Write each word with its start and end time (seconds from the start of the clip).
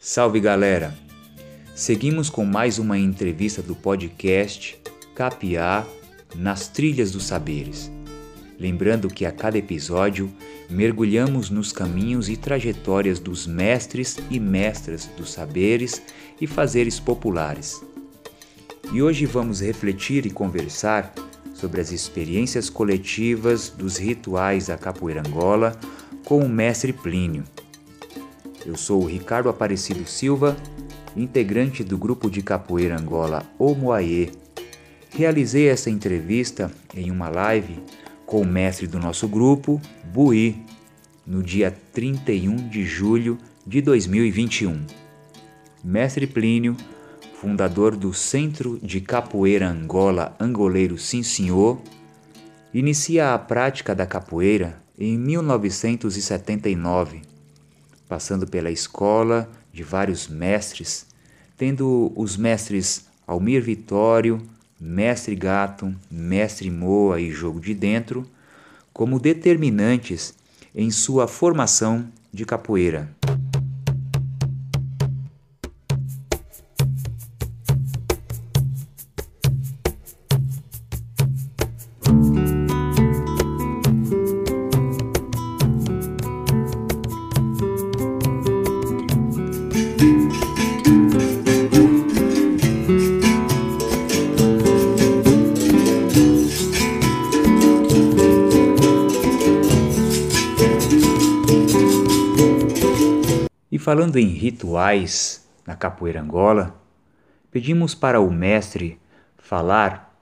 Salve 0.00 0.40
galera! 0.40 0.94
Seguimos 1.74 2.28
com 2.28 2.44
mais 2.44 2.78
uma 2.78 2.98
entrevista 2.98 3.62
do 3.62 3.74
podcast 3.74 4.78
Capiá 5.14 5.86
nas 6.34 6.68
Trilhas 6.68 7.12
dos 7.12 7.24
Saberes. 7.24 7.90
Lembrando 8.58 9.08
que 9.08 9.24
a 9.24 9.32
cada 9.32 9.56
episódio 9.56 10.30
mergulhamos 10.70 11.48
nos 11.48 11.72
caminhos 11.72 12.28
e 12.28 12.36
trajetórias 12.36 13.18
dos 13.18 13.46
mestres 13.46 14.18
e 14.30 14.38
mestras 14.38 15.06
dos 15.16 15.32
saberes 15.32 16.02
e 16.40 16.46
fazeres 16.46 17.00
populares. 17.00 17.82
E 18.92 19.02
hoje 19.02 19.26
vamos 19.26 19.60
refletir 19.60 20.26
e 20.26 20.30
conversar 20.30 21.12
sobre 21.54 21.80
as 21.80 21.90
experiências 21.90 22.70
coletivas 22.70 23.68
dos 23.70 23.96
rituais 23.96 24.68
da 24.68 24.78
capoeira 24.78 25.22
Angola 25.26 25.78
com 26.24 26.38
o 26.40 26.48
mestre 26.48 26.92
Plínio. 26.92 27.44
Eu 28.64 28.76
sou 28.76 29.02
o 29.02 29.06
Ricardo 29.06 29.48
Aparecido 29.48 30.06
Silva, 30.06 30.56
integrante 31.16 31.82
do 31.82 31.96
grupo 31.96 32.30
de 32.30 32.42
capoeira 32.42 32.98
Angola 32.98 33.42
Omoaê. 33.58 34.30
Realizei 35.10 35.68
essa 35.68 35.90
entrevista 35.90 36.70
em 36.94 37.10
uma 37.10 37.28
live 37.28 37.82
com 38.28 38.42
o 38.42 38.46
mestre 38.46 38.86
do 38.86 39.00
nosso 39.00 39.26
grupo, 39.26 39.82
Bui, 40.04 40.64
no 41.26 41.42
dia 41.42 41.76
31 41.92 42.68
de 42.68 42.84
julho 42.84 43.36
de 43.66 43.82
2021. 43.82 44.86
Mestre 45.82 46.28
Plínio, 46.28 46.76
fundador 47.40 47.96
do 47.96 48.14
Centro 48.14 48.78
de 48.80 49.00
Capoeira 49.00 49.68
Angola 49.68 50.36
Angoleiro 50.38 50.96
Sim 50.96 51.24
Senhor, 51.24 51.82
inicia 52.72 53.34
a 53.34 53.38
prática 53.38 53.92
da 53.94 54.04
capoeira 54.04 54.80
em 54.98 55.16
1979 55.18 57.22
passando 58.08 58.46
pela 58.46 58.70
escola 58.70 59.48
de 59.72 59.82
vários 59.82 60.26
mestres, 60.26 61.06
tendo 61.56 62.12
os 62.16 62.36
mestres 62.36 63.06
Almir 63.26 63.62
Vitório, 63.62 64.40
Mestre 64.80 65.34
Gato, 65.34 65.94
Mestre 66.10 66.70
Moa 66.70 67.20
e 67.20 67.30
Jogo 67.30 67.60
de 67.60 67.74
Dentro 67.74 68.26
como 68.92 69.18
determinantes 69.20 70.34
em 70.74 70.90
sua 70.90 71.26
formação 71.26 72.06
de 72.32 72.44
capoeira. 72.44 73.08
Falando 103.88 104.18
em 104.18 104.26
rituais 104.26 105.48
na 105.66 105.74
capoeira 105.74 106.20
Angola, 106.20 106.78
pedimos 107.50 107.94
para 107.94 108.20
o 108.20 108.30
mestre 108.30 109.00
falar 109.38 110.14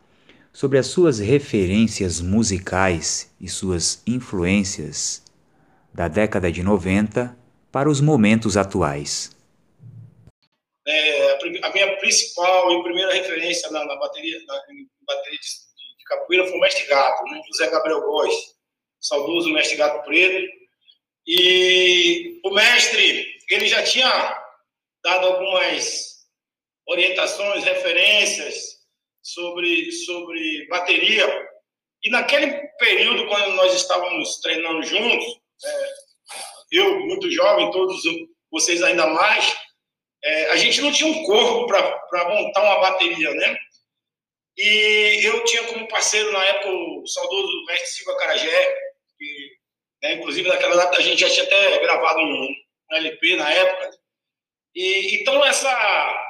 sobre 0.53 0.79
as 0.79 0.87
suas 0.87 1.19
referências 1.19 2.21
musicais 2.21 3.35
e 3.41 3.49
suas 3.49 4.05
influências 4.07 5.21
da 5.93 6.07
década 6.07 6.53
de 6.53 6.63
90 6.63 7.37
para 7.73 7.91
os 7.91 8.01
momentos 8.01 8.57
atuais. 8.57 9.37
É, 10.87 11.33
a 11.65 11.73
minha 11.73 11.97
principal 11.97 12.71
e 12.71 12.83
primeira 12.85 13.15
referência 13.15 13.69
na, 13.73 13.85
na 13.85 13.97
bateria, 13.97 14.39
na, 14.47 14.55
bateria 15.09 15.39
de, 15.41 15.99
de, 15.99 16.05
capoeira 16.05 16.47
foi 16.47 16.57
o 16.57 16.61
mestre 16.61 16.87
Gato, 16.87 17.25
né? 17.25 17.43
José 17.49 17.69
Gabriel 17.69 18.01
Góes, 18.03 18.33
saudoso 19.01 19.53
mestre 19.53 19.77
Gato 19.77 20.07
Preto. 20.07 20.47
E 21.27 22.41
o 22.45 22.55
mestre 22.55 23.36
ele 23.55 23.69
já 23.69 23.83
tinha 23.83 24.43
dado 25.03 25.27
algumas 25.27 26.17
orientações, 26.87 27.65
referências 27.65 28.77
sobre, 29.23 29.91
sobre 29.93 30.67
bateria. 30.69 31.27
E 32.03 32.11
naquele 32.11 32.53
período, 32.79 33.27
quando 33.27 33.55
nós 33.55 33.75
estávamos 33.75 34.41
treinando 34.41 34.83
juntos, 34.83 35.41
é, 35.65 35.93
eu, 36.73 37.01
muito 37.01 37.31
jovem, 37.31 37.71
todos 37.71 38.03
vocês 38.51 38.83
ainda 38.83 39.07
mais, 39.07 39.57
é, 40.23 40.51
a 40.51 40.57
gente 40.57 40.81
não 40.81 40.93
tinha 40.93 41.11
um 41.11 41.23
corpo 41.25 41.67
para 41.67 42.29
montar 42.29 42.63
uma 42.63 42.81
bateria, 42.81 43.33
né? 43.35 43.57
E 44.57 45.21
eu 45.23 45.45
tinha 45.45 45.65
como 45.65 45.87
parceiro 45.89 46.33
na 46.33 46.43
época 46.45 46.71
o 46.71 47.07
saudoso 47.07 47.65
mestre 47.67 47.89
Silva 47.89 48.17
Carajé, 48.17 48.75
que, 49.19 49.51
né, 50.03 50.15
inclusive 50.15 50.49
naquela 50.49 50.77
data 50.77 50.97
a 50.97 51.03
gente 51.03 51.21
já 51.21 51.29
tinha 51.29 51.45
até 51.45 51.79
gravado 51.81 52.21
um, 52.21 52.49
no 52.91 52.97
LP 52.97 53.37
na 53.37 53.51
época. 53.51 53.91
E, 54.75 55.21
então, 55.21 55.45
essa, 55.45 56.25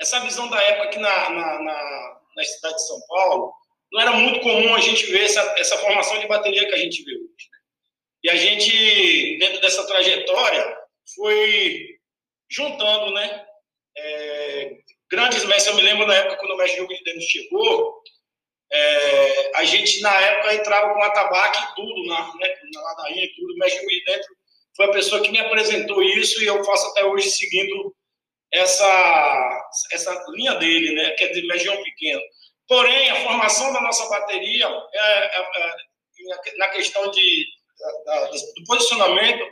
essa 0.00 0.20
visão 0.20 0.48
da 0.48 0.60
época 0.62 0.88
aqui 0.88 0.98
na, 0.98 1.30
na, 1.30 1.62
na, 1.62 2.20
na 2.36 2.44
cidade 2.44 2.74
de 2.74 2.86
São 2.86 3.00
Paulo, 3.06 3.52
não 3.92 4.00
era 4.00 4.12
muito 4.12 4.40
comum 4.40 4.74
a 4.74 4.80
gente 4.80 5.06
ver 5.06 5.24
essa, 5.24 5.40
essa 5.58 5.78
formação 5.78 6.18
de 6.18 6.26
bateria 6.26 6.66
que 6.66 6.74
a 6.74 6.78
gente 6.78 7.02
vê 7.04 7.12
hoje. 7.12 7.48
Né? 7.50 7.58
E 8.24 8.30
a 8.30 8.36
gente, 8.36 9.38
dentro 9.38 9.60
dessa 9.60 9.86
trajetória, 9.86 10.76
foi 11.14 11.98
juntando, 12.50 13.12
né? 13.12 13.46
É, 13.98 14.76
grandes 15.10 15.44
mestres, 15.44 15.66
eu 15.66 15.76
me 15.76 15.82
lembro 15.82 16.06
na 16.06 16.14
época 16.14 16.36
quando 16.36 16.52
o 16.52 16.56
mestre 16.56 16.80
Hugo 16.80 16.92
de 16.92 17.20
chegou, 17.20 18.02
é, 18.72 19.56
a 19.56 19.64
gente 19.64 20.00
na 20.00 20.14
época 20.20 20.54
entrava 20.54 20.92
com 20.92 21.02
atabaque 21.02 21.58
e 21.62 21.74
tudo, 21.76 22.06
na, 22.06 22.34
né, 22.36 22.54
na 22.74 22.82
ladainha 22.82 23.24
e 23.24 23.34
tudo, 23.34 23.54
o 23.54 23.58
mestre 23.58 23.80
Hugo 23.80 23.90
de 23.90 24.04
dentro 24.04 24.36
foi 24.76 24.86
a 24.86 24.92
pessoa 24.92 25.22
que 25.22 25.30
me 25.30 25.38
apresentou 25.38 26.02
isso 26.02 26.42
e 26.42 26.46
eu 26.46 26.62
faço 26.62 26.86
até 26.88 27.04
hoje 27.04 27.30
seguindo 27.30 27.94
essa, 28.52 29.68
essa 29.92 30.24
linha 30.30 30.54
dele, 30.54 30.94
né, 30.94 31.10
que 31.12 31.24
é 31.24 31.28
de 31.28 31.40
Legião 31.42 31.82
Pequeno. 31.82 32.22
Porém, 32.68 33.10
a 33.10 33.22
formação 33.22 33.72
da 33.72 33.80
nossa 33.80 34.08
bateria, 34.08 34.66
é, 34.66 35.38
é, 35.38 35.40
é, 35.40 36.58
na 36.58 36.68
questão 36.68 37.10
de, 37.10 37.46
da, 38.04 38.30
do 38.30 38.64
posicionamento, 38.66 39.44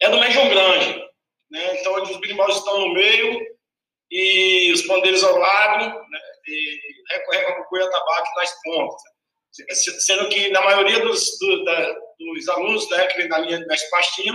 é 0.00 0.08
do 0.08 0.18
Legião 0.18 0.48
Grande. 0.48 1.04
Né? 1.50 1.80
Então, 1.80 2.02
os 2.02 2.16
birimbau 2.18 2.48
estão 2.48 2.80
no 2.80 2.94
meio 2.94 3.40
e 4.10 4.72
os 4.72 4.82
pandeiros 4.82 5.22
ao 5.22 5.36
lado, 5.36 5.86
né? 5.86 6.20
e 6.46 6.80
recorrega 7.10 7.54
com 7.54 7.62
o 7.62 7.66
cuiatabaque 7.66 8.36
nas 8.36 8.62
pontas. 8.62 9.02
Sendo 10.04 10.28
que, 10.30 10.48
na 10.50 10.62
maioria 10.62 11.00
dos, 11.00 11.38
do, 11.38 11.64
da, 11.64 11.92
dos 12.18 12.48
alunos 12.48 12.88
né, 12.90 13.06
que 13.06 13.18
vem 13.18 13.28
da 13.28 13.38
linha 13.38 13.58
de 13.58 13.66
mestre 13.66 13.90
Pastinho, 13.90 14.34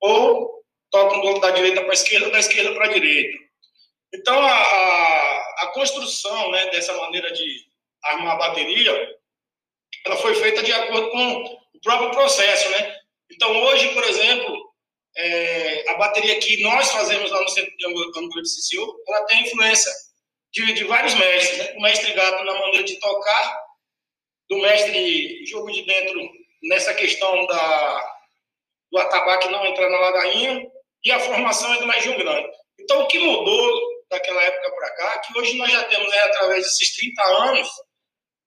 ou 0.00 0.56
tocam 0.90 1.20
do, 1.20 1.40
da 1.40 1.50
direita 1.50 1.82
para 1.82 1.90
a 1.90 1.94
esquerda, 1.94 2.30
da 2.30 2.38
esquerda 2.38 2.74
para 2.74 2.86
a 2.86 2.92
direita. 2.92 3.38
Então, 4.14 4.38
a, 4.40 4.50
a, 4.50 5.54
a, 5.62 5.66
construção 5.74 6.50
né, 6.50 6.70
dessa 6.70 6.96
maneira 6.96 7.32
de 7.32 7.66
armar 8.04 8.34
a 8.34 8.38
bateria, 8.38 9.16
ela 10.04 10.16
foi 10.16 10.34
feita 10.36 10.62
de 10.62 10.72
acordo 10.72 11.10
com 11.10 11.42
o 11.74 11.80
próprio 11.82 12.10
processo, 12.10 12.70
né? 12.70 12.96
Então, 13.30 13.62
hoje, 13.64 13.92
por 13.92 14.04
exemplo, 14.04 14.72
é, 15.16 15.90
a 15.90 15.94
bateria 15.94 16.38
que 16.38 16.62
nós 16.62 16.90
fazemos 16.92 17.30
lá 17.30 17.42
no 17.42 17.48
Centro 17.48 17.76
de 17.76 17.86
Angola 17.86 18.42
de 18.42 18.48
Cicil, 18.48 18.86
ela 19.08 19.26
tem 19.26 19.42
influência 19.42 19.92
de, 20.52 20.72
de 20.72 20.84
vários 20.84 21.14
mestres, 21.14 21.58
né? 21.58 21.74
O 21.76 21.82
mestre 21.82 22.12
Gato 22.12 22.44
na 22.44 22.52
maneira 22.54 22.84
de 22.84 22.98
tocar, 23.00 23.66
do 24.48 24.58
mestre 24.58 25.44
Jogo 25.46 25.70
de 25.72 25.82
Dentro 25.82 26.20
nessa 26.62 26.94
questão 26.94 27.46
da, 27.46 28.15
do 28.96 29.00
atabaque 29.00 29.50
não 29.50 29.66
entrar 29.66 29.90
na 29.90 29.98
ladainha, 29.98 30.66
e 31.04 31.12
a 31.12 31.20
formação 31.20 31.72
é 31.74 31.78
do 31.78 31.86
mais 31.86 32.06
um 32.06 32.16
grande. 32.16 32.48
Então, 32.80 33.02
o 33.02 33.06
que 33.06 33.18
mudou 33.18 33.80
daquela 34.10 34.42
época 34.42 34.74
para 34.74 34.90
cá, 34.96 35.18
que 35.18 35.38
hoje 35.38 35.56
nós 35.58 35.70
já 35.70 35.84
temos, 35.84 36.08
né, 36.10 36.18
através 36.20 36.64
desses 36.64 36.96
30 36.96 37.22
anos, 37.22 37.68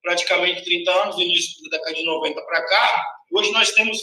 praticamente 0.01 0.63
30 0.63 0.91
anos, 0.91 1.15
do 1.15 1.21
início 1.21 1.69
da 1.69 1.77
década 1.77 1.95
de 1.95 2.03
90 2.03 2.41
para 2.41 2.65
cá, 2.65 3.05
hoje 3.31 3.51
nós 3.51 3.71
temos 3.71 3.99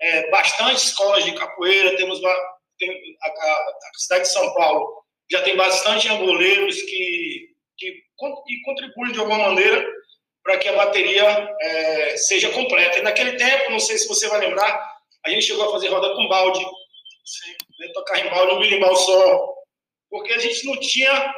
é, 0.00 0.30
bastante 0.30 0.86
escolas 0.86 1.24
de 1.24 1.34
capoeira, 1.34 1.96
temos 1.96 2.20
tem, 2.78 3.16
a, 3.22 3.28
a, 3.28 3.52
a, 3.52 3.98
cidade 3.98 4.22
de 4.22 4.32
São 4.32 4.54
Paulo 4.54 5.02
já 5.30 5.42
tem 5.42 5.56
bastante 5.56 6.08
angoleiros 6.08 6.80
que, 6.82 7.48
que, 7.76 7.92
que 7.92 8.62
contribuem 8.64 9.12
de 9.12 9.18
alguma 9.18 9.38
maneira 9.38 9.84
para 10.44 10.58
que 10.58 10.68
a 10.68 10.76
bateria 10.76 11.56
é, 11.60 12.16
seja 12.16 12.50
completa. 12.50 12.98
E 12.98 13.02
naquele 13.02 13.36
tempo, 13.36 13.70
não 13.70 13.80
sei 13.80 13.96
se 13.96 14.08
você 14.08 14.28
vai 14.28 14.40
lembrar, 14.40 14.91
A 15.24 15.30
gente 15.30 15.46
chegou 15.46 15.68
a 15.68 15.72
fazer 15.72 15.88
roda 15.88 16.14
com 16.14 16.28
balde, 16.28 16.64
né, 17.80 17.88
tocar 17.94 18.18
em 18.18 18.30
balde, 18.30 18.54
um 18.54 18.60
birimbau 18.60 18.94
só, 18.96 19.48
porque 20.10 20.32
a 20.32 20.38
gente 20.38 20.66
não 20.66 20.78
tinha 20.80 21.34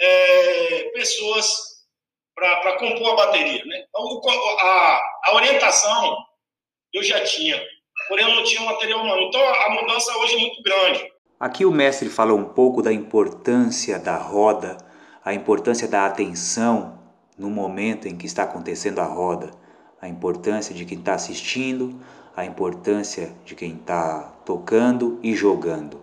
é, 0.00 0.90
pessoas 0.90 1.74
para 2.34 2.78
compor 2.78 3.12
a 3.12 3.26
bateria. 3.26 3.64
Né? 3.64 3.84
Então, 3.88 4.20
a, 4.58 5.00
a 5.26 5.34
orientação 5.34 6.16
eu 6.92 7.02
já 7.02 7.22
tinha, 7.24 7.60
porém 8.08 8.28
eu 8.28 8.34
não 8.34 8.44
tinha 8.44 8.62
material 8.62 9.02
humano. 9.02 9.22
Então, 9.22 9.40
a 9.42 9.70
mudança 9.70 10.16
hoje 10.18 10.36
é 10.36 10.38
muito 10.38 10.62
grande. 10.62 11.12
Aqui 11.38 11.64
o 11.64 11.72
mestre 11.72 12.08
falou 12.08 12.38
um 12.38 12.54
pouco 12.54 12.80
da 12.80 12.92
importância 12.92 13.98
da 13.98 14.16
roda, 14.16 14.78
a 15.24 15.34
importância 15.34 15.88
da 15.88 16.06
atenção 16.06 17.02
no 17.36 17.50
momento 17.50 18.06
em 18.06 18.16
que 18.16 18.26
está 18.26 18.44
acontecendo 18.44 19.00
a 19.00 19.04
roda, 19.04 19.50
a 20.00 20.08
importância 20.08 20.74
de 20.74 20.84
quem 20.84 20.98
está 20.98 21.14
assistindo, 21.14 22.00
a 22.36 22.44
importância 22.44 23.28
de 23.44 23.54
quem 23.54 23.76
está 23.76 24.22
tocando 24.44 25.20
e 25.22 25.34
jogando. 25.34 26.02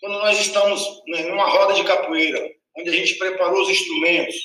Quando 0.00 0.18
nós 0.18 0.38
estamos 0.38 1.02
né, 1.06 1.22
numa 1.22 1.48
roda 1.48 1.74
de 1.74 1.84
capoeira, 1.84 2.40
onde 2.76 2.90
a 2.90 2.92
gente 2.92 3.16
preparou 3.18 3.62
os 3.62 3.70
instrumentos, 3.70 4.36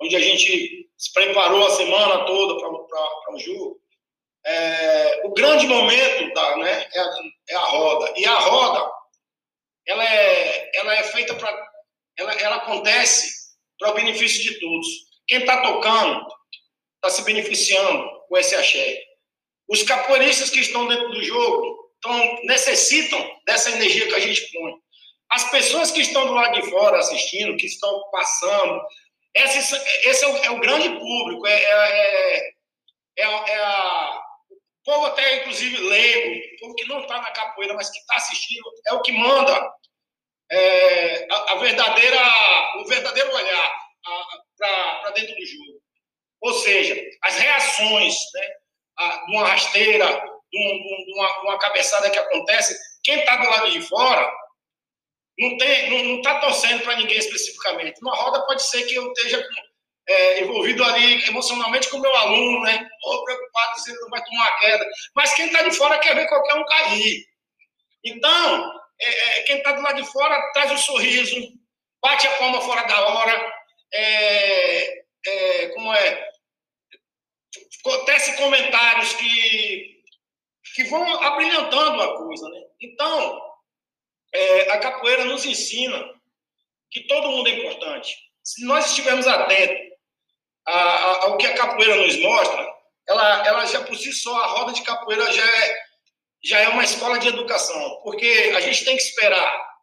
onde 0.00 0.14
a 0.14 0.20
gente 0.20 0.88
se 0.96 1.12
preparou 1.12 1.66
a 1.66 1.70
semana 1.70 2.24
toda 2.26 2.60
para 2.60 3.34
o 3.34 3.38
jogo, 3.38 3.80
é, 4.46 5.22
o 5.24 5.32
grande 5.32 5.66
momento 5.66 6.34
da, 6.34 6.56
né, 6.58 6.86
é, 6.92 7.00
a, 7.00 7.14
é, 7.48 7.54
a, 7.54 7.60
roda. 7.60 8.12
E 8.16 8.26
a 8.26 8.38
roda, 8.38 8.90
ela 9.86 10.04
é, 10.04 10.70
ela 10.78 10.94
é 10.94 11.02
feita 11.04 11.34
para. 11.34 11.74
Ela, 12.16 12.32
ela 12.34 12.56
acontece 12.56 13.54
para 13.78 13.90
o 13.90 13.94
benefício 13.94 14.42
de 14.42 14.60
todos. 14.60 14.86
Quem 15.26 15.40
está 15.40 15.62
tocando 15.62 16.26
está 16.96 17.10
se 17.10 17.24
beneficiando 17.24 18.08
com 18.28 18.36
esse 18.36 18.54
axé. 18.54 19.13
Os 19.68 19.82
capoeiristas 19.82 20.50
que 20.50 20.60
estão 20.60 20.86
dentro 20.86 21.10
do 21.10 21.22
jogo 21.22 21.84
então, 21.98 22.40
necessitam 22.44 23.40
dessa 23.46 23.70
energia 23.70 24.06
que 24.06 24.14
a 24.14 24.20
gente 24.20 24.52
põe. 24.52 24.74
As 25.30 25.50
pessoas 25.50 25.90
que 25.90 26.02
estão 26.02 26.26
do 26.26 26.34
lado 26.34 26.60
de 26.60 26.68
fora 26.70 26.98
assistindo, 26.98 27.56
que 27.56 27.66
estão 27.66 28.02
passando, 28.10 28.80
esse, 29.34 29.74
esse 30.04 30.24
é, 30.24 30.28
o, 30.28 30.36
é 30.36 30.50
o 30.50 30.60
grande 30.60 30.90
público, 30.90 31.46
é, 31.46 31.54
é, 31.54 32.48
é, 33.18 33.24
é 33.24 33.56
a, 33.56 34.22
o 34.50 34.84
povo 34.84 35.06
até, 35.06 35.40
inclusive, 35.40 35.76
leigo, 35.78 36.44
o 36.56 36.60
povo 36.60 36.74
que 36.74 36.84
não 36.84 37.00
está 37.00 37.20
na 37.20 37.30
capoeira, 37.30 37.74
mas 37.74 37.90
que 37.90 37.98
está 37.98 38.16
assistindo, 38.16 38.70
é 38.86 38.92
o 38.92 39.02
que 39.02 39.12
manda 39.12 39.72
é, 40.52 41.26
a, 41.32 41.52
a, 41.52 41.56
verdadeira, 41.56 42.20
o 42.80 42.84
verdadeiro 42.86 43.34
olhar 43.34 43.76
para 44.58 45.10
dentro 45.12 45.34
do 45.34 45.46
jogo. 45.46 45.80
Ou 46.42 46.52
seja, 46.52 47.02
as 47.22 47.36
reações 47.38 48.14
né, 48.34 48.48
uma 49.28 49.46
rasteira, 49.48 50.06
de, 50.52 50.58
um, 50.58 51.16
uma, 51.16 51.40
uma 51.42 51.58
cabeçada 51.58 52.10
que 52.10 52.18
acontece, 52.18 52.76
quem 53.02 53.18
está 53.18 53.36
do 53.36 53.50
lado 53.50 53.70
de 53.70 53.82
fora 53.82 54.32
não 55.38 55.56
está 55.56 55.90
não, 55.90 56.04
não 56.04 56.22
tá 56.22 56.40
torcendo 56.40 56.82
para 56.84 56.96
ninguém 56.96 57.18
especificamente. 57.18 58.00
Numa 58.00 58.16
roda 58.16 58.46
pode 58.46 58.62
ser 58.62 58.84
que 58.86 58.94
eu 58.94 59.12
esteja 59.12 59.44
é, 60.06 60.42
envolvido 60.42 60.84
ali 60.84 61.26
emocionalmente 61.26 61.88
com 61.88 61.96
o 61.96 62.00
meu 62.00 62.14
aluno, 62.14 62.60
né? 62.62 62.88
Ou 63.04 63.24
preocupado 63.24 63.80
se 63.80 63.90
ele 63.90 64.00
não 64.00 64.10
vai 64.10 64.22
tomar 64.24 64.48
uma 64.48 64.58
queda. 64.58 64.86
Mas 65.14 65.34
quem 65.34 65.46
está 65.46 65.62
de 65.62 65.76
fora 65.76 65.98
quer 65.98 66.14
ver 66.14 66.28
qualquer 66.28 66.54
um 66.54 66.64
cair. 66.64 67.24
Então, 68.04 68.72
é, 69.00 69.08
é, 69.08 69.42
quem 69.42 69.58
está 69.58 69.72
do 69.72 69.82
lado 69.82 70.02
de 70.02 70.10
fora 70.10 70.52
traz 70.52 70.70
o 70.70 70.74
um 70.74 70.78
sorriso, 70.78 71.36
bate 72.02 72.26
a 72.26 72.36
palma 72.36 72.60
fora 72.60 72.82
da 72.82 73.08
hora, 73.08 73.52
é, 73.92 75.04
é, 75.26 75.68
como 75.68 75.92
é, 75.94 76.28
tece 78.06 78.36
comentários 78.36 79.12
que, 79.14 80.02
que 80.74 80.84
vão 80.84 81.22
abrilhantando 81.22 82.02
a 82.02 82.16
coisa, 82.16 82.48
né? 82.48 82.60
Então, 82.80 83.42
é, 84.32 84.72
a 84.72 84.78
capoeira 84.78 85.24
nos 85.24 85.44
ensina 85.44 86.14
que 86.90 87.06
todo 87.06 87.30
mundo 87.30 87.48
é 87.48 87.52
importante. 87.52 88.16
Se 88.42 88.64
nós 88.64 88.86
estivermos 88.86 89.26
atentos 89.26 89.94
a, 90.66 90.72
a, 90.72 91.24
ao 91.24 91.36
que 91.36 91.46
a 91.46 91.54
capoeira 91.54 91.96
nos 91.96 92.18
mostra, 92.20 92.74
ela, 93.08 93.46
ela 93.46 93.66
já 93.66 93.84
por 93.84 93.96
si 93.96 94.12
só, 94.12 94.34
a 94.36 94.46
roda 94.46 94.72
de 94.72 94.82
capoeira 94.82 95.32
já 95.32 95.44
é, 95.44 95.76
já 96.42 96.60
é 96.60 96.68
uma 96.68 96.84
escola 96.84 97.18
de 97.18 97.28
educação, 97.28 98.00
porque 98.02 98.52
a 98.56 98.60
gente 98.60 98.84
tem 98.84 98.96
que 98.96 99.02
esperar 99.02 99.74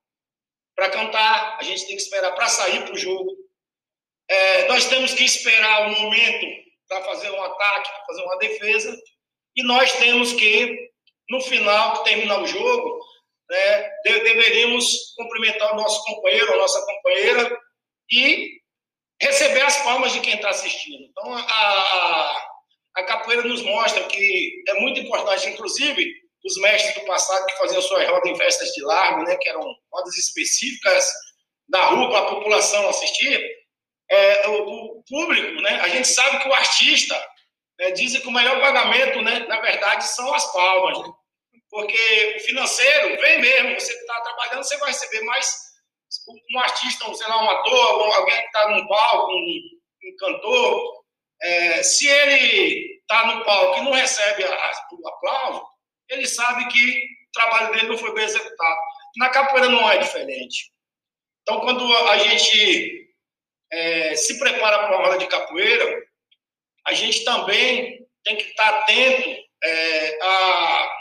para 0.75 0.89
cantar, 0.89 1.57
a 1.59 1.63
gente 1.63 1.85
tem 1.85 1.95
que 1.95 2.01
esperar 2.01 2.31
para 2.33 2.47
sair 2.47 2.83
para 2.83 2.93
o 2.93 2.97
jogo, 2.97 3.35
é, 4.27 4.67
nós 4.67 4.85
temos 4.85 5.13
que 5.13 5.23
esperar 5.23 5.87
o 5.87 6.01
momento 6.01 6.45
para 6.91 7.03
fazer 7.05 7.31
um 7.31 7.41
ataque, 7.41 7.89
para 7.89 8.05
fazer 8.05 8.21
uma 8.23 8.37
defesa, 8.37 8.97
e 9.55 9.63
nós 9.63 9.93
temos 9.93 10.33
que, 10.33 10.77
no 11.29 11.39
final, 11.39 11.93
que 11.93 12.09
terminar 12.09 12.41
o 12.41 12.47
jogo, 12.47 12.99
né, 13.49 13.89
deveríamos 14.03 15.13
cumprimentar 15.15 15.73
o 15.73 15.77
nosso 15.77 16.03
companheiro, 16.03 16.53
a 16.53 16.57
nossa 16.57 16.85
companheira, 16.85 17.57
e 18.11 18.59
receber 19.21 19.61
as 19.61 19.77
palmas 19.83 20.11
de 20.11 20.19
quem 20.19 20.35
está 20.35 20.49
assistindo. 20.49 21.03
Então, 21.03 21.33
a, 21.33 22.47
a 22.97 23.03
capoeira 23.05 23.43
nos 23.43 23.61
mostra 23.61 24.03
que 24.07 24.63
é 24.67 24.73
muito 24.81 24.99
importante, 24.99 25.47
inclusive, 25.47 26.13
os 26.43 26.57
mestres 26.57 26.95
do 26.95 27.05
passado 27.05 27.45
que 27.45 27.57
faziam 27.57 27.81
suas 27.81 28.05
rodas 28.09 28.29
em 28.29 28.35
festas 28.35 28.69
de 28.71 28.83
largo, 28.83 29.23
né, 29.23 29.37
que 29.37 29.47
eram 29.47 29.63
rodas 29.93 30.17
específicas 30.17 31.05
da 31.69 31.85
rua 31.85 32.09
para 32.09 32.19
a 32.19 32.35
população 32.35 32.89
assistir, 32.89 33.49
é, 34.11 34.47
o, 34.49 35.01
público, 35.07 35.61
né? 35.61 35.79
A 35.81 35.87
gente 35.87 36.07
sabe 36.07 36.39
que 36.39 36.49
o 36.49 36.53
artista 36.53 37.19
é, 37.79 37.91
dizem 37.91 38.21
que 38.21 38.27
o 38.27 38.31
melhor 38.31 38.59
pagamento, 38.59 39.21
né? 39.21 39.39
Na 39.47 39.59
verdade, 39.61 40.03
são 40.05 40.33
as 40.33 40.51
palmas, 40.51 40.99
né? 40.99 41.13
Porque 41.69 42.35
o 42.37 42.39
financeiro 42.41 43.19
vem 43.21 43.39
mesmo, 43.39 43.79
você 43.79 43.93
está 43.93 44.21
trabalhando, 44.21 44.63
você 44.63 44.77
vai 44.77 44.89
receber 44.89 45.21
mais 45.21 45.71
um 46.53 46.59
artista, 46.59 47.13
sei 47.13 47.27
lá, 47.27 47.41
um 47.41 47.49
ator, 47.49 48.15
alguém 48.15 48.35
que 48.35 48.45
está 48.47 48.69
num 48.69 48.85
palco, 48.85 49.31
um, 49.31 49.59
um 50.03 50.15
cantor, 50.19 51.03
é, 51.41 51.81
se 51.81 52.05
ele 52.05 52.99
está 52.99 53.27
no 53.27 53.45
palco 53.45 53.79
e 53.79 53.83
não 53.83 53.93
recebe 53.93 54.43
a, 54.43 54.71
o 54.91 55.07
aplauso, 55.07 55.65
ele 56.09 56.27
sabe 56.27 56.67
que 56.67 57.05
o 57.29 57.31
trabalho 57.31 57.71
dele 57.71 57.87
não 57.87 57.97
foi 57.97 58.13
bem 58.13 58.25
executado. 58.25 58.79
Na 59.15 59.29
capoeira 59.29 59.69
não 59.69 59.89
é 59.89 59.97
diferente. 59.97 60.71
Então, 61.41 61.61
quando 61.61 61.85
a 62.09 62.17
gente 62.17 63.00
é, 63.71 64.15
se 64.15 64.37
prepara 64.37 64.79
para 64.79 64.95
uma 64.97 65.05
roda 65.05 65.17
de 65.17 65.27
capoeira, 65.27 66.03
a 66.85 66.93
gente 66.93 67.23
também 67.23 68.05
tem 68.23 68.35
que 68.35 68.43
estar 68.43 68.69
atento 68.69 69.29
é, 69.63 70.19
a 70.21 70.97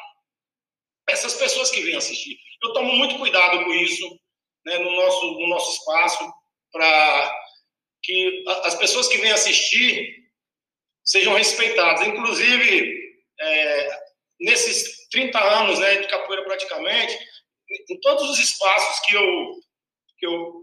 essas 1.08 1.34
pessoas 1.34 1.70
que 1.70 1.80
vêm 1.80 1.96
assistir. 1.96 2.38
Eu 2.62 2.72
tomo 2.72 2.94
muito 2.94 3.18
cuidado 3.18 3.64
com 3.64 3.72
isso 3.72 4.20
né, 4.64 4.78
no, 4.78 4.90
nosso, 4.92 5.26
no 5.32 5.48
nosso 5.48 5.78
espaço, 5.78 6.32
para 6.72 7.40
que 8.02 8.44
as 8.64 8.74
pessoas 8.76 9.08
que 9.08 9.18
vêm 9.18 9.32
assistir 9.32 10.20
sejam 11.04 11.34
respeitadas. 11.34 12.06
Inclusive, 12.06 13.16
é, 13.40 14.00
nesses 14.40 15.08
30 15.10 15.38
anos 15.38 15.78
né, 15.78 15.96
de 15.96 16.08
capoeira 16.08 16.44
praticamente, 16.44 17.18
em 17.88 18.00
todos 18.00 18.30
os 18.30 18.38
espaços 18.38 19.00
que 19.06 19.14
eu, 19.14 19.54
que 20.18 20.26
eu 20.26 20.59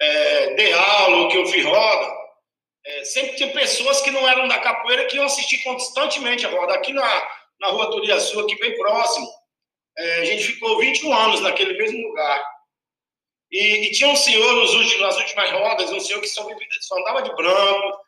é, 0.00 0.54
dei 0.54 0.72
aula, 0.72 1.28
que 1.30 1.36
eu 1.36 1.46
vi 1.46 1.62
roda, 1.62 2.14
é, 2.84 3.04
sempre 3.04 3.36
tinha 3.36 3.52
pessoas 3.52 4.00
que 4.02 4.10
não 4.10 4.28
eram 4.28 4.46
da 4.46 4.58
capoeira 4.58 5.06
que 5.06 5.16
iam 5.16 5.24
assistir 5.24 5.62
constantemente 5.62 6.46
a 6.46 6.50
roda. 6.50 6.74
Aqui 6.74 6.92
na, 6.92 7.30
na 7.60 7.68
rua 7.68 7.90
Turiaçu, 7.90 8.38
aqui 8.40 8.58
bem 8.58 8.76
próximo, 8.76 9.26
é, 9.96 10.20
a 10.20 10.24
gente 10.24 10.44
ficou 10.44 10.78
21 10.78 11.12
anos 11.12 11.40
naquele 11.40 11.78
mesmo 11.78 12.06
lugar. 12.08 12.44
E, 13.50 13.86
e 13.86 13.92
tinha 13.92 14.10
um 14.10 14.16
senhor 14.16 14.52
nos 14.54 14.74
últimos, 14.74 15.00
nas 15.00 15.16
últimas 15.16 15.50
rodas, 15.50 15.92
um 15.92 16.00
senhor 16.00 16.20
que 16.20 16.28
só, 16.28 16.46
só 16.80 16.98
andava 16.98 17.22
de 17.22 17.34
branco, 17.34 18.04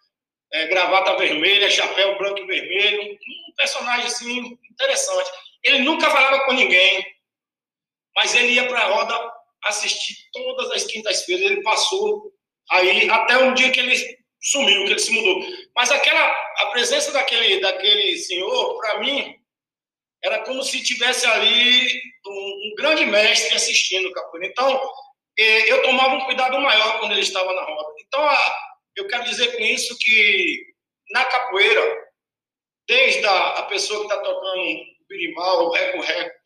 é, 0.52 0.66
gravata 0.66 1.16
vermelha, 1.16 1.70
chapéu 1.70 2.18
branco 2.18 2.40
e 2.40 2.46
vermelho, 2.46 3.12
um 3.12 3.54
personagem 3.56 4.06
assim 4.06 4.58
interessante. 4.70 5.30
Ele 5.62 5.78
nunca 5.80 6.10
falava 6.10 6.44
com 6.44 6.52
ninguém, 6.52 7.04
mas 8.14 8.34
ele 8.34 8.52
ia 8.52 8.66
para 8.66 8.80
a 8.80 8.88
roda 8.88 9.35
assistir 9.64 10.14
todas 10.32 10.70
as 10.72 10.84
quintas-feiras. 10.84 11.50
Ele 11.50 11.62
passou 11.62 12.32
aí 12.70 13.08
até 13.10 13.38
um 13.38 13.54
dia 13.54 13.70
que 13.70 13.80
ele 13.80 13.96
sumiu, 14.40 14.84
que 14.84 14.92
ele 14.92 14.98
se 14.98 15.12
mudou. 15.12 15.46
Mas 15.74 15.90
aquela 15.90 16.28
a 16.58 16.66
presença 16.66 17.12
daquele 17.12 17.60
daquele 17.60 18.16
senhor, 18.18 18.78
para 18.78 19.00
mim, 19.00 19.34
era 20.22 20.44
como 20.44 20.62
se 20.62 20.82
tivesse 20.82 21.26
ali 21.26 22.00
um, 22.26 22.30
um 22.30 22.74
grande 22.76 23.06
mestre 23.06 23.54
assistindo 23.54 24.08
o 24.08 24.12
capoeira. 24.12 24.48
Então, 24.48 24.90
é, 25.38 25.70
eu 25.70 25.82
tomava 25.82 26.14
um 26.14 26.24
cuidado 26.24 26.58
maior 26.60 26.98
quando 26.98 27.12
ele 27.12 27.20
estava 27.20 27.52
na 27.52 27.62
roda. 27.62 27.94
Então, 28.00 28.28
eu 28.96 29.06
quero 29.06 29.24
dizer 29.24 29.56
com 29.56 29.62
isso 29.62 29.96
que 29.98 30.74
na 31.10 31.24
capoeira, 31.24 31.80
desde 32.88 33.24
a, 33.26 33.62
pessoa 33.64 34.00
que 34.00 34.12
está 34.12 34.22
tocando 34.22 34.84
birimbau, 35.08 35.70
reco-reco, 35.70 36.36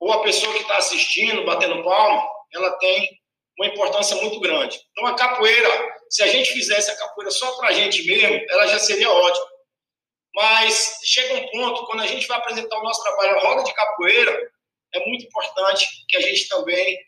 ou 0.00 0.12
a 0.12 0.22
pessoa 0.22 0.52
que 0.54 0.62
está 0.62 0.78
assistindo, 0.78 1.44
batendo 1.44 1.82
palma, 1.84 2.28
ela 2.54 2.72
tem 2.78 3.08
uma 3.58 3.68
importância 3.68 4.16
muito 4.16 4.40
grande. 4.40 4.80
Então, 4.90 5.06
a 5.06 5.14
capoeira, 5.14 5.68
se 6.10 6.22
a 6.22 6.26
gente 6.28 6.52
fizesse 6.52 6.90
a 6.90 6.96
capoeira 6.96 7.30
só 7.30 7.56
para 7.56 7.68
a 7.68 7.72
gente 7.72 8.04
mesmo, 8.06 8.44
ela 8.50 8.66
já 8.66 8.78
seria 8.78 9.10
ótima. 9.10 9.46
mas 10.34 10.98
chega 11.04 11.34
um 11.34 11.50
ponto, 11.50 11.86
quando 11.86 12.02
a 12.02 12.06
gente 12.06 12.26
vai 12.26 12.38
apresentar 12.38 12.78
o 12.78 12.82
nosso 12.82 13.02
trabalho, 13.02 13.36
a 13.36 13.40
roda 13.40 13.62
de 13.62 13.72
capoeira, 13.72 14.50
é 14.92 15.06
muito 15.06 15.24
importante 15.24 15.86
que 16.08 16.16
a 16.16 16.20
gente 16.20 16.48
também 16.48 16.98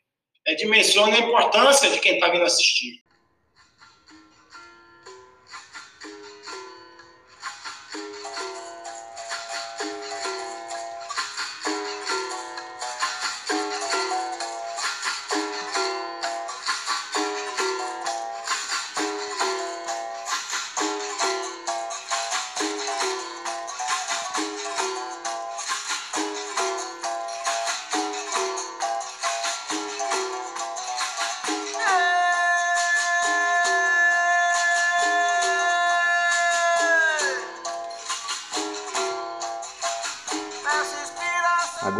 é, 0.46 0.54
dimensione 0.54 1.16
a 1.16 1.20
importância 1.20 1.90
de 1.90 1.98
quem 2.00 2.14
está 2.14 2.28
vindo 2.28 2.44
assistir. 2.44 3.02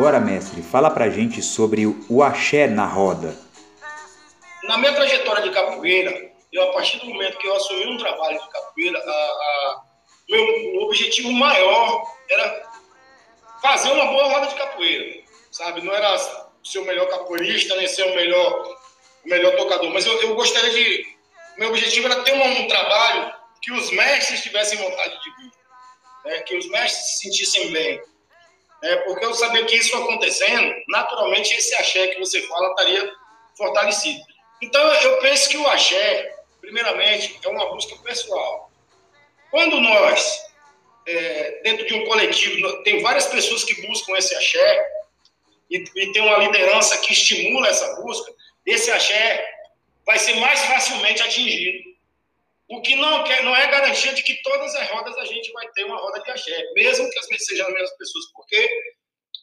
Agora, 0.06 0.20
mestre, 0.20 0.62
fala 0.62 0.88
pra 0.88 1.10
gente 1.10 1.42
sobre 1.42 1.84
o 2.08 2.22
axé 2.22 2.68
na 2.68 2.86
roda. 2.86 3.36
Na 4.62 4.78
minha 4.78 4.94
trajetória 4.94 5.42
de 5.42 5.50
capoeira, 5.50 6.30
eu, 6.52 6.62
a 6.62 6.72
partir 6.75 6.98
do 6.98 7.06
momento 7.06 7.36
que 7.38 7.48
eu 7.48 7.56
assumi 7.56 7.88
um 7.88 7.98
trabalho 7.98 8.40
de 8.40 8.48
capoeira, 8.48 8.96
a, 9.00 9.10
a, 9.10 9.82
meu 10.28 10.82
objetivo 10.82 11.32
maior 11.32 12.04
era 12.30 12.68
fazer 13.60 13.90
uma 13.90 14.04
boa 14.04 14.28
roda 14.28 14.46
de 14.46 14.54
capoeira, 14.54 15.25
sabe? 15.50 15.82
Não 15.82 15.92
era 15.92 16.16
ser 16.62 16.78
o 16.78 16.84
melhor 16.84 17.08
capoeirista, 17.08 17.75
nem 17.75 17.88
ser 17.88 18.04
o 18.04 18.14
melhor, 18.14 18.76
o 19.25 19.28
melhor 19.28 19.56
tocador, 19.56 19.90
mas 19.92 20.06
eu, 20.06 20.22
eu 20.22 20.36
gostaria 20.36 20.70
de... 20.70 21.04
Meu 21.58 21.70
objetivo 21.70 22.06
era 22.06 22.22
ter 22.22 22.32
um, 22.32 22.60
um 22.60 22.68
trabalho 22.68 23.34
que 23.60 23.72
os 23.72 23.90
mestres 23.90 24.40
tivessem 24.40 24.78
vontade 24.78 25.20
de 25.20 25.30
vir, 25.34 25.52
né? 26.26 26.42
que 26.42 26.56
os 26.56 26.68
mestres 26.68 27.08
se 27.08 27.22
sentissem 27.25 27.72
bem, 27.72 28.00
é, 28.83 28.97
porque 28.97 29.25
eu 29.25 29.35
sabia 29.35 29.64
que 29.64 29.76
isso 29.76 29.97
acontecendo, 29.97 30.75
naturalmente 30.88 31.54
esse 31.54 31.75
axé 31.75 32.09
que 32.09 32.18
você 32.18 32.42
fala 32.42 32.71
estaria 32.71 33.12
fortalecido. 33.56 34.21
Então 34.62 34.83
eu 34.95 35.18
penso 35.18 35.49
que 35.49 35.56
o 35.56 35.66
axé, 35.68 36.35
primeiramente, 36.61 37.38
é 37.42 37.49
uma 37.49 37.71
busca 37.71 37.97
pessoal. 38.02 38.71
Quando 39.50 39.80
nós, 39.80 40.40
é, 41.06 41.61
dentro 41.62 41.87
de 41.87 41.95
um 41.95 42.04
coletivo, 42.06 42.83
tem 42.83 43.00
várias 43.00 43.26
pessoas 43.26 43.64
que 43.64 43.87
buscam 43.87 44.16
esse 44.16 44.35
axé 44.35 44.87
e, 45.71 45.78
e 45.78 46.12
tem 46.12 46.23
uma 46.23 46.38
liderança 46.38 46.99
que 46.99 47.12
estimula 47.12 47.68
essa 47.68 48.00
busca, 48.00 48.33
esse 48.64 48.90
axé 48.90 49.45
vai 50.04 50.18
ser 50.18 50.35
mais 50.35 50.61
facilmente 50.64 51.23
atingido. 51.23 51.96
O 52.68 52.80
que 52.82 52.96
não, 52.96 53.23
quer, 53.23 53.44
não 53.44 53.54
é 53.54 53.70
garantia 53.70 54.12
de 54.12 54.23
que 54.23 54.42
todas 54.42 54.75
as 54.75 54.88
rodas 54.90 55.16
a 55.18 55.25
gente 55.25 55.52
vai 55.52 55.68
ter 55.73 55.85
uma 55.85 55.99
roda 55.99 56.20
de 56.20 56.30
axé, 56.30 56.73
mesmo 56.75 57.08
que 57.11 57.18
as 57.18 57.26
sejam 57.44 57.66
as 57.66 57.73
mesmas 57.73 57.96
pessoas, 57.96 58.25
porque 58.32 58.68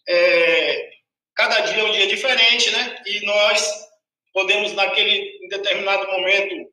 é, 0.10 0.89
cada 1.36 1.62
dia 1.62 1.82
é 1.82 1.86
um 1.86 1.92
dia 1.92 2.08
diferente, 2.08 2.70
né? 2.72 3.01
E 3.06 3.25
nós 3.25 3.88
podemos, 4.34 4.74
naquele 4.74 5.38
em 5.42 5.48
determinado 5.48 6.06
momento, 6.08 6.70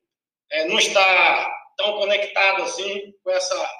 é, 0.50 0.64
não 0.64 0.78
estar 0.78 1.50
tão 1.76 1.92
conectado 1.98 2.62
assim 2.62 3.12
com 3.22 3.30
essa 3.30 3.70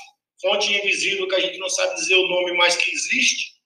fonte 0.41 0.73
invisível 0.73 1.27
que 1.29 1.35
a 1.35 1.41
gente 1.41 1.59
não 1.59 1.69
sabe 1.69 1.97
dizer 1.97 2.15
o 2.15 2.29
nome 2.29 2.53
mais 2.57 2.77
que 2.77 2.91
existe. 2.91 3.59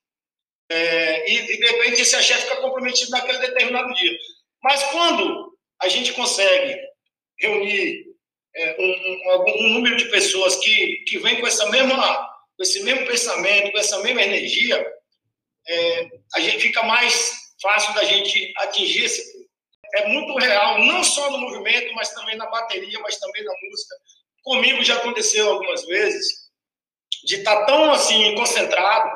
É, 0.71 1.31
e, 1.31 1.37
e, 1.37 1.57
de 1.59 1.67
repente, 1.67 2.01
esse 2.01 2.17
axé 2.17 2.37
fica 2.39 2.57
comprometido 2.57 3.11
naquele 3.11 3.39
determinado 3.39 3.93
dia. 3.95 4.17
Mas 4.63 4.83
quando 4.85 5.55
a 5.81 5.89
gente 5.89 6.13
consegue 6.15 6.81
reunir 7.39 8.14
é, 8.57 8.77
um, 8.79 9.67
um, 9.67 9.69
número 9.75 9.97
de 9.97 10.11
pessoas 10.11 10.57
que, 10.57 11.05
que 11.07 11.19
vem 11.19 11.41
com 11.41 11.47
essa 11.47 11.69
mesma 11.71 12.35
com 12.57 12.63
esse 12.63 12.83
mesmo 12.85 13.05
pensamento, 13.07 13.73
com 13.73 13.79
essa 13.79 13.99
mesma 14.01 14.23
energia, 14.23 14.87
é, 15.67 16.09
a 16.35 16.41
gente 16.41 16.61
fica 16.61 16.83
mais 16.85 17.33
fácil 17.61 17.93
da 17.95 18.05
gente 18.05 18.53
atingir 18.59 19.05
esse. 19.05 19.45
É 19.97 20.09
muito 20.09 20.37
real, 20.39 20.79
não 20.85 21.03
só 21.03 21.31
no 21.31 21.39
movimento, 21.39 21.93
mas 21.95 22.13
também 22.13 22.37
na 22.37 22.47
bateria, 22.47 22.99
mas 23.01 23.19
também 23.19 23.45
na 23.45 23.53
música. 23.63 23.97
Comigo 24.43 24.85
já 24.85 24.97
aconteceu 24.97 25.51
algumas 25.51 25.85
vezes 25.87 26.45
de 27.25 27.37
estar 27.37 27.61
tá 27.61 27.67
tão 27.67 27.93
assim 27.93 28.35
concentrado 28.35 29.11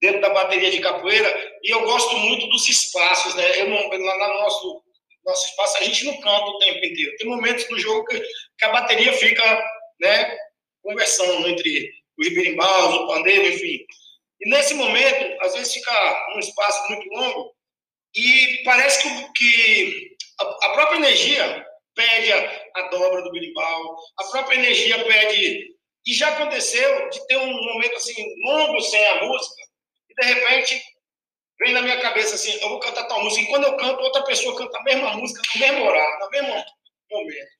dentro 0.00 0.20
da 0.20 0.30
bateria 0.30 0.70
de 0.70 0.80
capoeira 0.80 1.58
e 1.62 1.70
eu 1.70 1.84
gosto 1.84 2.16
muito 2.16 2.46
dos 2.48 2.68
espaços, 2.68 3.34
né? 3.34 3.60
Eu 3.60 3.68
não, 3.68 3.88
lá 3.88 4.28
no 4.28 4.40
nosso 4.40 4.79
nosso 5.24 5.46
espaço, 5.46 5.78
a 5.78 5.84
gente 5.84 6.04
não 6.04 6.20
canta 6.20 6.46
o 6.46 6.58
tempo 6.58 6.84
inteiro. 6.84 7.16
Tem 7.16 7.28
momentos 7.28 7.64
do 7.68 7.78
jogo 7.78 8.04
que, 8.06 8.20
que 8.20 8.64
a 8.64 8.72
bateria 8.72 9.12
fica, 9.12 9.70
né, 10.00 10.36
conversando 10.82 11.48
entre 11.48 11.90
os 12.18 12.28
birimbaus, 12.28 12.94
o 12.94 13.06
pandeiro, 13.06 13.46
enfim. 13.48 13.84
E 14.40 14.48
nesse 14.48 14.74
momento, 14.74 15.36
às 15.42 15.54
vezes 15.54 15.74
fica 15.74 16.32
um 16.34 16.38
espaço 16.38 16.88
muito 16.88 17.08
longo 17.10 17.54
e 18.14 18.62
parece 18.64 19.02
que, 19.02 19.32
que 19.34 20.16
a, 20.40 20.66
a, 20.66 20.72
própria 20.72 20.96
energia 20.96 21.66
pede 21.94 22.32
a, 22.32 22.62
a 22.76 22.82
dobra 22.88 23.22
do 23.22 23.30
birimbau, 23.30 23.96
a 24.18 24.24
própria 24.24 24.56
energia 24.56 25.02
pede... 25.04 25.78
E 26.06 26.14
já 26.14 26.28
aconteceu 26.30 27.10
de 27.10 27.26
ter 27.26 27.36
um 27.36 27.52
momento 27.52 27.94
assim 27.96 28.24
longo 28.46 28.80
sem 28.80 29.06
a 29.06 29.22
música 29.22 29.62
e 30.08 30.14
de 30.14 30.26
repente 30.32 30.82
vem 31.60 31.72
na 31.72 31.82
minha 31.82 32.00
cabeça 32.00 32.34
assim, 32.34 32.52
eu 32.60 32.68
vou 32.70 32.80
cantar 32.80 33.04
tal 33.04 33.22
música, 33.22 33.42
e 33.42 33.48
quando 33.48 33.64
eu 33.64 33.76
canto, 33.76 34.02
outra 34.02 34.24
pessoa 34.24 34.56
canta 34.56 34.78
a 34.78 34.82
mesma 34.82 35.16
música 35.16 35.40
no 35.54 35.60
mesmo 35.60 35.84
horário, 35.84 36.18
no 36.20 36.30
mesmo 36.30 36.64
momento. 37.10 37.50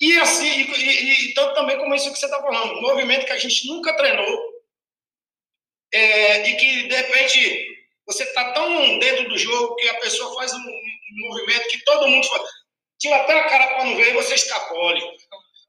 E 0.00 0.18
assim, 0.18 0.48
e, 0.48 0.72
e, 0.72 1.30
e 1.30 1.34
tanto 1.34 1.54
também 1.54 1.78
como 1.78 1.94
isso 1.94 2.12
que 2.12 2.18
você 2.18 2.26
está 2.26 2.40
falando, 2.40 2.72
um 2.72 2.82
movimento 2.82 3.26
que 3.26 3.32
a 3.32 3.38
gente 3.38 3.68
nunca 3.68 3.96
treinou, 3.96 4.52
é, 5.94 6.48
e 6.48 6.56
que, 6.56 6.88
de 6.88 6.96
repente, 6.96 7.66
você 8.06 8.24
está 8.24 8.52
tão 8.52 8.98
dentro 8.98 9.28
do 9.28 9.38
jogo 9.38 9.76
que 9.76 9.88
a 9.88 10.00
pessoa 10.00 10.34
faz 10.34 10.52
um, 10.54 10.58
um 10.58 11.28
movimento 11.28 11.68
que 11.68 11.84
todo 11.84 12.08
mundo 12.08 12.26
faz. 12.26 12.42
Tira 12.98 13.16
até 13.16 13.38
a 13.38 13.48
cara 13.48 13.74
para 13.74 13.84
não 13.84 13.96
ver 13.96 14.10
e 14.10 14.14
você 14.14 14.34
escapole. 14.34 15.02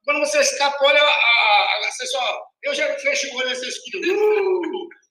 Quando 0.05 0.19
você 0.19 0.39
escapole, 0.39 0.97
a, 0.97 1.03
a, 1.03 1.07
a, 1.07 1.91
você 1.91 2.05
só... 2.07 2.41
Eu 2.63 2.73
já 2.73 2.97
fecho 2.99 3.27
o 3.33 3.37
olho 3.37 3.49
e 3.49 3.55
você 3.55 3.67
escuta... 3.67 3.97
Uh! 3.97 5.02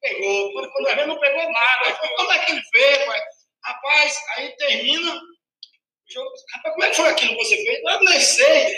Pegou. 0.00 0.52
Quando, 0.52 0.88
a 0.88 0.94
gente 0.94 1.06
não 1.06 1.20
pegou 1.20 1.52
nada. 1.52 1.98
Como 2.16 2.32
é 2.32 2.38
que 2.44 2.52
ele 2.52 2.62
fez, 2.72 3.06
pai? 3.06 3.20
Rapaz, 3.64 4.18
aí 4.36 4.56
termina 4.56 5.14
o 5.14 6.12
jogo. 6.12 6.30
Rapaz, 6.54 6.74
como 6.74 6.84
é 6.84 6.90
que 6.90 6.96
foi 6.96 7.08
aquilo 7.08 7.36
que 7.36 7.44
você 7.44 7.56
fez? 7.56 7.80
Eu 7.82 8.04
nem 8.04 8.20
sei. 8.20 8.76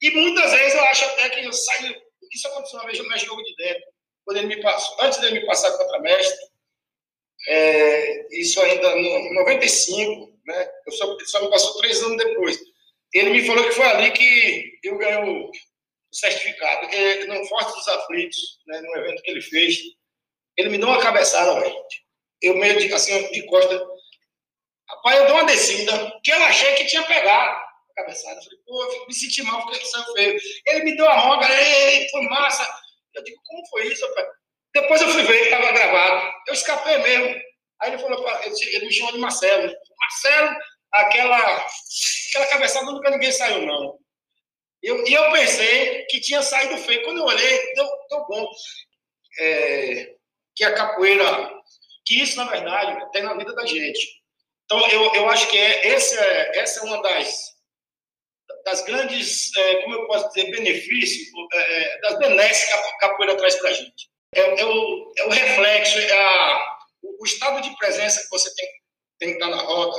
E 0.00 0.10
muitas 0.12 0.52
vezes 0.52 0.74
eu 0.74 0.84
acho 0.84 1.04
até 1.06 1.30
que 1.30 1.44
eu 1.44 1.52
saio. 1.52 2.02
Isso 2.32 2.48
aconteceu 2.48 2.78
uma 2.78 2.86
vez 2.86 2.98
no 2.98 3.18
jogo 3.18 3.42
de 3.42 3.56
dentro. 3.56 3.82
Quando 4.24 4.36
ele 4.36 4.46
me 4.48 4.62
passou, 4.62 4.96
antes 5.00 5.18
dele 5.20 5.40
me 5.40 5.46
passar 5.46 5.76
contra 5.76 6.00
mestre, 6.00 6.38
é, 7.48 8.38
isso 8.38 8.60
ainda 8.60 8.96
em 8.96 9.34
95, 9.34 10.38
né? 10.46 10.70
Eu 10.86 10.92
só, 10.92 11.16
só 11.24 11.42
me 11.42 11.50
passou 11.50 11.78
três 11.78 12.02
anos 12.02 12.16
depois. 12.18 12.58
Ele 13.14 13.30
me 13.30 13.46
falou 13.46 13.64
que 13.64 13.72
foi 13.72 13.86
ali 13.86 14.10
que 14.12 14.78
eu 14.84 14.98
ganhei 14.98 15.50
certificado, 16.12 16.80
porque 16.80 17.24
no 17.26 17.46
Forte 17.46 17.72
dos 17.72 17.88
Aflitos, 17.88 18.60
né, 18.66 18.80
no 18.80 18.96
evento 18.96 19.22
que 19.22 19.30
ele 19.30 19.42
fez, 19.42 19.78
ele 20.56 20.70
me 20.70 20.78
deu 20.78 20.88
uma 20.88 21.00
cabeçada, 21.00 21.60
velho. 21.60 21.76
Eu 22.42 22.56
meio 22.56 22.78
de, 22.78 22.92
assim, 22.92 23.30
de 23.30 23.46
costa. 23.46 23.80
Rapaz, 24.88 25.18
eu 25.18 25.24
dei 25.26 25.34
uma 25.34 25.44
descida, 25.44 26.20
que 26.24 26.32
eu 26.32 26.42
achei 26.44 26.74
que 26.76 26.86
tinha 26.86 27.02
pegado 27.04 27.50
a 27.50 27.94
cabeçada. 27.96 28.38
Eu 28.38 28.42
falei, 28.42 28.58
pô, 28.66 29.06
me 29.06 29.14
senti 29.14 29.42
mal 29.42 29.62
porque 29.62 29.84
saiu 29.84 30.12
feio. 30.14 30.40
Ele 30.66 30.84
me 30.84 30.96
deu 30.96 31.08
a 31.08 31.50
ei, 31.50 32.08
foi 32.08 32.22
massa. 32.22 32.66
Eu 33.14 33.22
digo, 33.22 33.40
como 33.44 33.66
foi 33.68 33.86
isso, 33.88 34.06
rapaz? 34.08 34.28
Depois 34.74 35.00
eu 35.00 35.08
fui 35.08 35.22
ver, 35.22 35.44
estava 35.44 35.72
gravado. 35.72 36.32
Eu 36.46 36.54
escapei 36.54 36.98
mesmo. 36.98 37.40
Aí 37.80 37.90
ele 37.90 37.98
falou, 37.98 38.28
ele, 38.42 38.76
ele 38.76 38.86
me 38.86 38.92
chamou 38.92 39.12
de 39.12 39.18
Marcelo. 39.18 39.72
Marcelo, 40.00 40.56
aquela, 40.92 41.66
aquela 42.28 42.46
cabeçada 42.48 42.86
nunca 42.86 43.10
ninguém 43.10 43.32
saiu, 43.32 43.66
não. 43.66 43.98
Eu, 44.82 45.06
e 45.06 45.12
eu 45.12 45.32
pensei 45.32 46.04
que 46.06 46.20
tinha 46.20 46.42
saído 46.42 46.78
feio. 46.78 47.04
Quando 47.04 47.18
eu 47.18 47.24
olhei, 47.24 47.74
deu, 47.74 47.86
deu 48.10 48.26
bom. 48.28 48.48
É, 49.40 50.14
que 50.54 50.64
a 50.64 50.74
capoeira, 50.74 51.52
que 52.04 52.20
isso, 52.20 52.36
na 52.36 52.44
verdade, 52.44 53.12
tem 53.12 53.22
na 53.22 53.34
vida 53.34 53.54
da 53.54 53.66
gente. 53.66 54.18
Então, 54.64 54.86
eu, 54.88 55.14
eu 55.14 55.28
acho 55.30 55.48
que 55.48 55.56
é, 55.56 55.88
essa, 55.88 56.20
é, 56.20 56.58
essa 56.58 56.80
é 56.80 56.82
uma 56.82 57.00
das, 57.00 57.54
das 58.64 58.82
grandes, 58.82 59.54
é, 59.56 59.82
como 59.82 59.94
eu 59.94 60.06
posso 60.06 60.28
dizer, 60.28 60.50
benefícios, 60.50 61.28
é, 61.54 61.82
é 61.82 62.00
das 62.00 62.18
benesses 62.18 62.66
que 62.66 62.72
a 62.72 62.98
capoeira 62.98 63.36
traz 63.36 63.56
para 63.56 63.70
a 63.70 63.72
gente. 63.72 64.10
É, 64.34 64.40
é, 64.60 64.64
o, 64.64 65.12
é 65.16 65.24
o 65.26 65.30
reflexo, 65.30 65.98
é 65.98 66.12
a, 66.12 66.78
o, 67.02 67.22
o 67.22 67.24
estado 67.24 67.62
de 67.62 67.74
presença 67.78 68.20
que 68.20 68.28
você 68.28 68.54
tem, 68.54 68.68
tem 69.18 69.28
que 69.30 69.34
estar 69.36 69.48
na 69.48 69.62
roda, 69.62 69.98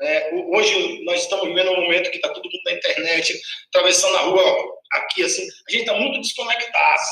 é, 0.00 0.30
hoje 0.34 1.04
nós 1.04 1.22
estamos 1.22 1.46
vivendo 1.48 1.70
um 1.70 1.82
momento 1.82 2.10
que 2.10 2.16
está 2.16 2.28
todo 2.28 2.44
mundo 2.44 2.62
na 2.66 2.72
internet, 2.72 3.40
atravessando 3.68 4.16
a 4.16 4.20
rua, 4.20 4.76
aqui, 4.92 5.24
assim, 5.24 5.42
a 5.42 5.70
gente 5.70 5.82
está 5.82 5.94
muito 5.94 6.20
desconectado. 6.20 7.02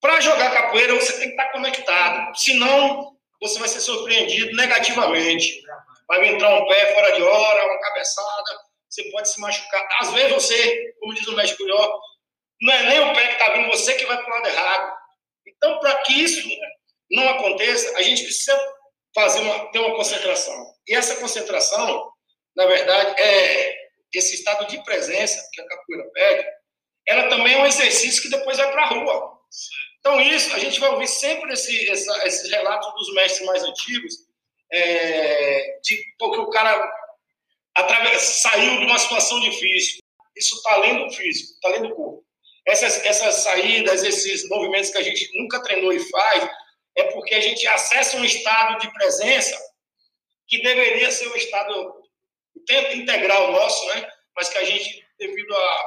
Para 0.00 0.20
jogar 0.20 0.52
capoeira, 0.52 0.94
você 0.94 1.12
tem 1.18 1.28
que 1.28 1.30
estar 1.30 1.46
tá 1.46 1.52
conectado, 1.52 2.38
senão 2.38 3.16
você 3.40 3.58
vai 3.58 3.68
ser 3.68 3.80
surpreendido 3.80 4.54
negativamente. 4.56 5.60
Vai 6.06 6.26
entrar 6.26 6.54
um 6.54 6.66
pé 6.66 6.94
fora 6.94 7.12
de 7.12 7.22
hora, 7.22 7.66
uma 7.66 7.80
cabeçada, 7.80 8.60
você 8.88 9.10
pode 9.10 9.28
se 9.30 9.40
machucar. 9.40 9.88
Às 10.00 10.12
vezes 10.12 10.32
você, 10.32 10.94
como 11.00 11.14
diz 11.14 11.26
o 11.26 11.36
médico 11.36 11.62
Ió, 11.66 11.98
não 12.62 12.74
é 12.74 12.82
nem 12.84 13.00
o 13.00 13.14
pé 13.14 13.26
que 13.28 13.32
está 13.34 13.52
vindo, 13.52 13.68
você 13.68 13.94
que 13.94 14.06
vai 14.06 14.16
para 14.16 14.26
o 14.26 14.30
lado 14.30 14.48
errado. 14.48 14.92
Então, 15.46 15.78
para 15.78 15.96
que 16.02 16.12
isso 16.12 16.48
não 17.10 17.28
aconteça, 17.28 17.96
a 17.96 18.02
gente 18.02 18.22
precisa 18.22 18.58
fazer 19.14 19.40
uma, 19.40 19.70
ter 19.70 19.78
uma 19.78 19.96
concentração. 19.96 20.54
E 20.90 20.94
essa 20.96 21.14
concentração, 21.14 22.10
na 22.56 22.66
verdade, 22.66 23.14
é 23.22 23.76
esse 24.12 24.34
estado 24.34 24.66
de 24.66 24.82
presença 24.82 25.40
que 25.52 25.60
a 25.60 25.66
capoeira 25.68 26.10
pede, 26.12 26.48
ela 27.06 27.28
também 27.28 27.54
é 27.54 27.58
um 27.58 27.66
exercício 27.66 28.20
que 28.20 28.28
depois 28.28 28.58
vai 28.58 28.72
para 28.72 28.82
a 28.82 28.88
rua. 28.88 29.38
Então, 30.00 30.20
isso, 30.20 30.52
a 30.52 30.58
gente 30.58 30.80
vai 30.80 30.90
ouvir 30.90 31.06
sempre 31.06 31.52
esse, 31.52 31.88
essa, 31.88 32.26
esses 32.26 32.50
relatos 32.50 32.92
dos 32.94 33.14
mestres 33.14 33.46
mais 33.46 33.62
antigos, 33.62 34.14
é, 34.72 35.78
de 35.80 36.02
porque 36.18 36.40
o 36.40 36.50
cara 36.50 36.92
através, 37.76 38.20
saiu 38.20 38.78
de 38.80 38.84
uma 38.84 38.98
situação 38.98 39.38
difícil. 39.38 40.00
Isso 40.36 40.56
está 40.56 40.72
além 40.72 41.06
do 41.06 41.14
físico, 41.14 41.52
está 41.52 41.68
além 41.68 41.82
do 41.82 41.94
corpo. 41.94 42.24
Essas, 42.66 43.04
essas 43.06 43.36
saídas, 43.36 44.02
esses 44.02 44.48
movimentos 44.48 44.90
que 44.90 44.98
a 44.98 45.02
gente 45.02 45.30
nunca 45.38 45.62
treinou 45.62 45.92
e 45.92 46.00
faz, 46.10 46.50
é 46.96 47.04
porque 47.12 47.36
a 47.36 47.40
gente 47.40 47.64
acessa 47.68 48.16
um 48.16 48.24
estado 48.24 48.80
de 48.80 48.92
presença 48.92 49.69
que 50.50 50.60
deveria 50.62 51.10
ser 51.12 51.28
o 51.28 51.36
estado 51.36 52.02
integral 52.92 53.52
nosso, 53.52 53.86
né? 53.94 54.06
mas 54.36 54.48
que 54.48 54.58
a 54.58 54.64
gente, 54.64 55.06
devido 55.18 55.56
a, 55.56 55.82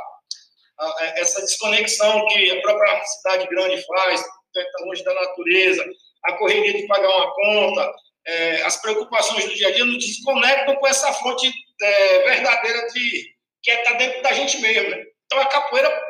a, 0.79 1.13
essa 1.17 1.41
desconexão 1.41 2.25
que 2.27 2.51
a 2.51 2.61
própria 2.61 3.03
cidade 3.03 3.47
grande 3.47 3.85
faz, 3.85 4.21
está 4.21 4.85
longe 4.85 5.03
da 5.03 5.13
natureza, 5.13 5.85
a 6.25 6.33
correria 6.33 6.73
de 6.73 6.87
pagar 6.87 7.09
uma 7.09 7.33
conta, 7.33 7.93
é, 8.25 8.61
as 8.63 8.81
preocupações 8.81 9.45
do 9.45 9.53
dia 9.53 9.67
a 9.67 9.71
dia 9.71 9.85
nos 9.85 10.05
desconectam 10.05 10.75
com 10.77 10.87
essa 10.87 11.11
fonte 11.13 11.51
é, 11.81 12.19
verdadeira 12.19 12.87
de 12.87 13.33
que 13.61 13.71
está 13.71 13.91
é, 13.91 13.97
dentro 13.97 14.21
da 14.21 14.31
gente 14.31 14.57
mesmo. 14.59 14.89
Né? 14.89 15.03
Então 15.25 15.39
a 15.39 15.45
capoeira 15.47 16.01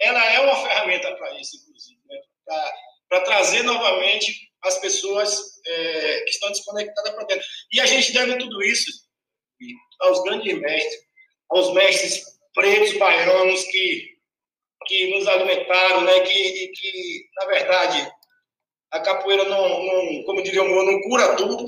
ela 0.00 0.24
é 0.32 0.40
uma 0.40 0.56
ferramenta 0.62 1.16
para 1.16 1.40
isso, 1.40 1.56
inclusive, 1.56 2.00
né? 2.06 2.20
para 3.08 3.20
trazer 3.22 3.62
novamente 3.62 4.47
as 4.64 4.78
pessoas 4.80 5.60
é, 5.66 6.20
que 6.20 6.30
estão 6.30 6.50
desconectadas 6.50 7.14
para 7.14 7.24
dentro. 7.24 7.46
E 7.72 7.80
a 7.80 7.86
gente 7.86 8.12
deve 8.12 8.36
tudo 8.38 8.62
isso 8.62 8.90
aos 10.00 10.22
grandes 10.22 10.58
mestres, 10.58 11.02
aos 11.50 11.72
mestres 11.74 12.22
pretos 12.54 12.96
baianos 12.98 13.64
que, 13.64 14.16
que 14.86 15.10
nos 15.10 15.26
alimentaram, 15.26 16.02
né? 16.02 16.20
que, 16.20 16.68
que, 16.68 17.24
na 17.36 17.46
verdade, 17.46 18.12
a 18.90 19.00
capoeira 19.00 19.44
não, 19.44 19.68
não 19.84 20.22
como 20.24 20.42
diria 20.42 20.62
o 20.62 20.84
não 20.84 21.00
cura 21.02 21.36
tudo, 21.36 21.66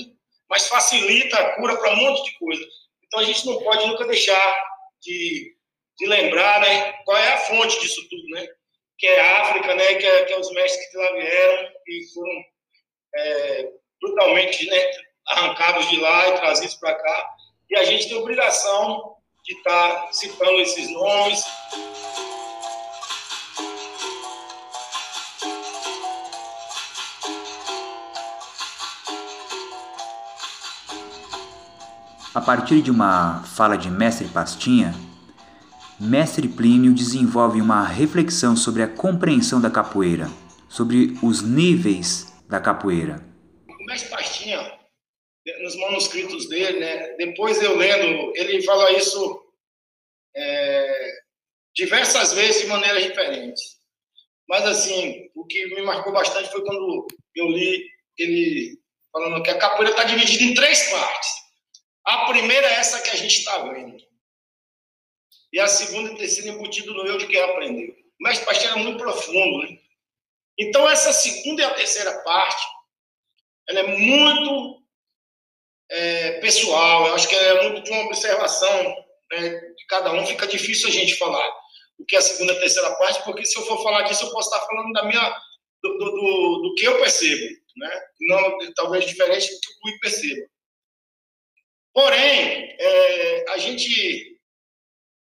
mas 0.49 0.67
facilita 0.67 1.37
a 1.37 1.55
cura 1.57 1.77
para 1.77 1.93
um 1.93 1.97
monte 1.97 2.31
de 2.31 2.39
coisa. 2.39 2.65
Então 3.05 3.21
a 3.21 3.25
gente 3.25 3.47
não 3.47 3.63
pode 3.63 3.87
nunca 3.87 4.07
deixar 4.07 4.57
de, 5.01 5.55
de 5.99 6.07
lembrar 6.07 6.61
né, 6.61 6.93
qual 7.05 7.17
é 7.17 7.33
a 7.33 7.39
fonte 7.39 7.81
disso 7.81 8.09
tudo, 8.09 8.27
né? 8.31 8.47
que 9.01 9.07
é 9.07 9.19
a 9.19 9.41
África, 9.41 9.75
né, 9.75 9.95
que, 9.95 10.07
é, 10.07 10.25
que 10.27 10.33
é 10.35 10.39
os 10.39 10.53
mestres 10.53 10.91
que 10.91 10.97
lá 10.99 11.13
vieram 11.13 11.69
e 11.89 12.13
foram 12.13 12.45
é, 13.15 13.69
brutalmente 14.01 14.67
né, 14.69 14.91
arrancados 15.29 15.89
de 15.89 16.01
lá 16.01 16.29
e 16.29 16.39
trazidos 16.39 16.75
para 16.77 16.95
cá. 16.95 17.27
E 17.71 17.77
a 17.77 17.85
gente 17.85 18.09
tem 18.09 18.19
obrigação 18.19 19.17
de 19.45 19.55
estar 19.55 19.91
tá 19.91 20.13
citando 20.13 20.61
esses 20.61 20.91
nomes. 20.91 21.45
A 32.33 32.41
partir 32.41 32.81
de 32.81 32.91
uma 32.91 33.43
fala 33.45 33.77
de 33.77 33.91
Mestre 33.91 34.29
Pastinha, 34.29 34.95
Mestre 35.99 36.49
Plínio 36.49 36.95
desenvolve 36.95 37.61
uma 37.61 37.85
reflexão 37.85 38.57
sobre 38.57 38.83
a 38.83 38.89
compreensão 38.89 39.61
da 39.61 39.69
capoeira, 39.69 40.31
sobre 40.69 41.19
os 41.23 41.43
níveis 41.43 42.30
da 42.51 42.61
capoeira. 42.61 43.25
O 43.69 43.85
Mestre 43.85 44.11
Pastinha, 44.11 44.79
nos 45.63 45.77
manuscritos 45.77 46.49
dele, 46.49 46.81
né, 46.81 47.15
depois 47.17 47.63
eu 47.63 47.77
lendo, 47.77 48.33
ele 48.37 48.63
fala 48.63 48.93
isso 48.93 49.43
é, 50.35 51.13
diversas 51.75 52.33
vezes 52.33 52.63
de 52.63 52.67
maneiras 52.67 53.05
diferentes. 53.05 53.79
Mas, 54.49 54.65
assim, 54.67 55.31
o 55.35 55.47
que 55.47 55.65
me 55.67 55.83
marcou 55.83 56.13
bastante 56.13 56.51
foi 56.51 56.65
quando 56.65 57.07
eu 57.37 57.49
li 57.49 57.89
ele 58.19 58.79
falando 59.13 59.43
que 59.43 59.51
a 59.51 59.59
capoeira 59.59 59.93
está 59.93 60.05
dividida 60.05 60.43
em 60.43 60.55
três 60.55 60.91
partes. 60.91 61.31
A 62.05 62.27
primeira 62.27 62.67
é 62.67 62.75
essa 62.75 63.01
que 63.01 63.11
a 63.11 63.17
gente 63.17 63.39
está 63.39 63.63
vendo 63.69 63.97
e 65.53 65.59
a 65.59 65.67
segunda 65.67 66.17
ter 66.17 66.29
sido 66.29 66.49
embutido 66.49 66.95
no 66.95 67.07
eu 67.07 67.19
de 67.19 67.27
quem 67.27 67.41
aprendeu. 67.41 67.95
Mas 68.21 68.39
pastor 68.41 68.73
é 68.73 68.77
muito 68.77 68.99
profundo, 68.99 69.59
né? 69.65 69.80
Então, 70.61 70.87
essa 70.87 71.11
segunda 71.11 71.63
e 71.63 71.65
a 71.65 71.75
terceira 71.75 72.23
parte, 72.23 72.63
ela 73.67 73.81
é 73.81 73.97
muito 73.97 74.83
é, 75.91 76.41
pessoal, 76.41 77.07
eu 77.07 77.15
acho 77.15 77.27
que 77.27 77.35
é 77.35 77.63
muito 77.63 77.83
de 77.83 77.91
uma 77.91 78.05
observação 78.05 78.95
né, 79.33 79.49
de 79.49 79.87
cada 79.89 80.13
um, 80.13 80.27
fica 80.27 80.47
difícil 80.47 80.89
a 80.89 80.93
gente 80.93 81.17
falar 81.17 81.49
o 81.99 82.05
que 82.05 82.15
é 82.15 82.19
a 82.19 82.23
segunda 82.23 82.53
e 82.53 82.57
a 82.57 82.61
terceira 82.61 82.95
parte, 82.97 83.25
porque 83.25 83.45
se 83.45 83.57
eu 83.57 83.63
for 83.63 83.83
falar 83.83 84.03
disso, 84.03 84.25
eu 84.25 84.33
posso 84.33 84.53
estar 84.53 84.67
falando 84.67 84.93
da 84.93 85.05
minha, 85.05 85.37
do, 85.83 85.99
do, 85.99 86.11
do, 86.11 86.63
do 86.63 86.75
que 86.75 86.85
eu 86.87 86.99
percebo, 86.99 87.57
né? 87.77 88.03
Não, 88.21 88.59
talvez 88.75 89.07
diferente 89.07 89.51
do 89.51 89.61
que 89.61 89.69
o 89.69 89.91
Rui 89.91 89.99
perceba. 90.01 90.47
Porém, 91.93 92.77
é, 92.79 93.51
a 93.51 93.59
gente 93.59 94.39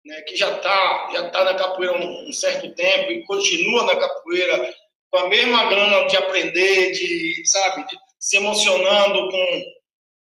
né, 0.05 0.21
que 0.21 0.35
já 0.35 0.55
está 0.57 1.09
já 1.11 1.29
tá 1.29 1.43
na 1.43 1.55
capoeira 1.55 1.97
um, 1.97 2.29
um, 2.29 2.33
certo 2.33 2.73
tempo 2.75 3.11
e 3.11 3.25
continua 3.25 3.85
na 3.85 3.99
capoeira 3.99 4.75
com 5.11 5.17
a 5.17 5.29
mesma 5.29 5.69
grana 5.69 6.07
de 6.07 6.17
aprender, 6.17 6.91
de, 6.91 7.47
sabe, 7.47 7.87
de, 7.87 7.97
se 8.19 8.37
emocionando 8.37 9.29
com, 9.29 9.63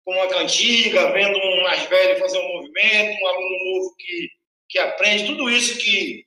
com 0.04 0.13
uma 0.13 0.28
cantiga, 0.28 1.12
vendo 1.12 1.38
um 1.38 1.63
mais 1.63 1.84
velho 1.84 2.19
fazer 2.19 2.39
um 2.39 2.54
movimento, 2.54 3.21
um 3.21 3.28
aluno 3.28 3.74
novo 3.74 3.95
que, 3.98 4.30
que 4.69 4.80
aprende, 4.80 5.26
tudo 5.26 5.50
isso 5.50 5.78
que, 5.78 6.26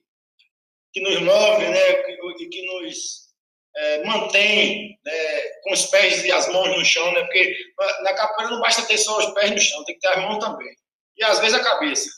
que 0.93 1.01
nos 1.01 1.21
move, 1.21 1.67
né, 1.67 1.93
que, 2.03 2.45
que 2.47 2.65
nos 2.65 3.29
é, 3.75 4.03
mantém 4.03 4.99
né, 5.05 5.41
com 5.63 5.71
os 5.71 5.85
pés 5.85 6.25
e 6.25 6.31
as 6.31 6.47
mãos 6.51 6.77
no 6.77 6.83
chão, 6.83 7.11
né, 7.13 7.21
porque 7.21 7.55
na 8.03 8.13
capoeira 8.13 8.51
não 8.51 8.61
basta 8.61 8.85
ter 8.85 8.97
só 8.97 9.17
os 9.19 9.33
pés 9.33 9.51
no 9.51 9.59
chão, 9.59 9.85
tem 9.85 9.95
que 9.95 10.01
ter 10.01 10.09
as 10.09 10.23
mãos 10.23 10.39
também. 10.39 10.75
E 11.17 11.23
às 11.23 11.39
vezes 11.39 11.53
a 11.53 11.63
cabeça. 11.63 12.09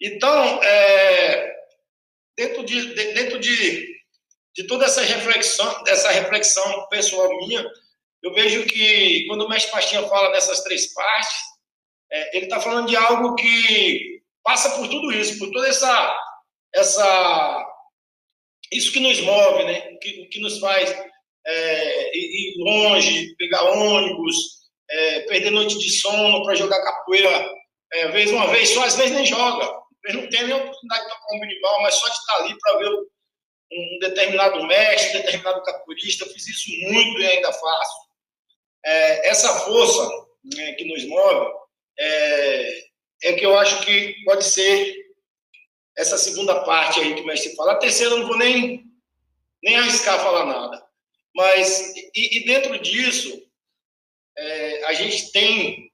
Então, 0.00 0.62
é, 0.62 1.54
dentro, 2.36 2.64
de, 2.64 2.94
dentro 2.94 3.38
de, 3.38 3.89
de 4.54 4.66
toda 4.66 4.84
essa 4.84 5.02
reflexão, 5.02 5.82
dessa 5.84 6.10
reflexão 6.10 6.88
pessoal 6.88 7.28
minha, 7.38 7.64
eu 8.22 8.34
vejo 8.34 8.66
que 8.66 9.26
quando 9.26 9.46
o 9.46 9.48
mestre 9.48 9.72
Pastinha 9.72 10.06
fala 10.08 10.32
dessas 10.32 10.62
três 10.62 10.92
partes, 10.92 11.36
é, 12.12 12.36
ele 12.36 12.46
está 12.46 12.60
falando 12.60 12.88
de 12.88 12.96
algo 12.96 13.34
que 13.34 14.20
passa 14.42 14.70
por 14.76 14.88
tudo 14.88 15.12
isso, 15.12 15.38
por 15.38 15.50
toda 15.50 15.68
essa, 15.68 16.16
essa 16.74 17.66
isso 18.72 18.92
que 18.92 19.00
nos 19.00 19.20
move, 19.20 19.64
né? 19.64 19.80
que, 20.00 20.26
que 20.26 20.40
nos 20.40 20.58
faz 20.58 20.90
é, 21.46 22.16
ir 22.16 22.54
longe, 22.58 23.34
pegar 23.36 23.62
ônibus, 23.62 24.36
é, 24.90 25.20
perder 25.20 25.50
noite 25.50 25.78
de 25.78 25.90
sono 25.90 26.42
para 26.42 26.54
jogar 26.54 26.82
capoeira 26.82 27.54
é, 27.92 28.08
vez 28.08 28.30
uma 28.30 28.46
vez 28.48 28.70
só, 28.70 28.84
às 28.84 28.96
vezes 28.96 29.12
nem 29.12 29.26
joga. 29.26 29.64
Às 30.06 30.14
não 30.14 30.28
tem 30.28 30.44
nem 30.44 30.54
oportunidade 30.54 31.02
de 31.04 31.08
tocar 31.10 31.34
um 31.34 31.40
minimal, 31.40 31.82
mas 31.82 31.94
só 31.94 32.08
de 32.08 32.14
estar 32.14 32.36
ali 32.36 32.58
para 32.58 32.78
ver 32.78 32.90
um 33.72 33.98
determinado 34.00 34.66
mestre, 34.66 35.18
um 35.18 35.22
determinado 35.22 35.62
capoeirista. 35.62 36.24
Eu 36.24 36.32
fiz 36.32 36.48
isso 36.48 36.70
muito 36.90 37.20
e 37.20 37.26
ainda 37.26 37.52
faço. 37.52 38.10
É, 38.84 39.28
essa 39.28 39.60
força 39.60 40.10
né, 40.54 40.72
que 40.72 40.84
nos 40.84 41.04
move 41.04 41.52
é, 41.98 42.84
é 43.24 43.32
que 43.34 43.44
eu 43.44 43.56
acho 43.58 43.84
que 43.84 44.14
pode 44.24 44.44
ser 44.44 44.96
essa 45.96 46.16
segunda 46.16 46.60
parte 46.64 47.00
aí 47.00 47.14
que 47.14 47.20
o 47.20 47.26
mestre 47.26 47.54
fala. 47.54 47.72
A 47.72 47.78
terceira 47.78 48.14
eu 48.14 48.20
não 48.20 48.26
vou 48.26 48.38
nem, 48.38 48.84
nem 49.62 49.76
arriscar 49.76 50.18
falar 50.20 50.46
nada. 50.46 50.84
Mas, 51.34 51.94
e, 52.14 52.38
e 52.38 52.44
dentro 52.44 52.78
disso, 52.78 53.42
é, 54.36 54.84
a 54.84 54.94
gente 54.94 55.30
tem 55.30 55.92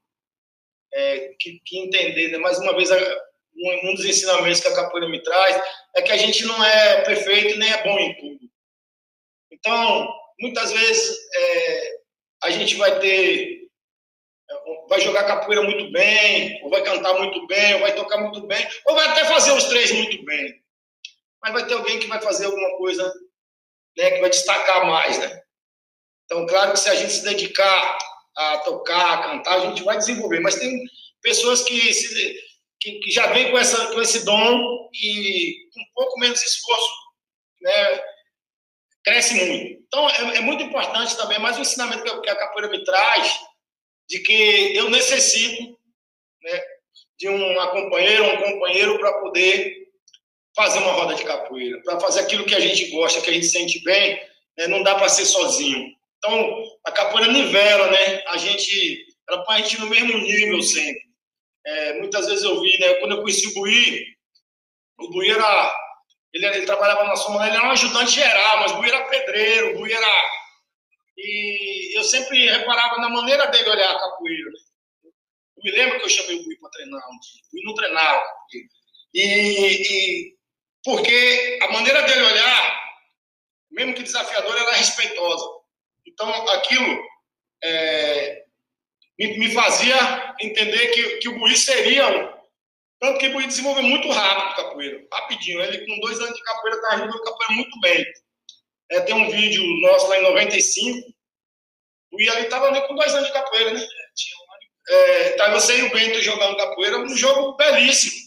é, 0.92 1.34
que, 1.38 1.60
que, 1.64 1.78
entender, 1.78 2.28
né? 2.28 2.38
mais 2.38 2.58
uma 2.58 2.74
vez, 2.74 2.90
um, 2.90 3.90
um, 3.90 3.94
dos 3.94 4.04
ensinamentos 4.04 4.60
que 4.60 4.68
a 4.68 4.74
capoeira 4.74 5.08
me 5.08 5.22
traz 5.22 5.60
é 5.96 6.02
que 6.02 6.12
a 6.12 6.16
gente 6.16 6.44
não 6.44 6.62
é 6.62 7.02
perfeito 7.02 7.58
nem 7.58 7.70
é 7.72 7.82
bom 7.82 7.98
em 7.98 8.14
tudo. 8.16 8.50
Então, 9.50 10.08
muitas 10.38 10.72
vezes, 10.72 11.16
é, 11.34 11.96
a 12.44 12.50
gente 12.50 12.76
vai 12.76 12.98
ter 12.98 13.66
vai 14.88 15.00
jogar 15.00 15.24
capoeira 15.24 15.62
muito 15.62 15.90
bem, 15.90 16.62
ou 16.62 16.70
vai 16.70 16.82
cantar 16.82 17.14
muito 17.14 17.44
bem, 17.48 17.74
ou 17.74 17.80
vai 17.80 17.94
tocar 17.94 18.18
muito 18.18 18.46
bem, 18.46 18.64
ou 18.86 18.94
vai 18.94 19.08
até 19.08 19.24
fazer 19.24 19.50
os 19.52 19.64
três 19.64 19.90
muito 19.90 20.24
bem. 20.24 20.62
mas 21.42 21.52
vai 21.52 21.66
ter 21.66 21.74
alguém 21.74 21.98
que 21.98 22.06
vai 22.06 22.20
fazer 22.20 22.46
alguma 22.46 22.76
coisa 22.78 23.12
né, 23.96 24.10
que 24.10 24.20
vai 24.20 24.30
destacar 24.30 24.86
mais, 24.86 25.18
né? 25.18 25.40
Então, 26.24 26.46
claro 26.46 26.72
que 26.72 26.78
se 26.78 26.88
a 26.88 26.94
gente 26.94 27.12
se 27.12 27.24
dedicar 27.24 27.98
a 28.36 28.58
tocar, 28.58 29.14
a 29.14 29.22
cantar, 29.22 29.54
a 29.56 29.66
gente 29.66 29.82
vai 29.82 29.96
desenvolver, 29.96 30.40
mas 30.40 30.56
tem 30.56 30.84
pessoas 31.22 31.62
que, 31.62 31.92
se, 31.94 32.40
que, 32.86 33.00
que, 33.00 33.10
já 33.10 33.26
vêm 33.32 33.50
com, 33.50 33.58
essa, 33.58 33.92
com 33.92 34.00
esse 34.00 34.24
dom 34.24 34.88
e 34.92 35.68
com 35.74 35.80
um 35.80 35.92
pouco 35.94 36.20
menos 36.20 36.40
esforço, 36.40 36.92
né, 37.60 38.02
cresce 39.04 39.34
muito. 39.34 39.82
Então, 39.86 40.08
é, 40.08 40.36
é 40.36 40.40
muito 40.40 40.62
importante 40.62 41.16
também, 41.16 41.38
mais 41.40 41.56
um 41.56 41.62
ensinamento 41.62 42.04
que 42.04 42.20
que 42.20 42.30
a 42.30 42.36
capoeira 42.36 42.70
me 42.70 42.84
traz, 42.84 43.40
de 44.08 44.20
que 44.20 44.76
eu 44.76 44.88
necessito 44.88 45.76
né, 46.42 46.62
de 47.18 47.28
uma 47.28 47.68
companheira, 47.72 48.22
um 48.22 48.52
companheiro 48.52 48.98
para 49.00 49.20
poder 49.20 49.88
fazer 50.54 50.78
uma 50.78 50.92
roda 50.92 51.14
de 51.14 51.24
capoeira, 51.24 51.82
para 51.82 51.98
fazer 51.98 52.20
aquilo 52.20 52.46
que 52.46 52.54
a 52.54 52.60
gente 52.60 52.88
gosta, 52.90 53.20
que 53.20 53.30
a 53.30 53.32
gente 53.32 53.46
sente 53.46 53.82
bem, 53.82 54.22
né, 54.56 54.68
não 54.68 54.84
dá 54.84 54.94
para 54.94 55.08
ser 55.08 55.26
sozinho. 55.26 55.92
Então, 56.18 56.62
a 56.84 56.92
capoeira 56.92 57.32
nivela, 57.32 57.90
né? 57.90 58.22
A 58.28 58.36
gente, 58.36 59.06
ela 59.28 59.44
põe 59.44 59.56
a 59.56 59.58
gente 59.58 59.80
no 59.80 59.90
mesmo 59.90 60.16
nível 60.18 60.62
sempre. 60.62 61.05
É, 61.66 61.98
muitas 61.98 62.26
vezes 62.28 62.44
eu 62.44 62.60
vi, 62.60 62.78
né? 62.78 62.94
Quando 62.94 63.16
eu 63.16 63.22
conheci 63.22 63.48
o 63.48 63.54
Buí, 63.54 64.06
o 65.00 65.10
Buí 65.10 65.30
era, 65.30 65.74
ele, 66.32 66.46
ele 66.46 66.66
trabalhava 66.66 67.04
na 67.04 67.16
Soma, 67.16 67.44
ele 67.46 67.56
era 67.56 67.66
um 67.66 67.72
ajudante 67.72 68.12
geral, 68.12 68.60
mas 68.60 68.72
o 68.72 68.76
Buí 68.76 68.88
era 68.88 69.08
pedreiro, 69.08 69.74
o 69.74 69.78
Buí 69.78 69.92
era... 69.92 70.32
E 71.18 71.98
eu 71.98 72.04
sempre 72.04 72.48
reparava 72.48 72.98
na 72.98 73.08
maneira 73.08 73.46
dele 73.46 73.70
olhar 73.70 73.90
a 73.90 73.98
capoeira. 73.98 74.50
Eu 75.56 75.64
me 75.64 75.70
lembro 75.72 75.98
que 75.98 76.04
eu 76.04 76.10
chamei 76.10 76.38
o 76.38 76.44
Buí 76.44 76.56
para 76.60 76.70
treinar 76.70 77.00
um 77.08 77.18
dia. 77.18 77.42
O 77.42 77.50
Buí 77.52 77.62
não 77.64 77.74
treinava 77.74 78.22
E, 79.12 79.22
e 79.22 80.36
porque 80.84 81.58
a 81.62 81.72
maneira 81.72 82.02
dele 82.02 82.22
olhar, 82.22 82.94
mesmo 83.72 83.94
que 83.94 84.04
desafiadora, 84.04 84.60
era 84.60 84.72
respeitosa. 84.72 85.44
Então, 86.06 86.30
aquilo 86.50 87.02
é, 87.64 88.45
me, 89.18 89.38
me, 89.38 89.50
fazia 89.50 90.34
entender 90.40 90.88
que, 90.88 91.16
que 91.18 91.28
o 91.28 91.38
Buí 91.38 91.56
seria 91.56 92.06
um. 92.08 92.36
Tanto 93.00 93.18
que 93.18 93.28
o 93.28 93.32
Buí 93.32 93.46
desenvolveu 93.46 93.82
muito 93.82 94.10
rápido 94.10 94.56
capoeira, 94.56 95.06
rapidinho. 95.12 95.60
Ele, 95.62 95.86
com 95.86 96.00
dois 96.00 96.20
anos 96.20 96.34
de 96.34 96.42
capoeira, 96.42 96.76
estava 96.76 96.98
jogando 96.98 97.22
capoeira 97.22 97.54
muito 97.54 97.80
bem. 97.80 98.06
É, 98.90 99.00
tem 99.00 99.14
um 99.14 99.30
vídeo 99.30 99.62
nosso 99.80 100.08
lá 100.08 100.18
em 100.18 100.22
95. 100.22 100.98
O 100.98 102.16
Buí 102.16 102.28
ali 102.28 102.44
estava 102.44 102.80
com 102.82 102.94
dois 102.94 103.14
anos 103.14 103.26
de 103.26 103.32
capoeira, 103.32 103.72
né? 103.72 103.86
É, 104.88 105.60
sem 105.60 105.82
o 105.82 105.90
Bento 105.90 106.22
jogando 106.22 106.56
capoeira, 106.56 106.98
um 106.98 107.16
jogo 107.16 107.56
belíssimo. 107.56 108.26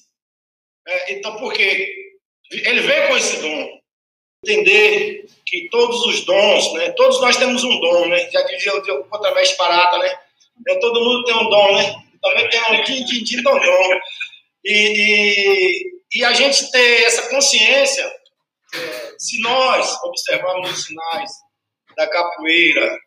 É, 0.88 1.13
então, 1.13 1.38
por 1.38 1.54
quê? 1.54 1.95
Ele 2.52 2.82
vem 2.82 3.08
com 3.08 3.17
esse 3.17 3.41
dom. 3.41 3.80
Entender 4.45 5.25
que 5.45 5.67
todos 5.69 6.06
os 6.06 6.25
dons, 6.25 6.73
né? 6.73 6.91
Todos 6.91 7.19
nós 7.21 7.38
temos 7.38 7.63
um 7.63 7.80
dom, 7.80 8.08
né? 8.08 8.30
Já 8.32 8.41
dizia 8.43 8.73
o 8.73 9.04
contramestre 9.06 9.58
Parata, 9.58 9.97
né? 9.99 10.19
Então, 10.60 10.80
todo 10.80 11.04
mundo 11.04 11.24
tem 11.24 11.36
um 11.36 11.50
dom, 11.50 11.76
né? 11.76 11.95
Também 12.22 12.50
tem 12.50 12.62
um 12.62 12.84
din, 12.84 13.06
din, 13.06 13.24
din, 13.24 13.41
dom, 13.41 13.58
dom. 13.60 14.00
E, 14.65 14.72
e, 14.74 16.19
e, 16.19 16.26
a 16.26 16.34
gente 16.34 16.69
ter 16.72 17.04
essa 17.04 17.30
consciência, 17.30 18.06
é, 18.74 19.15
se 19.17 19.39
nós 19.41 19.98
observarmos 20.04 20.72
os 20.72 20.86
sinais 20.86 21.32
da 21.95 22.08
capoeira, 22.08 23.00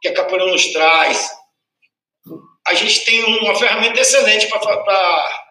que 0.00 0.08
a 0.08 0.14
capoeira 0.14 0.46
nos 0.46 0.72
traz, 0.72 1.30
a 2.66 2.74
gente 2.74 3.04
tem 3.04 3.22
uma 3.24 3.54
ferramenta 3.54 4.00
excelente 4.00 4.48
para, 4.48 5.42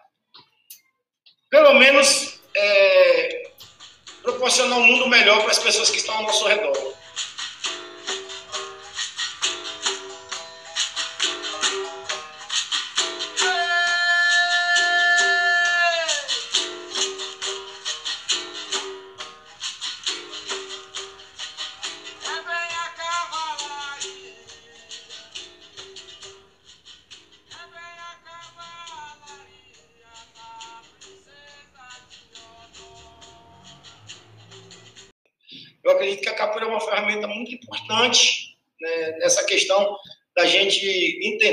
pelo 1.50 1.74
menos, 1.74 2.40
é, 2.54 3.50
proporcionar 4.22 4.78
um 4.78 4.86
mundo 4.86 5.08
melhor 5.08 5.40
para 5.42 5.52
as 5.52 5.58
pessoas 5.58 5.90
que 5.90 5.98
estão 5.98 6.16
ao 6.16 6.22
nosso 6.24 6.46
redor. 6.46 6.85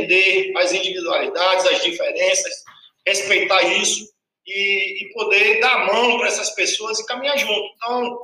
Entender 0.03 0.53
as 0.57 0.71
individualidades, 0.71 1.65
as 1.65 1.83
diferenças, 1.83 2.63
respeitar 3.05 3.61
isso 3.63 4.11
e, 4.45 5.03
e 5.03 5.13
poder 5.13 5.59
dar 5.59 5.85
mão 5.85 6.17
para 6.17 6.27
essas 6.27 6.51
pessoas 6.51 6.99
e 6.99 7.05
caminhar 7.05 7.37
junto. 7.37 7.73
Então, 7.75 8.21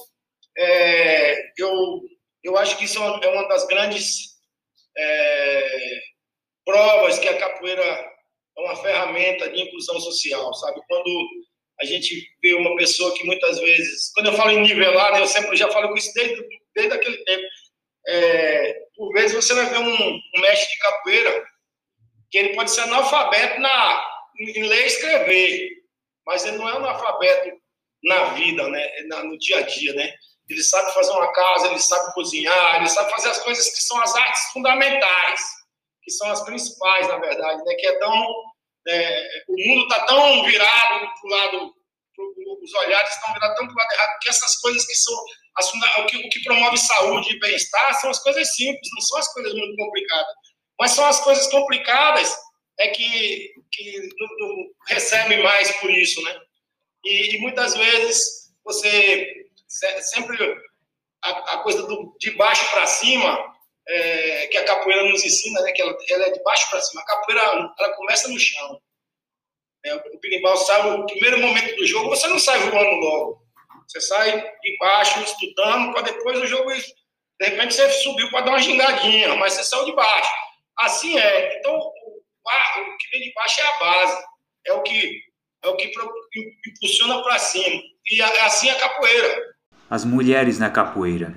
é, 0.58 1.52
eu, 1.58 2.02
eu 2.44 2.58
acho 2.58 2.78
que 2.78 2.86
isso 2.86 3.00
é 3.02 3.30
uma 3.30 3.48
das 3.48 3.66
grandes 3.68 4.40
é, 4.98 6.02
provas 6.66 7.20
que 7.20 7.28
a 7.28 7.38
capoeira 7.38 7.84
é 7.84 8.62
uma 8.62 8.76
ferramenta 8.76 9.50
de 9.50 9.62
inclusão 9.62 10.00
social, 10.00 10.54
sabe? 10.54 10.82
Quando 10.88 11.28
a 11.82 11.86
gente 11.86 12.28
vê 12.44 12.54
uma 12.56 12.76
pessoa 12.76 13.14
que 13.16 13.24
muitas 13.26 13.58
vezes, 13.60 14.12
quando 14.14 14.28
eu 14.28 14.34
falo 14.34 14.52
em 14.52 14.62
nivelar, 14.62 15.18
eu 15.18 15.28
sempre 15.28 15.56
já 15.56 15.70
falo 15.70 15.90
com 15.90 15.96
isso 15.96 16.14
desde, 16.14 16.46
desde 16.76 16.94
aquele 16.94 17.24
tempo, 17.24 17.48
é, 18.08 18.74
por 18.96 19.14
vezes 19.14 19.34
você 19.34 19.54
vai 19.54 19.70
ver 19.70 19.78
um, 19.78 20.16
um, 20.36 20.42
mestre 20.42 20.74
de 20.74 20.80
capoeira 20.80 21.46
que 22.32 22.38
ele 22.38 22.56
pode 22.56 22.72
ser 22.72 22.82
analfabeto 22.82 23.60
na, 23.60 24.06
em 24.40 24.64
ler 24.64 24.84
e 24.84 24.88
escrever, 24.88 25.70
mas 26.26 26.46
ele 26.46 26.58
não 26.58 26.70
é 26.70 26.74
analfabeto 26.74 27.50
na 28.04 28.24
vida, 28.34 28.68
né? 28.70 28.88
Na, 29.08 29.24
no 29.24 29.38
dia 29.38 29.60
a 29.60 29.62
dia, 29.62 29.94
né? 29.94 30.14
Ele 30.48 30.64
sabe 30.64 30.94
fazer 30.94 31.12
uma 31.12 31.32
casa, 31.32 31.68
ele 31.68 31.80
sabe 31.80 32.14
cozinhar, 32.14 32.76
ele 32.78 32.90
sabe 32.90 33.12
fazer 33.12 33.30
as 33.30 33.44
coisas 33.44 33.70
que 33.70 33.84
são 33.84 34.02
as 34.02 34.16
artes 34.16 34.52
fundamentais, 34.52 35.42
que 36.04 36.12
são 36.12 36.30
as 36.32 36.44
principais, 36.44 37.08
na 37.08 37.18
verdade, 37.18 37.64
né? 37.64 37.76
Que 37.76 37.88
é 37.88 38.00
tão 38.00 38.50
é, 38.88 39.44
o 39.48 39.68
mundo 39.68 39.84
está 39.84 40.06
tão 40.06 40.44
virado 40.44 41.00
para 41.00 41.24
o 41.24 41.30
lado, 41.30 41.74
os 42.62 42.74
olhares 42.74 43.12
estão 43.12 43.34
virados 43.34 43.58
tão 43.58 43.68
para 43.68 43.74
o 43.74 43.78
lado 43.78 43.92
errado, 43.94 44.20
que 44.22 44.30
essas 44.30 44.56
coisas 44.58 44.86
que 44.86 44.96
são 44.96 45.14
as, 45.58 45.74
o, 45.74 46.06
que, 46.06 46.18
o 46.18 46.30
que 46.30 46.44
promove 46.44 46.78
saúde 46.78 47.34
e 47.34 47.40
bem-estar 47.40 47.94
são 48.00 48.10
as 48.10 48.20
coisas 48.20 48.56
simples, 48.56 48.90
não 48.94 49.02
são 49.02 49.20
as 49.20 49.34
coisas 49.34 49.54
muito 49.54 49.76
complicadas. 49.76 50.36
Mas 50.80 50.92
são 50.92 51.06
as 51.06 51.20
coisas 51.22 51.48
complicadas 51.48 52.36
é 52.80 52.88
que, 52.88 53.54
que 53.72 54.10
não, 54.18 54.48
não 54.48 54.66
recebe 54.88 55.44
mais 55.44 55.72
por 55.78 55.92
isso, 55.92 56.22
né? 56.24 56.40
E, 57.04 57.36
e 57.36 57.38
muitas 57.40 57.76
vezes 57.76 58.54
você 58.64 59.46
sempre 59.68 60.38
a, 61.22 61.30
a 61.30 61.58
coisa 61.60 61.84
do, 61.84 62.16
de 62.20 62.32
baixo 62.32 62.70
para 62.72 62.88
cima 62.88 63.54
é, 63.88 64.48
que 64.48 64.58
a 64.58 64.66
capoeira 64.66 65.04
nos 65.10 65.24
ensina, 65.24 65.62
né? 65.62 65.72
Que 65.74 65.82
ela, 65.82 65.98
ela 66.10 66.26
é 66.26 66.32
de 66.32 66.44
baixo 66.44 66.70
para 66.70 66.82
cima. 66.82 67.02
A 67.02 67.06
capoeira 67.06 67.42
ela 67.78 67.94
começa 67.96 68.28
no 68.30 68.40
chão. 68.40 68.82
É, 69.84 69.96
o 69.96 70.20
pirimbau 70.20 70.58
sai 70.58 70.84
no 70.84 71.06
primeiro 71.06 71.40
momento 71.40 71.76
do 71.76 71.86
jogo, 71.86 72.10
você 72.10 72.28
não 72.28 72.40
sai 72.40 72.60
voando 72.70 72.96
logo. 72.96 73.42
Você 73.88 74.02
sai 74.02 74.40
de 74.62 74.78
baixo 74.78 75.22
estudando 75.24 75.92
para 75.92 76.04
depois 76.04 76.40
o 76.40 76.46
jogo. 76.46 76.72
De 76.72 77.46
repente 77.46 77.74
você 77.74 77.90
subiu 77.92 78.30
para 78.30 78.42
dar 78.42 78.52
uma 78.52 78.62
gingadinha, 78.62 79.36
mas 79.36 79.54
você 79.54 79.64
saiu 79.64 79.86
de 79.86 79.94
baixo. 79.94 80.49
Assim 80.80 81.18
é. 81.18 81.60
Então, 81.60 81.74
o, 81.76 81.82
o 81.82 82.98
que 82.98 83.10
vem 83.12 83.22
de 83.22 83.34
baixo 83.34 83.62
é 83.62 83.64
a 83.66 83.80
base. 83.80 84.24
É 84.68 84.74
o 84.74 84.82
que, 84.82 85.22
é 85.64 85.68
o 85.68 85.76
que 85.76 85.92
impulsiona 86.68 87.22
para 87.22 87.38
cima. 87.38 87.82
E 88.12 88.22
assim 88.22 88.70
é 88.70 88.72
a 88.72 88.80
capoeira. 88.80 89.56
As 89.90 90.06
mulheres 90.06 90.58
na 90.58 90.70
capoeira. 90.70 91.34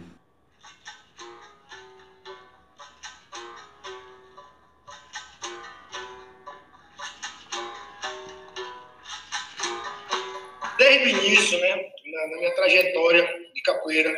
Desde 10.78 11.04
o 11.04 11.08
início, 11.08 11.60
né? 11.60 11.92
na, 12.12 12.26
na 12.28 12.36
minha 12.36 12.54
trajetória 12.54 13.26
de 13.54 13.62
capoeira, 13.62 14.14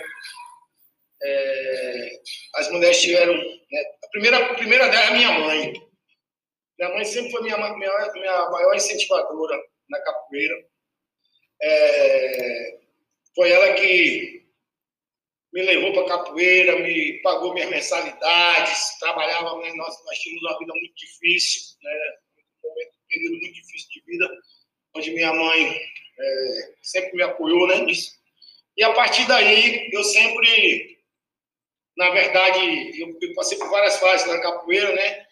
é, 1.23 2.11
as 2.57 2.71
mulheres 2.71 3.01
tiveram. 3.01 3.35
Né, 3.75 3.81
a, 4.05 4.09
primeira, 4.09 4.39
a 4.39 4.55
primeira 4.55 4.89
dela 4.89 5.05
é 5.05 5.09
a 5.09 5.15
minha 5.15 5.39
mãe. 5.41 5.73
Minha 6.79 6.95
mãe 6.95 7.05
sempre 7.05 7.33
foi 7.33 7.43
minha, 7.43 7.57
minha, 7.57 8.13
minha 8.13 8.51
maior 8.51 8.77
incentivadora 8.77 9.61
na 9.91 10.01
capoeira. 10.01 10.55
É, 11.61 12.79
foi 13.35 13.51
ela 13.51 13.75
que 13.75 14.45
me 15.53 15.63
levou 15.63 15.93
para 15.93 16.19
capoeira, 16.19 16.79
me 16.79 17.21
pagou 17.23 17.53
minhas 17.53 17.71
mensalidades, 17.71 18.99
trabalhava, 19.01 19.59
né, 19.59 19.73
nós, 19.75 20.05
nós 20.05 20.19
tínhamos 20.19 20.43
uma 20.43 20.59
vida 20.59 20.73
muito 20.73 20.95
difícil, 20.95 21.77
né, 21.83 21.93
um 22.65 23.09
período 23.09 23.39
muito 23.39 23.55
difícil 23.55 23.89
de 23.91 24.03
vida, 24.07 24.29
onde 24.95 25.11
minha 25.11 25.33
mãe 25.33 25.81
é, 26.19 26.75
sempre 26.83 27.17
me 27.17 27.23
apoiou 27.23 27.67
né, 27.67 27.79
nisso. 27.79 28.13
E 28.77 28.85
a 28.85 28.93
partir 28.93 29.27
daí, 29.27 29.91
eu 29.93 30.05
sempre, 30.05 30.94
na 31.97 32.11
verdade, 32.11 33.01
eu, 33.01 33.17
eu 33.21 33.35
passei 33.35 33.57
por 33.59 33.71
várias 33.71 33.97
fases 33.99 34.27
na 34.27 34.41
capoeira, 34.41 34.95
né? 34.95 35.27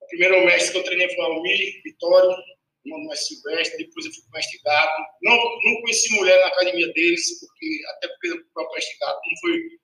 O 0.00 0.06
primeiro 0.06 0.44
mestre 0.44 0.72
que 0.72 0.78
eu 0.78 0.84
treinei 0.84 1.08
foi 1.14 1.24
o 1.24 1.26
Almir 1.26 1.82
Vitório, 1.84 2.36
irmão 2.84 3.06
do 3.06 3.16
Silvestre, 3.16 3.84
depois 3.84 4.06
eu 4.06 4.12
fui 4.12 4.22
para 4.22 4.30
o 4.30 4.32
mestre 4.32 4.60
Gato. 4.64 5.02
Não, 5.22 5.36
não 5.36 5.80
conheci 5.82 6.14
mulher 6.14 6.38
na 6.40 6.48
academia 6.48 6.92
deles, 6.92 7.40
porque 7.40 7.80
até 7.90 8.08
porque 8.08 8.32
o 8.32 8.52
próprio 8.52 8.74
mestre 8.74 8.98
Gato 8.98 9.20
não 9.24 9.40
foi 9.40 9.80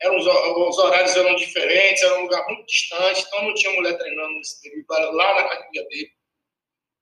eram 0.00 0.16
os, 0.16 0.26
os, 0.26 0.78
horários 0.78 1.14
eram 1.14 1.34
diferentes, 1.36 2.02
era 2.02 2.18
um 2.18 2.22
lugar 2.22 2.44
muito 2.46 2.66
distante, 2.66 3.22
então 3.26 3.44
não 3.44 3.54
tinha 3.54 3.72
mulher 3.74 3.96
treinando 3.98 4.34
nesse 4.34 4.60
período, 4.62 4.86
lá 4.88 5.34
na 5.34 5.40
academia 5.42 5.86
dele. 5.88 6.10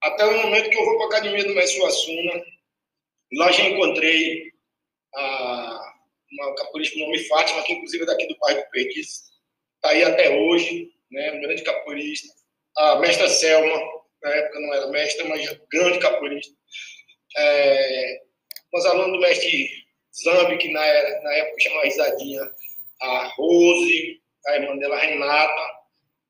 Até 0.03 0.25
o 0.27 0.43
momento 0.43 0.69
que 0.69 0.77
eu 0.77 0.85
vou 0.85 0.97
para 0.97 1.05
a 1.05 1.09
academia 1.09 1.45
do 1.45 1.55
Mestre 1.55 1.79
Suassuna, 1.79 2.45
lá 3.35 3.53
já 3.53 3.65
encontrei 3.65 4.51
a, 5.15 5.84
uma 6.33 6.55
capoeirista 6.57 6.99
nome 6.99 7.19
Fátima, 7.25 7.63
que 7.63 7.73
inclusive 7.73 8.03
é 8.03 8.07
daqui 8.07 8.27
do 8.27 8.39
bairro 8.39 8.61
do 8.61 8.71
Perdiz, 8.71 9.25
está 9.77 9.91
aí 9.91 10.03
até 10.03 10.31
hoje, 10.31 10.89
né, 11.11 11.33
um 11.33 11.41
grande 11.41 11.63
capoeirista. 11.63 12.29
A 12.77 12.97
mestra 12.97 13.29
Selma, 13.29 13.81
na 14.23 14.31
época 14.31 14.61
não 14.61 14.75
era 14.75 14.87
mestra, 14.89 15.25
mas 15.27 15.59
grande 15.71 15.99
capoeirista. 15.99 16.53
É, 17.37 18.21
os 18.73 18.87
alunos 18.87 19.13
do 19.13 19.21
mestre 19.21 19.69
Zambi, 20.23 20.59
que 20.59 20.69
na, 20.69 20.81
na 20.81 21.35
época 21.35 21.61
chamava 21.61 21.85
Risadinha, 21.85 22.43
a 23.01 23.33
Rose, 23.37 24.21
a 24.47 24.57
irmã 24.57 24.77
dela, 24.77 24.99
Renata, 24.99 25.71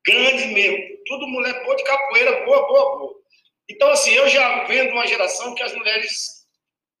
grande 0.05 0.47
mesmo, 0.47 0.77
tudo 1.05 1.27
mulher 1.27 1.63
boa 1.63 1.75
de 1.75 1.83
capoeira, 1.83 2.45
boa, 2.45 2.67
boa, 2.67 2.97
boa. 2.97 3.15
Então, 3.69 3.89
assim, 3.89 4.13
eu 4.13 4.27
já 4.29 4.63
vendo 4.65 4.91
uma 4.91 5.07
geração 5.07 5.55
que 5.55 5.63
as 5.63 5.73
mulheres 5.73 6.45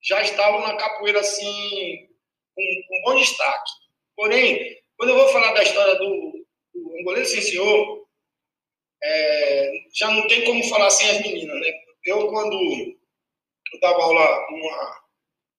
já 0.03 0.21
estavam 0.21 0.61
na 0.61 0.75
capoeira, 0.77 1.19
assim, 1.19 2.07
com, 2.55 2.63
com 2.87 3.01
bom 3.01 3.19
destaque. 3.19 3.71
Porém, 4.15 4.81
quando 4.97 5.09
eu 5.09 5.17
vou 5.17 5.27
falar 5.29 5.53
da 5.53 5.63
história 5.63 5.95
do, 5.95 6.45
do 6.73 6.99
Angoleiro 6.99 7.27
Sem 7.27 7.41
Senhor, 7.41 8.05
é, 9.03 9.71
já 9.93 10.09
não 10.09 10.27
tem 10.27 10.45
como 10.45 10.63
falar 10.63 10.89
sem 10.89 11.09
as 11.09 11.21
meninas, 11.21 11.59
né? 11.59 11.71
Eu, 12.05 12.27
quando 12.29 12.55
eu 12.55 13.79
dava 13.79 14.01
aula 14.01 14.47
numa 14.51 15.05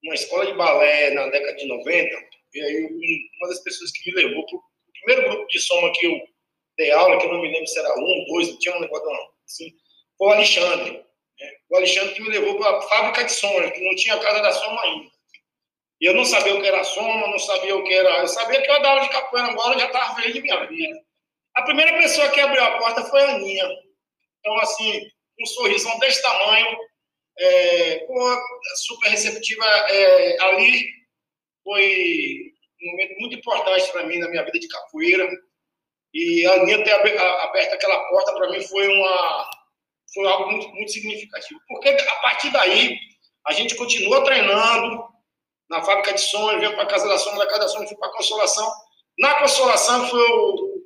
uma 0.04 0.14
escola 0.14 0.46
de 0.46 0.54
balé 0.54 1.11
na 1.11 1.28
década 1.28 1.56
de 1.56 1.66
90, 1.66 2.28
e 2.54 2.61
aí 2.61 3.28
uma 3.38 3.48
das 3.48 3.61
pessoas 3.61 3.90
que 3.90 4.11
me 4.11 4.22
levou 4.22 4.46
para 4.46 4.56
o 4.56 4.62
primeiro 5.04 5.30
grupo 5.30 5.48
de 5.48 5.59
soma 5.59 5.92
que 5.92 6.06
eu 6.06 6.20
dei 6.78 6.90
aula, 6.92 7.18
que 7.18 7.26
eu 7.26 7.32
não 7.32 7.42
me 7.42 7.50
lembro 7.50 7.66
se 7.66 7.78
era 7.78 7.92
um, 7.98 8.24
dois, 8.28 8.48
não 8.48 8.59
tinha 8.59 8.76
um 8.76 8.80
negócio 8.80 9.09
assim, 9.44 9.72
foi 10.16 10.28
o 10.28 10.32
Alexandre. 10.32 10.92
Né? 10.92 11.52
O 11.70 11.76
Alexandre 11.76 12.14
que 12.14 12.22
me 12.22 12.28
levou 12.28 12.56
para 12.56 12.78
a 12.78 12.82
fábrica 12.82 13.24
de 13.24 13.32
soma, 13.32 13.70
que 13.70 13.80
não 13.80 13.94
tinha 13.96 14.18
casa 14.18 14.40
da 14.40 14.52
soma 14.52 14.80
ainda. 14.82 15.11
E 16.00 16.06
eu 16.06 16.14
não 16.14 16.24
sabia 16.24 16.54
o 16.54 16.61
que 16.61 16.66
era 16.66 16.85
soma, 16.85 17.28
não 17.28 17.38
sabia 17.38 17.74
o 17.74 17.82
que 17.85 17.94
era. 17.94 18.20
Eu 18.20 18.28
sabia 18.28 18.61
que 18.61 18.70
eu 18.70 18.82
dava 18.82 19.00
de 19.00 19.09
capoeira 19.09 19.48
agora, 19.48 19.78
já 19.78 19.87
estava 19.87 20.14
feliz 20.14 20.35
de 20.35 20.42
minha 20.42 20.66
vida. 20.66 21.00
A 21.54 21.62
primeira 21.62 21.96
pessoa 21.96 22.28
que 22.30 22.40
abriu 22.40 22.62
a 22.62 22.78
porta 22.78 23.04
foi 23.04 23.22
a 23.22 23.30
Aninha. 23.30 23.66
Então, 24.40 24.59
assim, 24.59 25.00
um 25.40 25.46
sorrisão 25.46 25.98
desse 25.98 26.20
tamanho, 26.20 26.78
é, 27.38 28.06
super 28.87 29.09
receptiva 29.09 29.64
é, 29.64 30.42
ali. 30.42 30.87
Foi 31.64 32.52
um 32.82 32.90
momento 32.90 33.14
muito 33.18 33.37
importante 33.37 33.90
para 33.90 34.04
mim 34.04 34.18
na 34.18 34.28
minha 34.28 34.44
vida 34.44 34.59
de 34.59 34.68
capoeira. 34.68 35.28
E 36.12 36.46
a 36.46 36.52
Aninha 36.54 36.85
ter 36.85 36.92
aberto 36.92 37.72
aquela 37.72 38.09
porta 38.09 38.35
para 38.35 38.50
mim 38.50 38.61
foi 38.62 38.87
uma 38.87 39.50
foi 40.14 40.26
algo 40.26 40.50
muito, 40.50 40.68
muito 40.68 40.92
significativo. 40.92 41.61
Porque 41.68 41.88
a 41.88 42.16
partir 42.16 42.50
daí, 42.50 42.96
a 43.46 43.52
gente 43.52 43.74
continua 43.74 44.24
treinando 44.24 45.15
na 45.68 45.83
fábrica 45.83 46.14
de 46.14 46.20
som, 46.20 46.50
eu 46.52 46.72
para 46.74 46.85
a 46.85 46.87
Casa 46.87 47.09
da 47.09 47.18
Soma, 47.18 47.38
da 47.38 47.46
Casa 47.46 47.61
da 47.61 47.68
Soma, 47.68 47.87
fui 47.87 47.96
para 47.96 48.09
a 48.09 48.12
Consolação. 48.12 48.70
Na 49.18 49.35
Consolação 49.40 50.09
foi 50.09 50.20
o, 50.20 50.76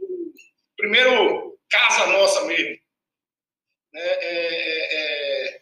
primeiro 0.77 1.59
casa 1.69 2.07
nossa 2.07 2.45
mesmo. 2.47 2.77
É, 3.95 4.01
é, 4.01 4.97
é, 4.97 5.61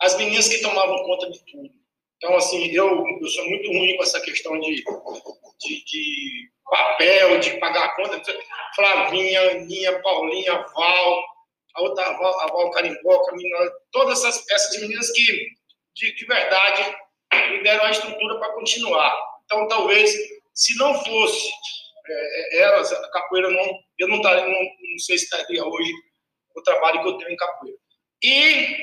as 0.00 0.16
meninas 0.16 0.48
que 0.48 0.60
tomavam 0.60 1.04
conta 1.04 1.30
de 1.30 1.44
tudo. 1.46 1.70
Então, 2.16 2.36
assim, 2.36 2.66
eu, 2.72 3.04
eu 3.20 3.28
sou 3.28 3.48
muito 3.48 3.68
ruim 3.68 3.96
com 3.96 4.02
essa 4.02 4.20
questão 4.20 4.58
de, 4.60 4.74
de, 4.74 5.84
de 5.84 6.50
papel, 6.68 7.38
de 7.38 7.58
pagar 7.58 7.84
a 7.84 7.96
conta. 7.96 8.20
Flavinha, 8.74 9.52
Aninha, 9.52 10.02
Paulinha, 10.02 10.52
Val, 10.74 11.24
a 11.74 11.82
outra 11.82 12.12
Val, 12.12 12.40
a 12.40 12.46
Val 12.48 12.70
Carimbó, 12.72 13.14
a 13.14 13.70
todas 13.92 14.24
essas, 14.24 14.44
essas 14.50 14.80
meninas 14.80 15.10
que, 15.12 15.48
de, 15.94 16.14
de 16.14 16.26
verdade, 16.26 16.96
me 17.32 17.62
deram 17.62 17.84
a 17.84 17.90
estrutura 17.90 18.38
para 18.38 18.52
continuar. 18.54 19.16
Então, 19.44 19.66
talvez, 19.68 20.12
se 20.54 20.76
não 20.76 20.94
fosse 21.04 21.48
é, 22.06 22.56
é, 22.56 22.60
elas, 22.62 22.92
a 22.92 23.10
capoeira, 23.10 23.50
não, 23.50 23.80
eu 23.98 24.08
não, 24.08 24.16
estaria, 24.16 24.44
não, 24.44 24.52
não 24.52 24.98
sei 24.98 25.18
se 25.18 25.24
estaria 25.24 25.64
hoje 25.64 25.92
o 26.54 26.62
trabalho 26.62 27.02
que 27.02 27.08
eu 27.08 27.18
tenho 27.18 27.30
em 27.30 27.36
capoeira. 27.36 27.78
E, 28.22 28.76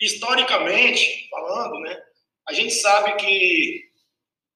historicamente 0.00 1.28
falando, 1.30 1.78
né, 1.80 2.02
a 2.48 2.52
gente 2.52 2.72
sabe 2.74 3.14
que 3.16 3.92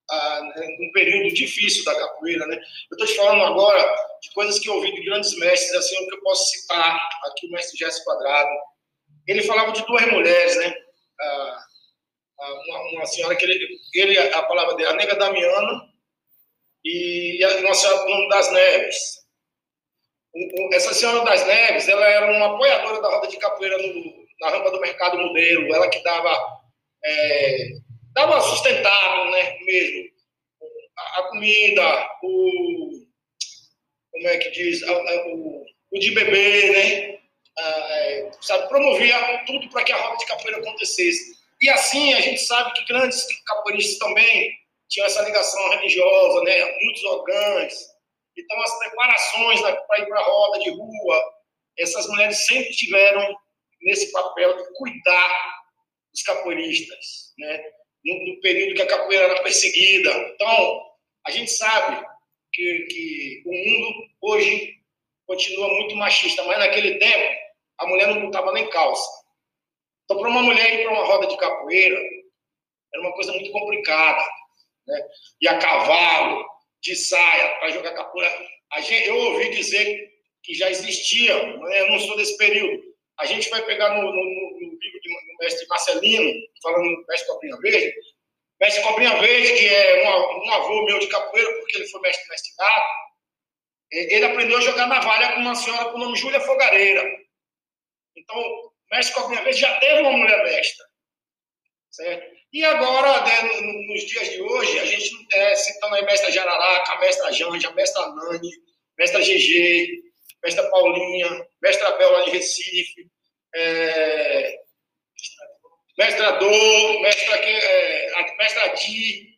ah, 0.09 0.41
um 0.81 0.93
período 0.93 1.35
difícil 1.35 1.85
da 1.85 1.99
capoeira, 1.99 2.47
né? 2.47 2.57
Eu 2.91 2.97
estou 2.97 3.07
te 3.07 3.17
falando 3.17 3.43
agora 3.43 3.97
de 4.23 4.31
coisas 4.33 4.59
que 4.59 4.69
eu 4.69 4.75
ouvi 4.75 4.95
de 4.95 5.05
grandes 5.05 5.37
mestres, 5.39 5.75
assim, 5.75 5.97
o 5.97 6.09
que 6.09 6.15
eu 6.15 6.23
posso 6.23 6.49
citar 6.51 6.97
aqui 7.25 7.47
o 7.47 7.51
mestre 7.51 7.77
Jéssica 7.77 8.05
Quadrado. 8.05 8.51
Ele 9.27 9.43
falava 9.43 9.73
de 9.73 9.85
duas 9.85 10.07
mulheres, 10.13 10.57
né? 10.59 10.75
Ah, 11.21 11.66
uma, 12.39 12.79
uma, 12.93 13.07
senhora 13.07 13.35
que 13.37 13.45
ele, 13.45 13.79
ele, 13.95 14.19
a 14.19 14.43
palavra 14.43 14.75
dele, 14.75 14.89
a 14.89 14.95
Nega 14.95 15.17
Damiana 15.17 15.83
e 16.85 17.43
a 17.43 17.61
Nossa 17.63 17.89
Senhora 17.89 18.29
das 18.29 18.53
Neves. 18.53 19.27
Essa 20.73 20.93
Senhora 20.93 21.25
das 21.25 21.47
Neves, 21.47 21.89
ela 21.89 22.07
era 22.07 22.31
uma 22.31 22.55
apoiadora 22.55 23.01
da 23.01 23.09
roda 23.09 23.29
de 23.29 23.39
capoeira 23.39 23.79
no, 23.79 24.27
na 24.41 24.51
rampa 24.51 24.71
do 24.71 24.81
Mercado 24.81 25.19
Modelo, 25.19 25.75
ela 25.75 25.89
que 25.89 26.03
dava 26.03 26.57
é, 27.05 27.69
dava 28.13 28.41
sustentável, 28.41 29.31
né, 29.31 29.59
mesmo. 29.61 30.11
A, 30.99 31.21
a, 31.21 31.23
comida, 31.29 32.09
o, 32.23 33.07
como 34.11 34.29
é 34.29 34.39
que 34.39 34.51
diz, 34.51 34.83
a, 34.83 34.93
a, 34.93 35.27
o, 35.29 35.65
o 35.93 35.99
de 35.99 36.11
beber, 36.13 36.73
né, 36.73 37.19
é, 37.59 38.31
sabe, 38.41 38.69
promovia 38.69 39.45
tudo 39.47 39.69
para 39.71 39.85
que 39.85 39.93
a 39.93 39.97
roda 39.97 40.17
de 40.17 40.27
capoeira 40.27 40.59
acontecesse. 40.59 41.36
E 41.67 41.71
assim, 41.71 42.15
a 42.15 42.21
gente 42.21 42.41
sabe 42.43 42.73
que 42.75 42.85
grandes 42.85 43.27
capoeiristas 43.45 43.99
também 43.99 44.57
tinham 44.89 45.05
essa 45.05 45.23
ligação 45.23 45.69
religiosa, 45.71 46.45
né, 46.45 46.65
muitos 46.81 47.03
orgãs. 47.03 47.75
Então, 48.39 48.63
as 48.63 48.79
preparações 48.79 49.61
para 49.61 49.99
ir 49.99 50.07
para 50.07 50.21
a 50.21 50.23
roda 50.23 50.61
de 50.61 50.71
rua, 50.71 51.23
essas 51.77 52.07
mulheres 52.07 52.47
sempre 52.47 52.71
tiveram 52.71 53.37
nesse 53.83 54.13
papel 54.13 54.57
de 54.57 54.75
cuidar 54.75 55.57
dos 56.13 56.23
capoeiristas, 56.23 57.35
né? 57.37 57.65
no, 58.05 58.27
no, 58.27 58.41
período 58.41 58.77
que 58.77 58.83
a 58.83 58.87
capoeira 58.87 59.25
era 59.25 59.43
perseguida. 59.43 60.11
Então, 60.35 60.83
a 61.27 61.33
gente 61.33 61.51
sabe 61.51 62.07
que, 62.53 62.87
que 62.89 63.43
o 63.45 63.53
mundo 63.53 64.09
hoje 64.23 64.73
continua 65.27 65.69
muito 65.75 65.97
machista, 65.97 66.45
mas 66.45 66.61
naquele 66.61 67.01
tempo 67.01 67.35
a 67.79 67.89
mulher 67.89 68.07
não 68.07 68.21
botava 68.21 68.53
nem 68.53 68.71
calça. 68.71 69.26
Então, 70.07 70.19
para 70.19 70.31
uma 70.31 70.43
mulher 70.43 70.73
ir 70.73 70.85
para 70.85 70.93
uma 70.93 71.05
roda 71.05 71.27
de 71.27 71.37
capoeira, 71.37 72.01
era 72.95 73.03
uma 73.03 73.13
coisa 73.13 73.33
muito 73.33 73.51
complicada. 73.51 74.25
Né? 74.87 75.09
E 75.41 75.49
a 75.49 75.59
cavalo, 75.59 76.47
de 76.81 76.95
saia, 76.95 77.59
para 77.59 77.71
jogar 77.71 77.93
capoeira. 77.93 78.33
Gente, 78.79 79.09
eu 79.09 79.17
ouvi 79.17 79.51
dizer 79.51 80.09
que 80.45 80.55
já 80.55 80.71
existia, 80.71 81.33
eu 81.33 81.91
não 81.91 81.99
sou 81.99 82.17
desse 82.17 82.37
período. 82.37 82.81
A 83.19 83.27
gente 83.27 83.51
vai 83.51 83.65
pegar 83.65 83.95
no, 83.95 84.03
no, 84.03 84.13
no 84.13 84.79
livro 84.79 85.01
do 85.03 85.39
mestre 85.41 85.67
Marcelino, 85.67 86.31
falando 86.63 86.97
do 86.97 87.07
mestre 87.09 87.27
Cobrinha 87.27 87.57
Verde. 87.57 87.95
Mestre 88.61 88.83
Cobrinha 88.83 89.17
Verde, 89.17 89.53
que 89.55 89.67
é 89.67 90.09
um, 90.09 90.45
um 90.45 90.51
avô 90.53 90.85
meu 90.85 90.99
de 91.01 91.09
capoeira, 91.09 91.53
porque 91.59 91.79
ele 91.79 91.89
foi 91.89 92.01
mestre 92.01 92.29
mestre 92.29 92.55
gato, 92.57 93.07
ele 93.91 94.25
aprendeu 94.25 94.59
a 94.59 94.63
jogar 94.63 94.87
navalha 94.87 95.33
com 95.33 95.41
uma 95.41 95.55
senhora 95.55 95.91
com 95.91 95.97
o 95.97 96.01
nome 96.01 96.17
Júlia 96.17 96.41
Fogareira. 96.41 97.03
Então, 98.17 98.73
o 98.91 98.97
mestre 98.97 99.15
Cobrinha 99.15 99.43
Verde 99.43 99.61
já 99.61 99.79
teve 99.79 100.01
uma 100.01 100.13
mulher 100.13 100.45
mestra. 100.45 100.87
Certo? 101.91 102.37
E 102.53 102.65
agora, 102.65 103.25
né, 103.25 103.43
nos 103.89 104.07
dias 104.07 104.31
de 104.31 104.41
hoje, 104.41 104.79
a 104.79 104.87
gente 104.87 105.27
é, 105.33 105.57
citando 105.57 105.95
aí 105.95 106.05
mestra 106.05 106.31
Jararaca, 106.31 106.99
mestra 107.01 107.33
Janja, 107.33 107.71
mestra 107.73 108.07
Nani, 108.09 108.51
mestra 108.99 109.21
GG, 109.21 110.03
mestra 110.43 110.71
Paulinha, 110.71 111.47
mestra 111.61 111.91
Bel 111.93 112.13
lá 112.13 112.25
de 112.25 112.31
Recife, 112.31 113.11
é, 113.55 114.59
mestrador, 115.99 117.01
mestra, 117.01 117.37
é, 117.37 118.37
mestra 118.37 118.69
Di. 118.69 119.37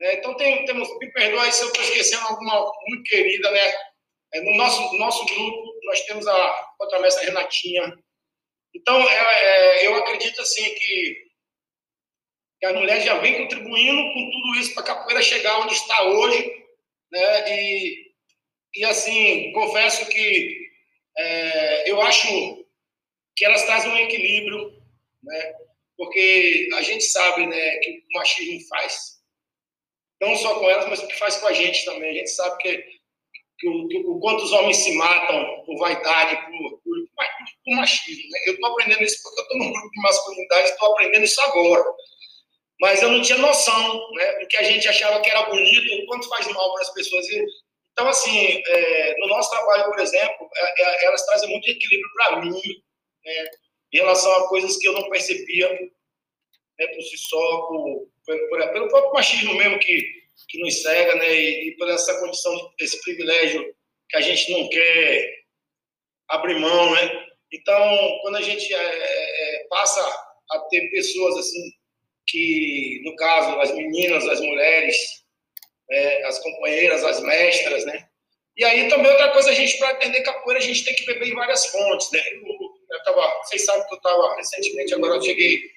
Né? 0.00 0.14
Então, 0.14 0.36
tem, 0.36 0.64
temos, 0.64 0.88
me 0.98 1.12
perdoe 1.12 1.52
se 1.52 1.62
eu 1.62 1.68
estou 1.68 1.82
esquecendo 1.82 2.26
alguma 2.28 2.72
muito 2.86 3.02
querida, 3.04 3.50
né? 3.50 3.74
É, 4.34 4.40
no 4.40 4.56
nosso, 4.56 4.96
nosso 4.96 5.24
grupo, 5.26 5.80
nós 5.84 6.00
temos 6.02 6.26
a 6.26 6.68
outra 6.80 7.00
mestra 7.00 7.24
Renatinha. 7.24 7.96
Então, 8.74 9.00
é, 9.00 9.14
é, 9.14 9.86
eu 9.86 9.94
acredito, 9.96 10.40
assim, 10.40 10.62
que 10.74 11.24
que 12.64 12.66
as 12.66 12.74
mulheres 12.74 13.04
já 13.04 13.18
vêm 13.18 13.36
contribuindo 13.36 14.14
com 14.14 14.30
tudo 14.30 14.54
isso 14.58 14.72
para 14.72 14.84
a 14.84 14.86
capoeira 14.86 15.22
chegar 15.22 15.60
onde 15.60 15.74
está 15.74 16.02
hoje, 16.04 16.64
né? 17.12 17.60
E, 17.60 18.12
e 18.76 18.84
assim, 18.86 19.52
confesso 19.52 20.08
que 20.08 20.70
é, 21.18 21.90
eu 21.90 22.00
acho 22.00 22.26
que 23.36 23.44
elas 23.44 23.64
trazem 23.64 23.90
um 23.90 23.98
equilíbrio, 23.98 24.82
né? 25.22 25.54
Porque 25.96 26.70
a 26.74 26.82
gente 26.82 27.04
sabe, 27.04 27.46
né, 27.46 27.76
que 27.78 28.02
o 28.10 28.18
machismo 28.18 28.66
faz. 28.68 29.22
Não 30.20 30.34
só 30.36 30.58
com 30.58 30.68
elas, 30.70 30.88
mas 30.88 31.02
o 31.02 31.06
que 31.06 31.18
faz 31.18 31.36
com 31.36 31.46
a 31.48 31.52
gente 31.52 31.84
também. 31.84 32.10
A 32.10 32.14
gente 32.14 32.30
sabe 32.30 32.62
que, 32.62 32.84
que, 33.58 33.68
o, 33.68 33.88
que 33.88 33.98
o 33.98 34.18
quanto 34.20 34.42
os 34.42 34.52
homens 34.52 34.78
se 34.78 34.92
matam 34.96 35.62
por 35.66 35.78
vaidade, 35.78 36.46
por, 36.46 36.73
por, 37.14 37.26
por 37.64 37.76
machismo. 37.76 38.30
Né? 38.30 38.38
Eu 38.46 38.54
estou 38.54 38.70
aprendendo 38.70 39.02
isso 39.02 39.22
porque 39.22 39.40
eu 39.40 39.42
estou 39.44 39.58
num 39.58 39.72
grupo 39.72 39.90
de 39.90 40.02
masculinidade, 40.02 40.68
estou 40.68 40.92
aprendendo 40.92 41.24
isso 41.24 41.40
agora 41.40 41.84
mas 42.80 43.02
eu 43.02 43.10
não 43.10 43.22
tinha 43.22 43.38
noção 43.38 44.10
né, 44.12 44.40
do 44.40 44.46
que 44.46 44.56
a 44.56 44.62
gente 44.62 44.88
achava 44.88 45.20
que 45.20 45.30
era 45.30 45.48
bonito, 45.48 46.02
o 46.02 46.06
quanto 46.06 46.28
faz 46.28 46.46
mal 46.48 46.72
para 46.72 46.82
as 46.82 46.92
pessoas. 46.92 47.26
Então, 47.92 48.08
assim, 48.08 48.62
é, 48.66 49.16
no 49.18 49.28
nosso 49.28 49.50
trabalho, 49.50 49.84
por 49.84 49.98
exemplo, 50.00 50.50
é, 50.56 50.82
é, 50.82 51.06
elas 51.06 51.24
trazem 51.24 51.48
muito 51.50 51.70
equilíbrio 51.70 52.10
para 52.14 52.40
mim, 52.42 52.60
né, 53.24 53.44
em 53.92 53.98
relação 53.98 54.32
a 54.32 54.48
coisas 54.48 54.76
que 54.76 54.88
eu 54.88 54.92
não 54.92 55.08
percebia 55.08 55.70
né, 56.78 56.86
por 56.88 57.02
si 57.02 57.16
só, 57.16 57.62
por, 57.62 58.08
por, 58.26 58.72
pelo 58.72 58.88
próprio 58.88 59.12
machismo 59.12 59.54
mesmo 59.54 59.78
que, 59.78 60.02
que 60.48 60.58
nos 60.58 60.82
cega, 60.82 61.14
né, 61.14 61.32
e, 61.32 61.68
e 61.68 61.76
por 61.76 61.88
essa 61.88 62.18
condição, 62.18 62.72
esse 62.80 63.00
privilégio 63.02 63.74
que 64.10 64.16
a 64.16 64.20
gente 64.20 64.50
não 64.52 64.68
quer 64.68 65.43
abrir 66.28 66.58
mão, 66.58 66.92
né? 66.92 67.26
Então, 67.52 68.18
quando 68.22 68.36
a 68.36 68.42
gente 68.42 68.72
é, 68.72 68.78
é, 68.78 69.66
passa 69.68 70.00
a 70.50 70.58
ter 70.70 70.90
pessoas 70.90 71.36
assim 71.38 71.72
que, 72.26 73.02
no 73.04 73.14
caso, 73.16 73.60
as 73.60 73.72
meninas, 73.72 74.26
as 74.26 74.40
mulheres, 74.40 74.96
né, 75.88 76.22
as 76.24 76.38
companheiras, 76.40 77.04
as 77.04 77.20
mestras, 77.20 77.84
né? 77.84 78.08
E 78.56 78.64
aí 78.64 78.88
também 78.88 79.10
outra 79.10 79.32
coisa, 79.32 79.50
a 79.50 79.54
gente, 79.54 79.78
para 79.78 79.92
entender 79.92 80.22
capoeira, 80.22 80.60
a 80.60 80.62
gente 80.62 80.84
tem 80.84 80.94
que 80.94 81.06
beber 81.06 81.28
em 81.28 81.34
várias 81.34 81.66
fontes, 81.66 82.10
né? 82.12 82.20
Eu, 82.32 82.96
eu 82.96 83.02
tava, 83.04 83.38
vocês 83.42 83.64
sabem 83.64 83.86
que 83.86 83.94
eu 83.94 83.98
estava 83.98 84.36
recentemente, 84.36 84.94
agora 84.94 85.16
eu 85.16 85.22
cheguei 85.22 85.74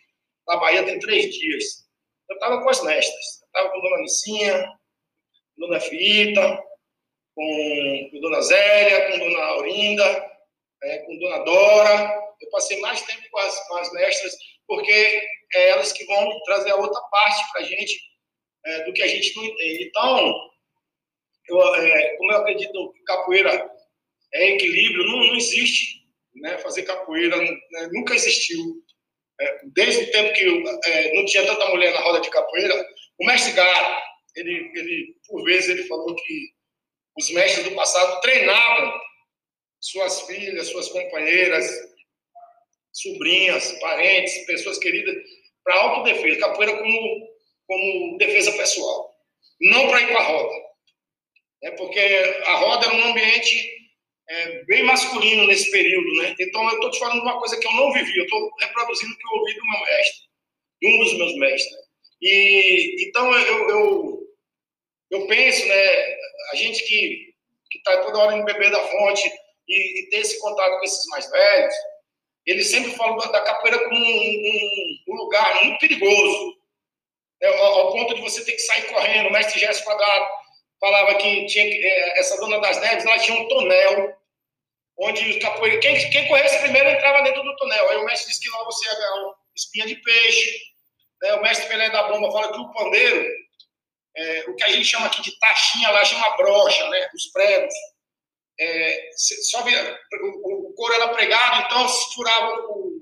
na 0.47 0.55
Bahia 0.55 0.83
tem 0.83 0.99
três 0.99 1.36
dias. 1.36 1.86
Eu 2.29 2.36
estava 2.36 2.62
com 2.62 2.69
as 2.69 2.81
mestras. 2.83 3.41
Eu 3.41 3.47
estava 3.47 3.69
com 3.69 3.81
Dona 3.81 3.97
Nicinha, 3.97 4.73
Dona 5.57 5.79
Fita, 5.79 6.63
com, 7.36 8.10
com 8.12 8.19
Dona 8.21 8.41
Zélia, 8.41 9.12
com 9.12 9.19
Dona 9.19 9.43
Aurinda, 9.43 10.26
é, 10.83 10.97
com 10.99 11.17
Dona 11.19 11.43
Dora. 11.43 12.27
Eu 12.41 12.49
passei 12.49 12.79
mais 12.79 13.01
tempo 13.01 13.23
com 13.31 13.39
as, 13.39 13.67
com 13.67 13.77
as 13.77 13.91
mestras, 13.93 14.33
porque 14.67 14.91
é 15.55 15.69
elas 15.69 15.91
que 15.91 16.05
vão 16.05 16.41
trazer 16.43 16.71
a 16.71 16.75
outra 16.75 17.01
parte 17.09 17.51
para 17.51 17.61
a 17.61 17.63
gente 17.63 17.99
é, 18.65 18.83
do 18.83 18.93
que 18.93 19.01
a 19.01 19.07
gente 19.07 19.35
não 19.35 19.45
entende. 19.45 19.83
Então, 19.85 20.35
eu, 21.49 21.75
é, 21.75 22.15
como 22.17 22.31
eu 22.31 22.37
acredito 22.37 22.93
que 22.93 23.03
capoeira 23.03 23.71
é 24.33 24.49
equilíbrio, 24.51 25.05
não, 25.05 25.27
não 25.27 25.35
existe 25.35 26.05
né, 26.35 26.57
fazer 26.59 26.83
capoeira, 26.83 27.37
né, 27.37 27.89
nunca 27.93 28.13
existiu. 28.13 28.83
É, 29.39 29.59
desde 29.65 30.03
o 30.03 30.11
tempo 30.11 30.33
que 30.33 30.45
é, 30.89 31.13
não 31.13 31.25
tinha 31.25 31.45
tanta 31.45 31.69
mulher 31.69 31.93
na 31.93 32.01
roda 32.01 32.19
de 32.21 32.29
capoeira, 32.29 32.73
o 33.19 33.25
mestre 33.25 33.53
Gara, 33.53 34.03
ele, 34.35 34.71
ele, 34.75 35.15
por 35.27 35.43
vezes, 35.43 35.69
ele 35.69 35.87
falou 35.87 36.15
que 36.15 36.49
os 37.17 37.29
mestres 37.31 37.67
do 37.67 37.75
passado 37.75 38.19
treinavam 38.21 38.99
suas 39.79 40.21
filhas, 40.21 40.67
suas 40.67 40.89
companheiras, 40.89 41.69
sobrinhas, 42.91 43.71
parentes, 43.79 44.45
pessoas 44.45 44.77
queridas, 44.79 45.15
para 45.63 45.75
autodefesa, 45.75 46.39
capoeira 46.39 46.77
como, 46.77 47.29
como 47.67 48.17
defesa 48.17 48.51
pessoal, 48.53 49.15
não 49.61 49.87
para 49.89 50.01
ir 50.01 50.07
para 50.07 50.19
a 50.19 50.27
roda. 50.27 50.67
É 51.63 51.71
porque 51.71 51.99
a 51.99 52.55
roda 52.57 52.85
era 52.85 52.95
um 52.95 53.11
ambiente 53.11 53.77
é, 54.29 54.63
bem 54.65 54.83
masculino 54.83 55.47
nesse 55.47 55.69
período, 55.71 56.21
né? 56.21 56.35
Então 56.39 56.63
eu 56.69 56.75
estou 56.75 56.91
te 56.91 56.99
falando 56.99 57.21
uma 57.21 57.39
coisa 57.39 57.59
que 57.59 57.67
eu 57.67 57.73
não 57.73 57.91
vivi, 57.93 58.17
eu 58.17 58.23
estou 58.23 58.51
reproduzindo 58.59 59.13
o 59.13 59.17
que 59.17 59.23
eu 59.23 59.39
ouvi 59.39 59.53
do 59.53 59.65
meu 59.65 59.79
mestre, 59.81 60.27
de 60.81 60.87
um 60.87 60.99
dos 60.99 61.17
meus 61.17 61.35
mestres. 61.37 61.87
E 62.21 63.07
então 63.07 63.33
eu, 63.33 63.69
eu, 63.69 64.19
eu 65.11 65.27
penso, 65.27 65.65
né? 65.65 66.15
A 66.51 66.55
gente 66.55 66.83
que 66.83 67.27
que 67.69 67.79
está 67.79 68.01
toda 68.01 68.19
hora 68.19 68.35
no 68.35 68.45
beber 68.45 68.71
da 68.71 68.79
fonte 68.79 69.29
e, 69.67 70.01
e 70.01 70.10
ter 70.10 70.17
esse 70.17 70.39
contato 70.39 70.77
com 70.77 70.84
esses 70.86 71.06
mais 71.08 71.30
velhos, 71.30 71.73
ele 72.45 72.63
sempre 72.63 72.91
falou 72.91 73.19
da 73.32 73.41
capoeira 73.41 73.77
como 73.84 73.95
um, 73.95 73.99
um, 73.99 74.97
um 75.10 75.15
lugar 75.15 75.63
muito 75.63 75.80
perigoso, 75.80 76.56
né, 77.41 77.47
ao, 77.49 77.80
ao, 77.80 77.91
ponto 77.91 78.15
de 78.15 78.21
você 78.21 78.43
ter 78.45 78.53
que 78.53 78.60
sair 78.60 78.84
correndo. 78.88 79.27
O 79.27 79.32
mestre 79.32 79.60
Gerson 79.60 79.84
Quadrado 79.84 80.25
falava 80.80 81.15
que 81.15 81.45
tinha 81.47 81.65
é, 81.65 82.19
essa 82.19 82.38
dona 82.38 82.60
das 82.60 82.80
neves, 82.80 83.06
ela 83.06 83.19
tinha 83.19 83.38
um 83.38 83.47
tonel, 83.49 84.17
onde 84.99 85.30
os 85.30 85.43
capoeiras, 85.43 85.82
quem, 85.82 86.10
quem 86.10 86.27
corresse 86.27 86.60
primeiro 86.60 86.89
entrava 86.89 87.23
dentro 87.23 87.43
do 87.43 87.56
tonel. 87.58 87.89
Aí 87.89 87.97
o 87.97 88.06
mestre 88.06 88.30
disse 88.30 88.41
que 88.41 88.49
lá 88.49 88.63
você 88.63 88.88
ia 88.88 89.34
espinha 89.56 89.86
de 89.86 89.95
peixe. 89.95 90.62
Né, 91.21 91.34
o 91.34 91.41
mestre 91.41 91.67
Pelé 91.67 91.89
da 91.89 92.08
Bomba 92.08 92.32
fala 92.32 92.53
que 92.53 92.60
o 92.60 92.71
pandeiro, 92.71 93.27
é, 94.15 94.45
o 94.47 94.56
que 94.56 94.63
a 94.63 94.69
gente 94.69 94.86
chama 94.86 95.08
aqui 95.08 95.21
de 95.21 95.38
taxinha, 95.39 95.89
lá 95.89 96.06
chama 96.06 96.38
brocha, 96.38 96.88
né, 96.89 97.10
os 97.13 97.27
pregos 97.32 97.73
é, 98.60 99.10
só 99.50 99.62
via, 99.63 100.00
o, 100.22 100.70
o, 100.70 100.74
couro 100.74 100.93
era 100.93 101.10
pregado, 101.10 101.65
então 101.65 101.88
se 101.88 102.15
furava 102.15 102.54
o, 102.70 102.98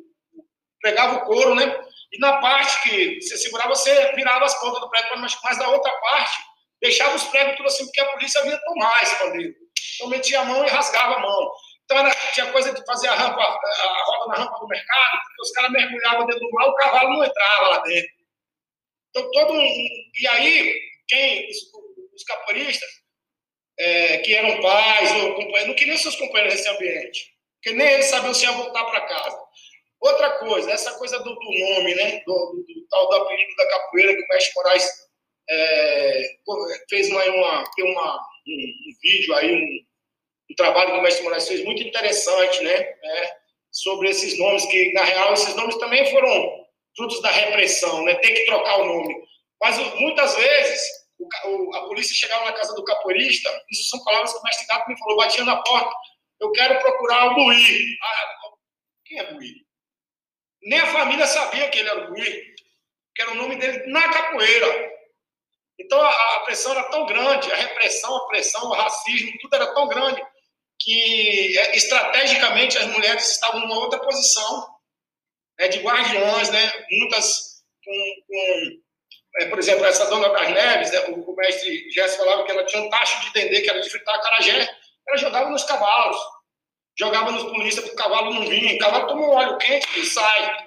pegava 0.82 1.15
o 1.15 1.26
couro, 1.26 1.56
né? 1.56 1.65
E 2.12 2.20
na 2.20 2.39
parte 2.39 2.84
que 2.84 3.22
você 3.22 3.38
segurava, 3.38 3.70
você 3.70 4.13
virava 4.13 4.46
as 4.46 4.60
pontas 4.60 4.82
do 4.82 4.89
prego, 4.89 5.18
mas, 5.18 5.38
mas 5.44 5.58
da 5.58 5.70
outra 5.70 5.91
parte, 5.91 6.38
deixava 6.82 7.15
os 7.15 7.24
pregos 7.26 7.56
tudo 7.56 7.68
assim, 7.68 7.86
porque 7.86 8.02
a 8.02 8.12
polícia 8.12 8.41
vinha 8.44 8.60
tomar 8.65 9.04
esse 9.04 9.18
pandeiro. 9.18 9.56
Então 9.96 10.08
metia 10.10 10.41
a 10.41 10.46
mão 10.46 10.63
e 10.65 10.70
rasgava 10.70 11.15
a 11.15 11.20
mão. 11.20 11.52
Então 11.84 11.98
era, 12.00 12.12
tinha 12.34 12.52
coisa 12.52 12.74
de 12.74 12.84
fazer 12.86 13.08
a 13.08 13.15
rampa, 13.15 13.41
a 13.41 14.04
roda 14.06 14.28
na 14.28 14.44
rampa 14.44 14.60
do 14.60 14.68
mercado, 14.68 15.20
porque 15.24 15.41
os 15.41 15.52
caras 15.52 15.72
mergulhavam 15.72 16.26
dentro 16.26 16.41
do 16.41 16.52
mar, 16.52 16.68
o 16.68 16.76
cavalo 16.76 17.10
não 17.13 17.24
entrava 17.24 17.68
lá 17.70 17.80
dentro. 17.80 18.12
Então 19.10 19.32
todo 19.32 19.54
um, 19.54 19.63
E 19.63 20.28
aí, 20.28 20.80
quem, 21.08 21.50
os, 21.50 21.58
os 22.13 22.24
capoeiristas, 22.24 22.89
é, 23.77 24.17
que 24.19 24.33
eram 24.33 24.61
pais 24.61 25.11
ou 25.23 25.35
companheiros, 25.35 25.67
não 25.67 25.75
queriam 25.75 25.97
seus 25.97 26.15
companheiros 26.15 26.55
nesse 26.55 26.69
ambiente, 26.69 27.33
porque 27.55 27.77
nem 27.77 27.93
eles 27.93 28.05
sabiam 28.05 28.33
se 28.33 28.45
ia 28.45 28.51
voltar 28.51 28.83
para 28.85 29.01
casa. 29.01 29.38
Outra 30.01 30.31
coisa, 30.38 30.71
essa 30.71 30.93
coisa 30.97 31.17
do, 31.19 31.33
do 31.33 31.59
nome, 31.59 31.95
né, 31.95 32.21
do, 32.25 32.33
do, 32.33 32.73
do, 32.73 32.88
tal 32.89 33.09
do 33.09 33.15
apelido 33.15 33.55
da 33.55 33.67
capoeira, 33.69 34.15
que 34.15 34.21
o 34.21 34.27
Mestre 34.27 34.53
Moraes 34.55 34.89
é, 35.49 36.23
fez 36.89 37.09
uma, 37.09 37.23
uma, 37.25 37.63
uma 37.79 38.19
um, 38.47 38.51
um, 38.51 38.95
vídeo 39.01 39.33
aí, 39.35 39.55
um, 39.55 39.85
um, 40.51 40.55
trabalho 40.55 40.91
que 40.91 40.99
o 40.99 41.01
Mestre 41.01 41.23
Moraes 41.23 41.47
fez 41.47 41.63
muito 41.63 41.81
interessante, 41.81 42.63
né, 42.63 42.73
é, 42.73 43.33
sobre 43.71 44.09
esses 44.09 44.38
nomes, 44.38 44.65
que 44.67 44.93
na 44.93 45.03
real 45.03 45.33
esses 45.33 45.55
nomes 45.55 45.77
também 45.77 46.05
foram 46.11 46.65
frutos 46.95 47.21
da 47.21 47.31
repressão, 47.31 48.05
né, 48.05 48.15
ter 48.15 48.31
que 48.31 48.45
trocar 48.45 48.81
o 48.81 48.85
nome. 48.85 49.15
Mas 49.61 49.77
muitas 49.95 50.35
vezes 50.35 51.05
o, 51.19 51.75
a 51.75 51.88
polícia 51.88 52.15
chegava 52.15 52.45
na 52.45 52.54
casa 52.54 52.73
do 52.73 52.84
capoeirista, 52.84 53.49
isso 53.71 53.89
são 53.89 54.04
palavras 54.04 54.32
que 54.32 54.39
o 54.39 54.43
mestre 54.43 54.67
Gato 54.67 54.89
me 54.89 54.99
falou, 54.99 55.17
batia 55.17 55.43
na 55.45 55.62
porta, 55.62 55.95
eu 56.39 56.51
quero 56.51 56.80
procurar 56.80 57.32
o 57.32 57.36
Buí. 57.36 57.97
Ah, 58.01 58.36
quem 59.06 59.19
é 59.19 59.34
Buí? 59.34 59.65
Nem 60.63 60.80
a 60.80 60.91
família 60.91 61.25
sabia 61.28 61.69
que 61.69 61.80
ele 61.80 61.89
era 61.89 62.06
o 62.06 62.13
Buí, 62.13 62.56
que 63.15 63.21
era 63.21 63.32
o 63.32 63.36
nome 63.36 63.56
dele 63.56 63.86
na 63.88 64.10
capoeira. 64.10 64.95
Então 65.80 65.99
a, 66.01 66.36
a 66.36 66.39
pressão 66.41 66.71
era 66.71 66.89
tão 66.89 67.06
grande, 67.06 67.51
a 67.51 67.56
repressão, 67.56 68.15
a 68.15 68.28
pressão, 68.28 68.63
o 68.65 68.73
racismo, 68.73 69.38
tudo 69.41 69.56
era 69.56 69.73
tão 69.73 69.88
grande, 69.88 70.21
que 70.80 71.58
é, 71.58 71.75
estrategicamente 71.75 72.78
as 72.78 72.88
mulheres 72.88 73.32
estavam 73.32 73.62
numa 73.62 73.80
outra 73.80 73.99
posição, 73.99 74.67
né, 75.60 75.67
de 75.69 75.80
guardiãs, 75.80 76.49
né, 76.49 76.86
muitas 76.91 77.63
com, 77.84 77.91
com 78.28 78.84
é, 79.38 79.45
por 79.47 79.59
exemplo, 79.59 79.86
essa 79.86 80.05
dona 80.09 80.29
das 80.29 80.49
neves, 80.49 80.91
né, 80.91 80.99
o, 81.09 81.31
o, 81.31 81.36
mestre 81.36 81.89
Gerson 81.91 82.17
falava 82.23 82.45
que 82.45 82.51
ela 82.51 82.65
tinha 82.65 82.81
um 82.81 82.89
tacho 82.89 83.19
de 83.21 83.27
entender 83.27 83.61
que 83.61 83.69
era 83.69 83.81
de 83.81 83.89
fritar 83.89 84.21
carajé, 84.21 84.69
ela 85.07 85.17
jogava 85.17 85.49
nos 85.49 85.63
cavalos, 85.63 86.17
jogava 86.97 87.31
nos 87.31 87.43
polícias 87.43 87.83
para 87.83 87.93
o 87.93 87.97
cavalo 87.97 88.33
não 88.33 88.47
vir, 88.47 88.75
o 88.75 88.79
cavalo 88.79 89.07
toma 89.07 89.21
um 89.21 89.31
óleo 89.31 89.57
quente 89.57 89.99
e 89.99 90.05
sai. 90.05 90.65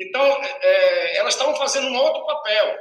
Então, 0.00 0.22
é, 0.22 1.16
elas 1.16 1.34
estavam 1.34 1.54
fazendo 1.56 1.88
um 1.88 1.96
outro 1.96 2.24
papel. 2.26 2.78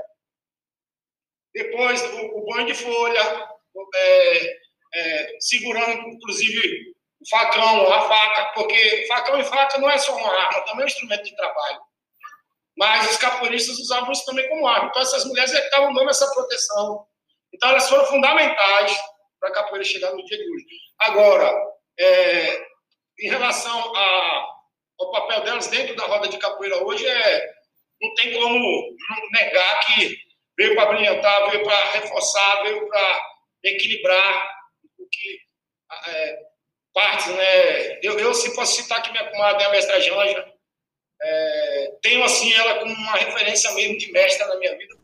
Depois, 1.54 2.02
o, 2.04 2.38
o 2.38 2.46
banho 2.46 2.68
de 2.68 2.74
folha, 2.74 3.50
é, 3.96 4.58
é, 4.94 5.38
segurando, 5.40 6.10
inclusive, 6.10 6.94
o 7.20 7.30
facão, 7.30 7.92
a 7.92 8.02
faca, 8.02 8.54
porque 8.54 9.06
facão 9.08 9.40
e 9.40 9.44
faca 9.44 9.78
não 9.80 9.90
é 9.90 9.98
só 9.98 10.16
uma 10.16 10.32
arma, 10.32 10.62
também 10.62 10.82
é 10.82 10.84
um 10.84 10.88
instrumento 10.88 11.24
de 11.24 11.36
trabalho. 11.36 11.80
Mas 12.78 13.10
os 13.10 13.18
capoeiristas 13.18 13.80
usavam 13.80 14.12
isso 14.12 14.26
também 14.26 14.48
como 14.50 14.68
arma. 14.68 14.90
Então, 14.90 15.02
essas 15.02 15.26
mulheres 15.26 15.52
estavam 15.52 15.94
dando 15.94 16.10
essa 16.10 16.32
proteção. 16.32 17.06
Então, 17.54 17.70
elas 17.70 17.90
foram 17.90 18.06
fundamentais 18.06 18.96
para 19.40 19.50
a 19.50 19.54
capoeira 19.54 19.84
chegar 19.84 20.12
no 20.12 20.24
dia 20.24 20.38
de 20.38 20.44
hoje. 20.44 20.66
Agora, 21.00 21.52
é, 22.00 22.68
em 23.20 23.30
relação 23.30 23.96
a, 23.96 24.48
ao 25.00 25.12
papel 25.12 25.42
delas 25.42 25.68
dentro 25.68 25.96
da 25.96 26.06
roda 26.06 26.28
de 26.28 26.38
capoeira 26.38 26.84
hoje, 26.84 27.08
é, 27.08 27.52
não 28.02 28.14
tem 28.14 28.34
como 28.34 28.96
negar 29.32 29.80
que 29.86 30.16
veio 30.56 30.76
para 30.76 30.94
brilhantar, 30.94 31.50
veio 31.50 31.64
para 31.64 31.92
reforçar, 31.92 32.64
veio 32.64 32.88
para 32.88 33.22
equilibrar 33.64 34.52
o 35.00 35.08
que 35.10 35.40
é, 36.10 36.40
partes, 36.94 37.28
né? 37.28 38.00
Eu, 38.04 38.20
eu, 38.20 38.34
se 38.34 38.56
posso 38.56 38.76
citar 38.82 39.00
aqui 39.00 39.12
minha 39.12 39.30
comadre, 39.32 39.64
a 39.64 39.70
mestra 39.70 40.02
Janja, 40.02 40.54
é, 41.22 41.94
tenho 42.02 42.24
assim 42.24 42.54
ela 42.54 42.80
como 42.80 42.94
uma 42.94 43.14
referência 43.14 43.72
mesmo 43.74 43.98
de 43.98 44.12
mestra 44.12 44.48
na 44.48 44.58
minha 44.58 44.78
vida. 44.78 44.96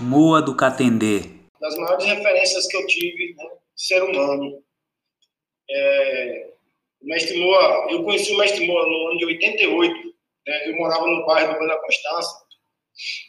Moa 0.00 0.42
do 0.42 0.54
Catendê. 0.54 1.30
Das 1.60 1.76
maiores 1.78 2.04
referências 2.04 2.66
que 2.66 2.76
eu 2.76 2.86
tive, 2.86 3.34
né, 3.36 3.48
ser 3.74 4.02
humano. 4.02 4.62
É, 5.70 6.53
o 7.04 7.06
mestre 7.06 7.38
Moa, 7.38 7.86
eu 7.90 8.02
conheci 8.02 8.32
o 8.32 8.38
mestre 8.38 8.66
Moa 8.66 8.86
no 8.86 9.08
ano 9.08 9.18
de 9.18 9.26
88. 9.26 10.14
Né, 10.46 10.68
eu 10.70 10.76
morava 10.76 11.06
no 11.06 11.24
bairro 11.26 11.52
do 11.52 11.58
Banda 11.58 11.78
Constança, 11.80 12.44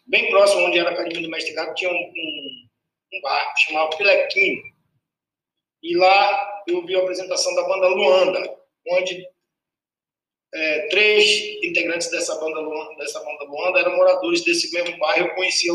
bem 0.08 0.30
próximo 0.30 0.66
onde 0.66 0.80
era 0.80 0.90
a 0.90 0.94
academia 0.94 1.22
do 1.22 1.30
mestre 1.30 1.54
Gato, 1.54 1.76
tinha 1.76 1.92
um, 1.92 1.94
um, 1.94 2.68
um 3.14 3.22
bar 3.22 3.54
chamado 3.58 3.98
Pilequim. 3.98 4.62
E 5.84 5.96
lá 5.98 6.64
eu 6.68 6.86
vi 6.86 6.96
a 6.96 7.00
apresentação 7.00 7.54
da 7.54 7.64
banda 7.64 7.88
Luanda, 7.88 8.58
onde 8.90 9.28
é, 10.54 10.88
três 10.88 11.26
integrantes 11.64 12.10
dessa 12.10 12.36
banda, 12.40 12.60
Luanda, 12.60 12.96
dessa 12.96 13.20
banda 13.20 13.44
Luanda 13.44 13.80
eram 13.80 13.98
moradores 13.98 14.44
desse 14.44 14.72
mesmo 14.72 14.98
bairro. 14.98 15.28
Eu 15.28 15.36
conhecia 15.36 15.72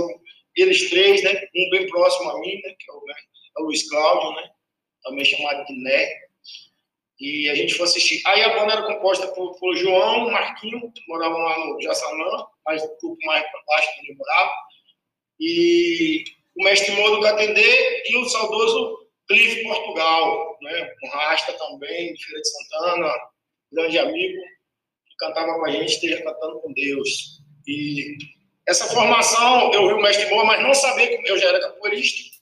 eles 0.57 0.89
três, 0.89 1.23
né? 1.23 1.49
Um 1.55 1.71
bem 1.71 1.87
próximo 1.87 2.31
a 2.31 2.41
mim, 2.41 2.55
né? 2.63 2.75
Que 2.79 2.91
é 2.91 2.95
o, 2.95 3.05
né? 3.05 3.15
é 3.59 3.63
o 3.63 3.65
Luiz 3.67 3.89
Cláudio, 3.89 4.33
né? 4.41 4.51
Também 5.03 5.25
chamado 5.25 5.65
de 5.67 5.75
Né. 5.83 6.30
E 7.21 7.51
a 7.51 7.55
gente 7.55 7.75
foi 7.75 7.85
assistir. 7.85 8.23
Aí 8.27 8.43
a 8.43 8.59
banda 8.59 8.73
era 8.73 8.83
composta 8.83 9.29
por, 9.29 9.55
por 9.59 9.77
João, 9.77 10.31
Marquinho, 10.31 10.91
que 10.91 11.03
moravam 11.07 11.39
lá 11.39 11.59
no 11.59 11.81
Jaçanã, 11.83 12.47
mais 12.65 12.83
um 12.83 12.97
pouco 12.99 13.19
mais 13.27 13.43
para 13.51 13.63
baixo 13.67 13.91
onde 14.01 14.17
morava. 14.17 14.53
E 15.39 16.25
o 16.59 16.65
mestre 16.65 16.93
Modo 16.93 17.21
Catendê 17.21 18.05
e 18.09 18.17
o 18.17 18.29
saudoso 18.29 19.07
Cliff 19.29 19.63
Portugal, 19.63 20.59
né? 20.63 20.95
Com 21.01 21.09
Rasta 21.09 21.53
também, 21.53 22.15
de 22.15 22.25
Feira 22.25 22.41
de 22.41 22.49
Santana, 22.49 23.15
grande 23.71 23.99
amigo, 23.99 24.43
que 25.07 25.17
cantava 25.19 25.55
com 25.55 25.67
a 25.67 25.71
gente, 25.71 25.93
esteja 25.93 26.23
cantando 26.23 26.61
com 26.61 26.73
Deus. 26.73 27.43
E 27.67 28.17
essa 28.67 28.87
formação, 28.87 29.73
eu 29.73 29.89
vi 29.89 29.93
o 29.95 30.03
mestre 30.03 30.29
Moa, 30.31 30.45
mas 30.45 30.63
não 30.63 30.73
sabia 30.73 31.07
que 31.07 31.31
eu 31.31 31.39
já 31.39 31.49
era 31.49 31.61
capoeirista 31.61 32.41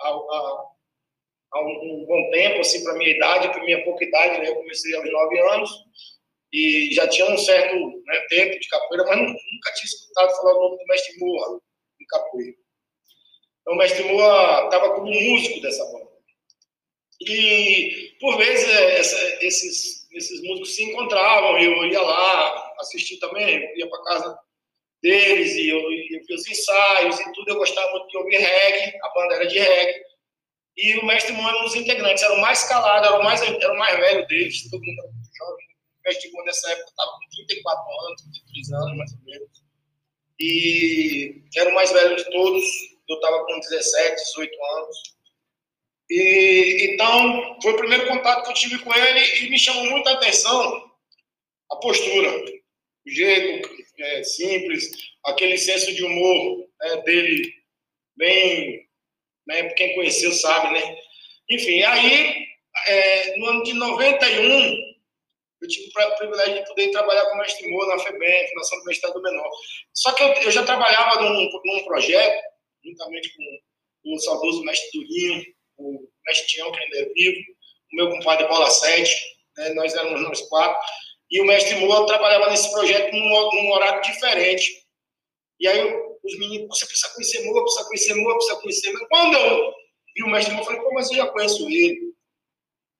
há, 0.00 0.08
há, 0.08 0.64
há 1.52 1.60
um, 1.60 2.02
um, 2.02 2.06
bom 2.06 2.30
tempo, 2.30 2.60
assim, 2.60 2.82
para 2.84 2.94
minha 2.94 3.10
idade, 3.10 3.48
para 3.48 3.64
minha 3.64 3.82
pouca 3.84 4.04
idade, 4.04 4.40
né? 4.40 4.48
Eu 4.48 4.56
comecei 4.56 4.94
aos 4.94 5.10
nove 5.10 5.38
anos 5.40 5.70
e 6.52 6.94
já 6.94 7.06
tinha 7.08 7.30
um 7.30 7.38
certo 7.38 7.74
né, 7.76 8.20
tempo 8.28 8.58
de 8.58 8.68
capoeira, 8.68 9.04
mas 9.04 9.18
nunca 9.18 9.72
tinha 9.74 9.84
escutado 9.84 10.36
falar 10.36 10.56
o 10.56 10.60
nome 10.60 10.78
do 10.78 10.86
mestre 10.86 11.18
Moa 11.18 11.60
em 12.00 12.06
capoeira. 12.06 12.56
Então, 13.60 13.74
o 13.74 13.76
mestre 13.76 14.04
Moa 14.04 14.64
estava 14.64 14.94
como 14.94 15.12
músico 15.12 15.60
dessa 15.60 15.84
banda. 15.92 16.08
E, 17.20 18.16
por 18.20 18.36
vezes, 18.38 18.68
é, 18.68 18.98
essa, 18.98 19.44
esses, 19.44 20.08
esses 20.12 20.42
músicos 20.42 20.74
se 20.74 20.84
encontravam, 20.84 21.58
eu 21.58 21.84
ia 21.86 22.00
lá 22.00 22.74
assistir 22.78 23.18
também, 23.18 23.60
ia 23.76 23.88
para 23.88 24.04
casa 24.04 24.38
deles, 25.02 25.54
e 25.56 25.68
eu, 25.68 25.78
eu 25.78 26.24
vi 26.26 26.34
os 26.34 26.48
ensaios 26.48 27.20
e 27.20 27.32
tudo. 27.32 27.50
Eu 27.50 27.56
gostava 27.56 27.90
muito 27.90 28.08
de 28.08 28.16
ouvir 28.18 28.36
reggae, 28.36 28.96
a 29.02 29.08
banda 29.10 29.34
era 29.34 29.46
de 29.46 29.58
reggae. 29.58 30.00
E 30.78 30.96
o 30.96 31.04
mestre 31.04 31.32
Moura 31.32 31.50
era 31.50 31.60
um 31.60 31.64
dos 31.64 31.74
integrantes, 31.74 32.22
era 32.22 32.34
o 32.34 32.40
mais 32.40 32.62
calado, 32.68 33.04
era 33.04 33.18
o 33.18 33.24
mais, 33.24 33.42
era 33.42 33.72
o 33.72 33.78
mais 33.78 33.96
velho 33.98 34.26
deles, 34.28 34.70
todo 34.70 34.80
mundo 34.80 35.00
era 35.00 35.12
muito 35.12 35.36
jovem. 35.36 35.66
O 35.66 36.08
mestre 36.08 36.30
Moura 36.30 36.46
nessa 36.46 36.70
época 36.70 36.88
estava 36.88 37.10
com 37.10 37.46
34 37.46 38.00
anos, 38.06 38.22
33 38.22 38.72
anos, 38.72 38.96
mais 38.96 39.12
ou 39.12 39.18
menos. 39.24 39.48
E 40.38 41.42
era 41.56 41.70
o 41.70 41.74
mais 41.74 41.90
velho 41.90 42.14
de 42.14 42.30
todos, 42.30 42.64
eu 43.08 43.16
estava 43.16 43.44
com 43.44 43.58
17, 43.58 44.22
18 44.22 44.64
anos. 44.76 44.96
E, 46.08 46.90
então, 46.94 47.58
foi 47.60 47.72
o 47.72 47.76
primeiro 47.76 48.06
contato 48.06 48.44
que 48.44 48.50
eu 48.50 48.54
tive 48.54 48.78
com 48.78 48.94
ele 48.94 49.44
e 49.44 49.50
me 49.50 49.58
chamou 49.58 49.84
muita 49.90 50.12
atenção 50.12 50.88
a 51.72 51.76
postura, 51.76 52.30
o 53.04 53.10
jeito, 53.10 53.68
é, 53.98 54.22
simples, 54.22 54.90
aquele 55.24 55.58
senso 55.58 55.92
de 55.92 56.04
humor 56.04 56.66
né, 56.80 57.02
dele 57.02 57.52
bem, 58.16 58.87
né, 59.48 59.68
quem 59.70 59.94
conheceu 59.94 60.30
sabe, 60.32 60.74
né? 60.74 60.96
Enfim, 61.50 61.82
aí, 61.82 62.46
é, 62.86 63.36
no 63.38 63.46
ano 63.46 63.62
de 63.62 63.72
91, 63.72 64.88
eu 65.60 65.68
tive 65.68 65.88
o 65.88 66.16
privilégio 66.16 66.54
de 66.56 66.66
poder 66.66 66.90
trabalhar 66.90 67.24
com 67.26 67.34
o 67.34 67.38
mestre 67.38 67.68
Moura 67.68 67.96
na 67.96 68.02
FEBEM, 68.02 68.48
Fundação 68.50 68.84
do 68.84 68.90
Estado 68.92 69.22
Menor. 69.22 69.50
Só 69.94 70.12
que 70.12 70.22
eu, 70.22 70.28
eu 70.28 70.50
já 70.50 70.64
trabalhava 70.64 71.22
num, 71.22 71.48
num, 71.64 71.84
projeto, 71.84 72.42
juntamente 72.84 73.34
com 73.34 74.14
o 74.14 74.18
saudoso 74.20 74.62
mestre 74.62 74.90
Durinho, 74.92 75.44
o 75.78 76.08
mestre 76.26 76.46
Tião, 76.46 76.70
que 76.70 76.78
ainda 76.78 76.98
é 76.98 77.04
vivo, 77.14 77.40
o 77.92 77.96
meu 77.96 78.10
compadre 78.10 78.46
Bola 78.46 78.70
7, 78.70 79.10
né, 79.56 79.70
nós 79.70 79.94
éramos 79.94 80.20
nós 80.20 80.40
quatro, 80.42 80.78
e 81.30 81.40
o 81.40 81.46
mestre 81.46 81.76
Moa 81.76 82.06
trabalhava 82.06 82.50
nesse 82.50 82.70
projeto 82.70 83.12
num, 83.12 83.28
num 83.28 83.72
horário 83.72 84.02
diferente. 84.02 84.86
E 85.58 85.66
aí 85.66 86.07
os 86.28 86.38
meninos, 86.38 86.68
você 86.68 86.86
precisa 86.86 87.12
conhecer 87.14 87.44
Moa, 87.44 87.62
precisa 87.62 87.84
conhecer 87.86 88.14
Moa, 88.14 88.34
precisa 88.34 88.60
conhecer 88.60 88.92
Moa. 88.92 89.08
Quando 89.08 89.36
eu 89.36 89.72
vi 90.14 90.22
o 90.22 90.28
mestre 90.28 90.54
Moa, 90.54 90.62
eu 90.62 90.66
falei, 90.66 90.80
pô, 90.80 90.94
mas 90.94 91.10
eu 91.10 91.16
já 91.16 91.26
conheço 91.26 91.68
ele. 91.68 92.14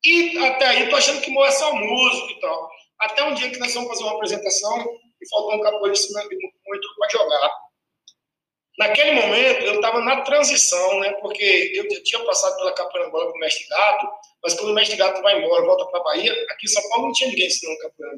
E 0.05 0.39
até 0.39 0.67
aí, 0.67 0.89
tô 0.89 0.97
achando 0.97 1.21
que 1.21 1.31
Moa 1.31 1.49
é 1.49 1.51
só 1.51 1.75
músico 1.75 2.31
e 2.31 2.41
tal. 2.41 2.71
Até 3.01 3.25
um 3.25 3.35
dia 3.35 3.51
que 3.51 3.59
nós 3.59 3.73
fomos 3.73 3.89
fazer 3.89 4.05
uma 4.05 4.15
apresentação 4.15 4.81
e 5.21 5.29
faltou 5.29 5.55
um 5.55 5.61
capoeirista 5.61 6.13
muito 6.25 6.89
para 6.99 7.09
jogar. 7.11 7.53
Naquele 8.79 9.13
momento, 9.13 9.65
eu 9.65 9.75
estava 9.75 10.01
na 10.01 10.21
transição, 10.21 11.01
né? 11.01 11.13
Porque 11.15 11.73
eu 11.75 12.03
tinha 12.05 12.25
passado 12.25 12.57
pela 12.59 12.73
capoeira 12.73 13.11
com 13.11 13.17
o 13.17 13.39
mestre 13.41 13.67
Gato, 13.69 14.09
mas 14.43 14.55
quando 14.55 14.71
o 14.71 14.75
mestre 14.75 14.97
Gato 14.97 15.21
vai 15.21 15.37
embora, 15.37 15.67
volta 15.67 15.85
para 15.87 16.01
a 16.01 16.05
Bahia, 16.05 16.33
aqui 16.51 16.67
em 16.67 16.69
São 16.69 16.89
Paulo 16.91 17.07
não 17.07 17.13
tinha 17.13 17.29
ninguém 17.29 17.49
ensinando 17.49 17.79
capoeira 17.79 18.17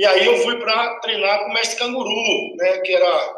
E 0.00 0.06
aí 0.06 0.24
eu 0.24 0.38
fui 0.38 0.58
para 0.58 0.98
treinar 1.00 1.40
com 1.40 1.50
o 1.50 1.52
mestre 1.52 1.78
Canguru, 1.78 2.56
né? 2.56 2.78
Que 2.78 2.94
era 2.94 3.36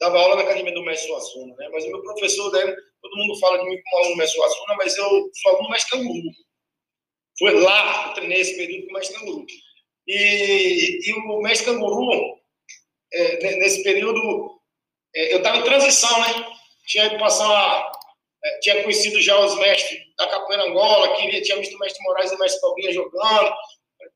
dava 0.00 0.18
aula 0.18 0.36
na 0.36 0.42
academia 0.44 0.72
do 0.72 0.82
mestre 0.82 1.08
Suassuna, 1.08 1.54
né? 1.56 1.68
Mas 1.70 1.84
o 1.84 1.88
meu 1.88 2.02
professor, 2.02 2.50
né, 2.52 2.74
todo 3.02 3.16
mundo 3.18 3.38
fala 3.38 3.58
de 3.58 3.66
mim 3.66 3.78
como 3.82 3.96
aluno 3.98 4.14
do 4.14 4.18
mestre 4.18 4.40
Suassuna, 4.40 4.76
mas 4.78 4.96
eu 4.96 5.30
sou 5.34 5.50
aluno 5.50 5.64
do 5.64 5.70
mestre 5.72 5.90
Canguru. 5.90 6.30
Foi 7.38 7.52
lá 7.60 8.04
que 8.04 8.08
eu 8.08 8.14
treinei 8.14 8.40
esse 8.40 8.56
período 8.56 8.86
com 8.86 8.92
o 8.92 8.94
mestre 8.94 9.18
Canguru. 9.18 9.46
E, 10.08 11.00
e 11.06 11.12
o 11.12 11.42
mestre 11.42 11.66
Canguru, 11.66 12.40
é, 13.12 13.56
nesse 13.58 13.82
período, 13.82 14.58
é, 15.14 15.34
eu 15.34 15.36
estava 15.36 15.58
em 15.58 15.64
transição, 15.64 16.18
né? 16.18 16.46
Tinha 16.86 17.06
ido 17.08 17.18
passar, 17.18 17.92
é, 18.42 18.58
tinha 18.60 18.82
conhecido 18.82 19.20
já 19.20 19.38
os 19.38 19.54
mestres 19.58 20.00
da 20.16 20.26
capoeira 20.28 20.64
Angola, 20.64 21.14
queria, 21.16 21.42
tinha 21.42 21.58
visto 21.58 21.76
o 21.76 21.78
mestre 21.78 22.02
Moraes 22.04 22.32
e 22.32 22.36
o 22.36 22.38
mestre 22.38 22.58
Palminha 22.62 22.90
jogando. 22.90 23.52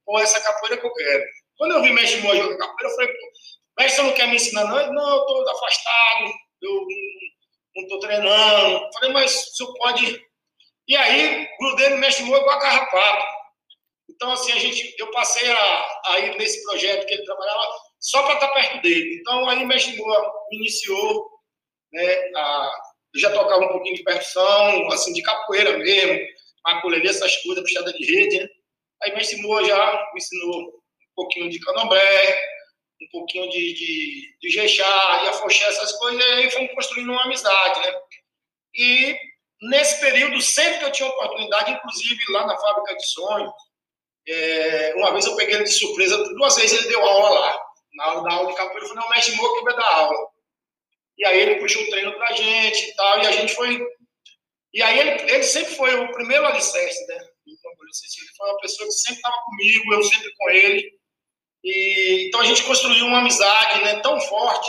Pô, 0.07 0.19
essa 0.19 0.41
capoeira 0.41 0.79
que 0.79 0.87
eu 0.87 0.95
quero. 0.95 1.44
Quando 1.57 1.75
eu 1.75 1.83
vi 1.83 1.91
o 1.91 1.95
mestre 1.95 2.21
Moraes 2.21 2.43
jogar 2.43 2.59
capoeira, 2.59 2.91
eu 2.91 2.97
falei, 2.97 3.09
pô, 3.09 3.33
mestre, 3.79 3.97
você 3.97 4.03
não 4.03 4.15
quer 4.15 4.29
me 4.29 4.37
ensinar, 4.37 4.65
não? 4.65 4.81
Ele, 4.81 4.93
não, 4.93 5.09
eu 5.09 5.21
estou 5.21 5.51
afastado, 5.51 6.33
eu 6.63 6.87
não 7.77 7.83
estou 7.83 7.99
treinando. 8.01 8.85
Eu 8.85 8.93
falei, 8.95 9.13
mas 9.13 9.35
o 9.35 9.57
senhor 9.57 9.75
pode. 9.75 10.25
E 10.87 10.97
aí, 10.97 11.49
grudei 11.59 11.91
no 11.91 11.99
mestre 11.99 12.25
Moura 12.25 12.43
igual 12.43 12.57
a 12.57 12.61
carrapato. 12.61 13.27
Então, 14.11 14.33
assim, 14.33 14.53
a 14.53 14.59
gente, 14.59 14.95
eu 14.99 15.11
passei 15.11 15.51
a, 15.51 16.03
a 16.07 16.19
ir 16.21 16.37
nesse 16.37 16.63
projeto 16.65 17.07
que 17.07 17.15
ele 17.15 17.25
trabalhava 17.25 17.67
só 17.99 18.23
para 18.23 18.35
estar 18.35 18.49
perto 18.49 18.83
dele. 18.83 19.19
Então, 19.21 19.49
aí 19.49 19.65
Mestre 19.65 19.97
Boa 19.97 20.33
iniciou, 20.53 21.31
né, 21.93 22.31
a, 22.37 22.71
eu 23.15 23.21
já 23.21 23.33
tocava 23.33 23.65
um 23.65 23.69
pouquinho 23.69 23.97
de 23.97 24.05
percussão, 24.05 24.89
assim, 24.93 25.13
de 25.13 25.23
capoeira 25.23 25.79
mesmo, 25.79 26.21
maculelê, 26.65 27.09
essas 27.09 27.37
coisas, 27.43 27.65
puxada 27.65 27.93
de 27.93 28.05
rede, 28.05 28.41
né? 28.41 28.49
Aí 29.03 29.15
Mestre 29.15 29.41
Moa 29.41 29.65
já 29.65 30.11
me 30.13 30.19
ensinou 30.19 30.84
um 31.15 31.23
pouquinho 31.23 31.49
de 31.49 31.61
candomblé, 31.61 32.43
um 33.03 33.09
pouquinho 33.11 33.49
de, 33.51 33.75
de, 33.75 34.37
de 34.41 34.59
e 34.59 34.83
afoxé, 35.29 35.65
essas 35.65 35.93
coisas, 35.93 36.21
e 36.21 36.25
aí 36.25 36.51
fomos 36.51 36.73
construindo 36.75 37.11
uma 37.11 37.25
amizade, 37.25 37.81
né? 37.81 37.95
E 38.75 39.17
nesse 39.63 40.01
período, 40.01 40.41
sempre 40.41 40.81
que 40.81 40.85
eu 40.85 40.93
tinha 40.93 41.09
oportunidade, 41.09 41.71
inclusive 41.71 42.21
lá 42.31 42.47
na 42.47 42.57
fábrica 42.57 42.97
de 42.97 43.07
sonhos, 43.07 43.53
é, 44.27 44.95
uma 44.97 45.13
vez 45.13 45.25
eu 45.27 45.37
peguei 45.37 45.55
ele 45.55 45.65
de 45.65 45.73
surpresa, 45.73 46.17
duas 46.35 46.57
vezes 46.57 46.79
ele 46.79 46.89
deu 46.89 47.03
aula 47.05 47.39
lá 47.39 47.65
na 47.95 48.07
hora 48.09 48.23
da 48.23 48.33
aula 48.35 48.51
de 48.51 48.57
capoeira, 48.57 48.85
eu 48.85 48.89
falei, 48.89 49.03
não, 49.03 49.11
mestre 49.11 49.37
Moura 49.37 49.59
que 49.59 49.65
vai 49.65 49.77
dar 49.77 49.95
aula. 49.95 50.29
E 51.17 51.27
aí 51.27 51.41
ele 51.41 51.61
puxou 51.61 51.83
o 51.83 51.91
treino 51.91 52.13
pra 52.15 52.33
gente 52.33 52.91
e 52.91 52.95
tal, 52.97 53.19
e 53.19 53.27
a 53.27 53.33
gente 53.33 53.55
foi... 53.55 53.81
E 54.73 54.83
aí 54.83 54.99
ele, 54.99 55.11
ele 55.31 55.43
sempre 55.45 55.75
foi 55.77 55.95
o 55.95 56.13
primeiro 56.13 56.45
alicerce, 56.45 57.07
né? 57.07 57.15
Ele 57.47 57.57
foi 58.37 58.51
uma 58.51 58.61
pessoa 58.61 58.89
que 58.89 58.95
sempre 58.95 59.17
estava 59.17 59.37
comigo, 59.45 59.95
eu 59.95 60.03
sempre 60.03 60.35
com 60.37 60.51
ele. 60.51 60.99
E, 61.65 62.29
então 62.29 62.41
a 62.41 62.45
gente 62.45 62.63
construiu 62.65 63.07
uma 63.07 63.21
amizade 63.21 63.83
né, 63.83 64.01
tão 64.01 64.21
forte 64.21 64.69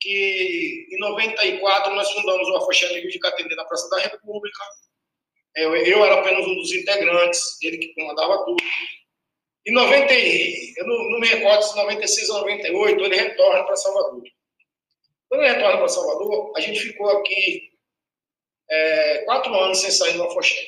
que 0.00 0.86
em 0.92 0.98
94 1.00 1.92
nós 1.94 2.10
fundamos 2.12 2.48
o 2.48 2.56
Afoxé 2.56 2.86
Rio 2.86 3.10
de 3.10 3.18
Catendê 3.18 3.54
na 3.56 3.64
Praça 3.64 3.90
da 3.90 3.98
República. 3.98 4.62
Eu, 5.56 5.74
eu, 5.74 6.04
era 6.04 6.20
apenas 6.20 6.46
um 6.46 6.54
dos 6.54 6.72
integrantes, 6.72 7.60
ele 7.62 7.78
que 7.78 7.94
comandava 7.94 8.44
tudo. 8.44 8.62
Em 9.66 9.72
90, 9.72 10.14
eu 10.14 10.86
não, 10.86 11.10
não 11.10 11.18
me 11.18 11.26
recordo 11.26 11.62
se 11.62 11.76
96 11.76 12.30
ou 12.30 12.40
98, 12.42 13.04
ele 13.04 13.16
retorna 13.16 13.64
para 13.64 13.76
Salvador. 13.76 14.22
Quando 15.28 15.42
ele 15.42 15.52
retorna 15.52 15.78
para 15.78 15.88
Salvador, 15.88 16.52
a 16.56 16.60
gente 16.60 16.78
ficou 16.78 17.10
aqui 17.10 17.70
é, 18.70 19.18
quatro 19.24 19.52
anos 19.54 19.80
sem 19.80 19.90
sair 19.90 20.14
do 20.14 20.22
Afoxé. 20.22 20.64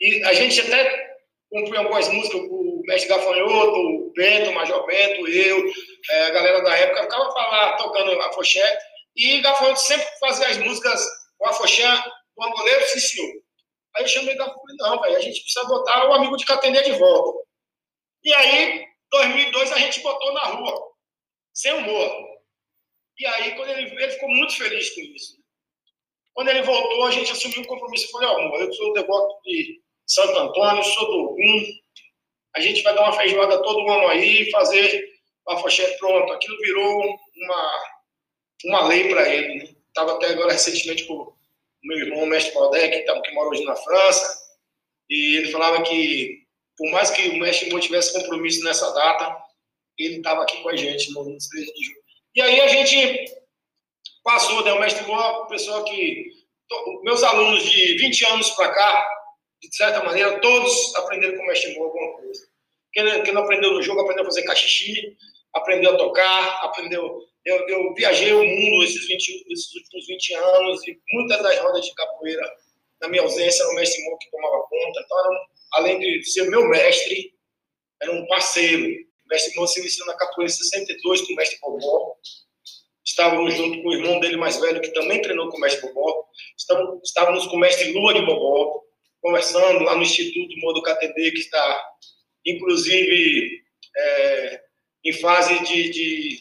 E 0.00 0.22
a 0.24 0.34
gente 0.34 0.60
até 0.60 1.16
cumpriu 1.48 1.78
algumas 1.78 2.08
músicas, 2.08 2.40
Mestre 2.86 3.08
Gafanhoto, 3.08 3.76
o 3.76 4.12
Bento, 4.14 4.50
o 4.50 4.54
Major 4.54 4.86
Bento, 4.86 5.28
eu, 5.28 5.72
é, 6.10 6.26
a 6.26 6.30
galera 6.30 6.62
da 6.62 6.76
época, 6.76 7.02
ficava 7.02 7.28
lá 7.28 7.76
tocando 7.76 8.20
Afoxé. 8.22 8.78
E 9.16 9.40
Gafanhoto 9.40 9.80
sempre 9.80 10.06
fazia 10.20 10.48
as 10.48 10.58
músicas, 10.58 11.04
o 11.40 11.46
Afoxé, 11.46 11.86
o 12.36 12.44
Angoleiro, 12.44 12.86
sim 12.86 13.00
senhor. 13.00 13.32
Aí 13.96 14.04
eu 14.04 14.08
chamei 14.08 14.36
Gafanhoto, 14.36 14.76
não, 14.78 15.00
velho, 15.00 15.16
a 15.16 15.20
gente 15.20 15.40
precisa 15.40 15.66
botar 15.66 16.08
o 16.08 16.14
amigo 16.14 16.36
de 16.36 16.46
Catendê 16.46 16.82
de 16.82 16.92
volta. 16.92 17.46
E 18.22 18.32
aí, 18.32 18.86
2002, 19.10 19.72
a 19.72 19.78
gente 19.78 20.00
botou 20.00 20.32
na 20.32 20.44
rua, 20.44 20.92
sem 21.52 21.72
humor. 21.72 22.36
E 23.18 23.26
aí, 23.26 23.54
quando 23.56 23.70
ele, 23.70 23.90
ele 23.90 24.12
ficou 24.12 24.28
muito 24.28 24.56
feliz 24.56 24.90
com 24.94 25.00
isso. 25.00 25.36
Quando 26.34 26.48
ele 26.48 26.62
voltou, 26.62 27.06
a 27.06 27.10
gente 27.10 27.32
assumiu 27.32 27.62
um 27.62 27.64
compromisso. 27.64 28.06
Eu 28.06 28.10
falei, 28.10 28.28
ó, 28.28 28.50
oh, 28.50 28.56
eu 28.58 28.72
sou 28.74 28.92
devoto 28.92 29.40
de 29.44 29.80
Santo 30.06 30.38
Antônio, 30.38 30.84
sou 30.84 31.06
do 31.06 31.30
Ogum. 31.30 31.64
A 32.56 32.60
gente 32.60 32.82
vai 32.82 32.94
dar 32.94 33.02
uma 33.02 33.16
feijoada 33.16 33.62
todo 33.62 33.90
ano 33.90 34.08
aí, 34.08 34.50
fazer 34.50 35.08
a 35.48 35.58
fochete 35.58 35.98
pronto. 35.98 36.32
Aquilo 36.32 36.58
virou 36.58 37.18
uma, 37.36 37.82
uma 38.64 38.88
lei 38.88 39.08
para 39.08 39.28
ele. 39.28 39.54
Né? 39.54 39.74
Estava 39.88 40.14
até 40.14 40.28
agora 40.28 40.52
recentemente 40.52 41.04
com 41.04 41.14
o 41.14 41.36
meu 41.84 41.98
irmão, 41.98 42.24
o 42.24 42.26
mestre 42.26 42.52
Valdec, 42.54 43.04
que, 43.04 43.20
que 43.20 43.34
mora 43.34 43.48
hoje 43.48 43.64
na 43.64 43.76
França, 43.76 44.46
e 45.08 45.36
ele 45.36 45.52
falava 45.52 45.82
que, 45.82 46.42
por 46.76 46.90
mais 46.90 47.10
que 47.10 47.28
o 47.28 47.38
mestre 47.38 47.70
não 47.70 47.78
tivesse 47.78 48.12
compromisso 48.12 48.64
nessa 48.64 48.90
data, 48.92 49.36
ele 49.98 50.16
estava 50.16 50.42
aqui 50.42 50.62
com 50.62 50.68
a 50.68 50.76
gente 50.76 51.12
no 51.12 51.24
13 51.24 51.48
de 51.48 51.84
julho. 51.84 52.02
E 52.34 52.42
aí 52.42 52.60
a 52.60 52.68
gente 52.68 53.32
passou, 54.22 54.64
né? 54.64 54.72
O 54.72 54.80
mestre 54.80 55.04
Boa, 55.04 55.46
pessoa 55.46 55.84
que. 55.84 56.34
Meus 57.02 57.22
alunos 57.22 57.62
de 57.64 57.96
20 57.98 58.26
anos 58.26 58.50
para 58.50 58.74
cá, 58.74 59.08
de 59.62 59.74
certa 59.74 60.02
maneira, 60.02 60.40
todos 60.40 60.94
aprenderam 60.96 61.36
com 61.36 61.44
o 61.44 61.46
mestre 61.46 61.74
Boa 61.74 61.86
alguma 61.86 62.12
coisa. 62.18 62.45
Quem, 62.96 63.22
quem 63.24 63.34
não 63.34 63.42
aprendeu 63.42 63.74
no 63.74 63.82
jogo, 63.82 64.00
aprendeu 64.00 64.22
a 64.22 64.24
fazer 64.24 64.42
cachixi, 64.44 65.14
aprendeu 65.52 65.92
a 65.92 65.98
tocar, 65.98 66.64
aprendeu. 66.64 67.20
Eu, 67.44 67.68
eu 67.68 67.94
viajei 67.94 68.32
o 68.32 68.42
mundo 68.42 68.84
esses, 68.84 69.06
20, 69.06 69.44
esses 69.52 69.74
últimos 69.74 70.06
20 70.06 70.34
anos 70.34 70.88
e 70.88 70.98
muitas 71.12 71.42
das 71.42 71.58
rodas 71.58 71.84
de 71.84 71.94
capoeira, 71.94 72.50
na 73.02 73.08
minha 73.08 73.22
ausência, 73.22 73.62
era 73.62 73.70
o 73.70 73.74
mestre 73.74 74.02
Mo 74.02 74.16
que 74.16 74.30
tomava 74.30 74.62
conta. 74.62 75.00
Então, 75.04 75.20
era 75.20 75.28
um, 75.28 75.46
além 75.74 75.98
de 75.98 76.24
ser 76.24 76.48
meu 76.48 76.66
mestre, 76.66 77.34
era 78.00 78.12
um 78.12 78.26
parceiro. 78.26 78.86
O 78.86 79.28
mestre 79.28 79.54
Mo 79.56 79.66
se 79.66 79.78
iniciou 79.78 80.06
na 80.06 80.16
capoeira 80.16 80.50
em 80.50 80.56
62 80.56 81.20
com 81.20 81.34
o 81.34 81.36
mestre 81.36 81.58
Bobó. 81.60 82.14
Estávamos 83.04 83.54
junto 83.54 83.82
com 83.82 83.88
o 83.90 83.92
irmão 83.92 84.20
dele 84.20 84.38
mais 84.38 84.58
velho, 84.58 84.80
que 84.80 84.94
também 84.94 85.20
treinou 85.20 85.50
com 85.50 85.58
o 85.58 85.60
mestre 85.60 85.82
Bobó. 85.82 86.24
Estávamos 87.04 87.46
com 87.46 87.56
o 87.56 87.60
mestre 87.60 87.92
Lua 87.92 88.14
de 88.14 88.24
Bobó, 88.24 88.80
conversando 89.20 89.84
lá 89.84 89.94
no 89.94 90.02
Instituto 90.02 90.56
Modo 90.60 90.82
KTD, 90.82 91.30
que 91.32 91.40
está, 91.40 91.84
inclusive, 92.46 93.62
é, 93.96 94.60
em 95.04 95.12
fase 95.12 95.58
de, 95.64 95.90
de, 95.90 96.40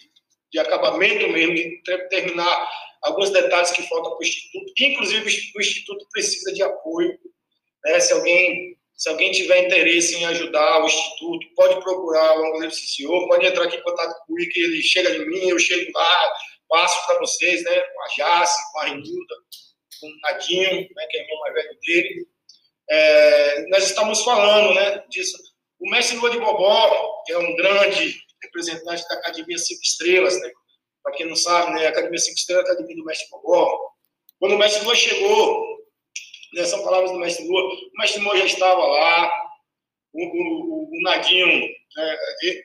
de, 0.51 0.59
acabamento 0.59 1.27
mesmo, 1.29 1.55
de 1.55 1.81
terminar 2.09 2.69
alguns 3.03 3.31
detalhes 3.31 3.71
que 3.71 3.83
faltam 3.83 4.11
para 4.11 4.19
o 4.19 4.23
Instituto, 4.23 4.73
que, 4.75 4.85
inclusive, 4.85 5.51
o 5.55 5.61
Instituto 5.61 6.07
precisa 6.11 6.53
de 6.53 6.63
apoio. 6.63 7.17
Né? 7.83 7.99
Se 7.99 8.13
alguém 8.13 8.75
se 8.97 9.09
alguém 9.09 9.31
tiver 9.31 9.65
interesse 9.65 10.15
em 10.15 10.25
ajudar 10.25 10.81
o 10.81 10.85
Instituto, 10.85 11.47
pode 11.55 11.81
procurar 11.81 12.39
o 12.39 12.45
Angoleiro 12.45 12.73
CCO, 12.73 13.27
pode 13.27 13.45
entrar 13.45 13.65
aqui 13.65 13.75
em 13.75 13.83
contato 13.83 14.25
comigo, 14.25 14.49
que 14.51 14.59
ele 14.61 14.81
chega 14.81 15.11
de 15.11 15.25
mim, 15.25 15.49
eu 15.49 15.59
chego 15.59 15.91
lá, 15.93 16.33
passo 16.69 17.05
para 17.05 17.19
vocês, 17.19 17.61
né, 17.63 17.81
com 17.81 18.01
a 18.01 18.07
Jace, 18.07 18.71
com 18.71 18.79
a 18.79 18.85
Renilda, 18.85 19.35
com 19.99 20.07
o 20.07 20.19
Nadinho, 20.21 20.87
né, 20.95 21.07
que 21.09 21.17
é 21.17 21.21
irmão 21.21 21.39
mais 21.41 21.53
velho 21.53 21.77
dele. 21.81 22.27
É, 22.89 23.67
nós 23.67 23.83
estamos 23.83 24.23
falando 24.23 24.73
né, 24.75 25.03
disso. 25.09 25.37
O 25.85 25.89
mestre 25.91 26.17
Lua 26.17 26.31
de 26.31 26.39
Bobó, 26.39 27.23
que 27.25 27.31
é 27.31 27.37
um 27.37 27.55
grande 27.55 28.19
representante 28.41 29.07
da 29.07 29.15
Academia 29.15 29.57
Cinco 29.59 29.81
Estrelas, 29.83 30.39
né? 30.41 30.51
para 31.03 31.13
quem 31.13 31.27
não 31.27 31.35
sabe, 31.35 31.73
né, 31.73 31.85
a 31.85 31.89
Academia 31.89 32.17
Cinco 32.17 32.39
Estrelas 32.39 32.65
é 32.65 32.69
a 32.69 32.73
Academia 32.73 32.95
do 32.95 33.05
mestre 33.05 33.29
Bobó. 33.29 33.91
Quando 34.39 34.55
o 34.55 34.57
mestre 34.57 34.83
Lua 34.83 34.95
chegou, 34.95 35.77
né, 36.55 36.65
são 36.65 36.83
palavras 36.83 37.11
do 37.11 37.19
mestre 37.19 37.47
Lua, 37.47 37.61
o 37.61 37.97
mestre 37.99 38.23
Lua 38.23 38.35
já 38.35 38.45
estava 38.45 38.83
lá, 38.83 39.31
o, 40.11 40.25
o, 40.25 40.89
o 40.91 41.01
Nadinho, 41.03 41.45
né, 41.45 42.17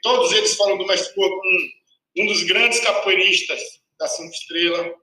todos 0.03 0.33
eles 0.33 0.57
falam 0.57 0.79
do 0.79 0.87
mestre 0.87 1.12
Lua 1.14 1.29
como 1.29 1.59
um 2.21 2.27
dos 2.27 2.43
grandes 2.45 2.81
capoeiristas 2.81 3.61
da 3.99 4.09
Cinco 4.09 4.33
Estrela, 4.33 4.95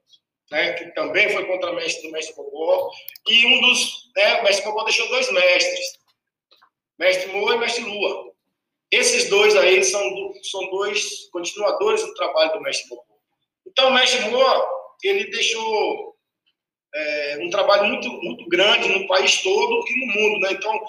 né, 0.50 0.72
que 0.72 0.92
também 0.94 1.30
foi 1.30 1.46
contra-mestre 1.46 2.02
do 2.02 2.10
mestre 2.10 2.34
Bobó, 2.34 2.90
e 3.28 3.46
um 3.46 3.60
dos, 3.60 4.10
né, 4.16 4.40
o 4.40 4.42
mestre 4.42 4.64
Bobó 4.64 4.82
deixou 4.82 5.08
dois 5.08 5.30
mestres, 5.30 5.98
mestre 6.98 7.32
Moa 7.32 7.54
e 7.54 7.58
mestre 7.58 7.84
Lua. 7.84 8.32
Esses 8.90 9.28
dois 9.28 9.54
aí 9.56 9.84
são, 9.84 10.02
são 10.42 10.70
dois 10.70 11.28
continuadores 11.30 12.02
do 12.02 12.14
trabalho 12.14 12.52
do 12.52 12.60
mestre 12.62 12.88
Bobó. 12.88 13.04
Então, 13.66 13.88
o 13.88 13.94
mestre 13.94 14.30
Moa, 14.30 14.68
ele 15.04 15.30
deixou 15.30 16.16
é, 16.94 17.38
um 17.42 17.50
trabalho 17.50 17.84
muito, 17.84 18.08
muito 18.22 18.48
grande 18.48 18.88
no 18.88 19.06
país 19.06 19.42
todo 19.42 19.84
e 19.86 20.06
no 20.06 20.14
mundo, 20.14 20.40
né? 20.40 20.52
Então, 20.52 20.80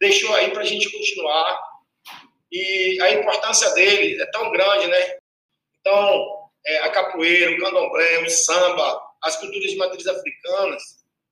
deixou 0.00 0.34
aí 0.34 0.50
para 0.50 0.62
a 0.62 0.66
gente 0.66 0.90
continuar. 0.90 1.60
E 2.50 3.00
a 3.00 3.12
importância 3.12 3.70
dele 3.74 4.20
é 4.20 4.26
tão 4.26 4.50
grande, 4.50 4.88
né? 4.88 5.18
Então, 5.80 6.50
é, 6.66 6.78
a 6.78 6.90
capoeira, 6.90 7.52
o 7.52 7.58
candomblé, 7.58 8.18
o 8.22 8.28
samba, 8.28 9.00
as 9.22 9.36
culturas 9.36 9.70
de 9.70 9.76
matriz 9.76 10.06
africanas, 10.06 10.82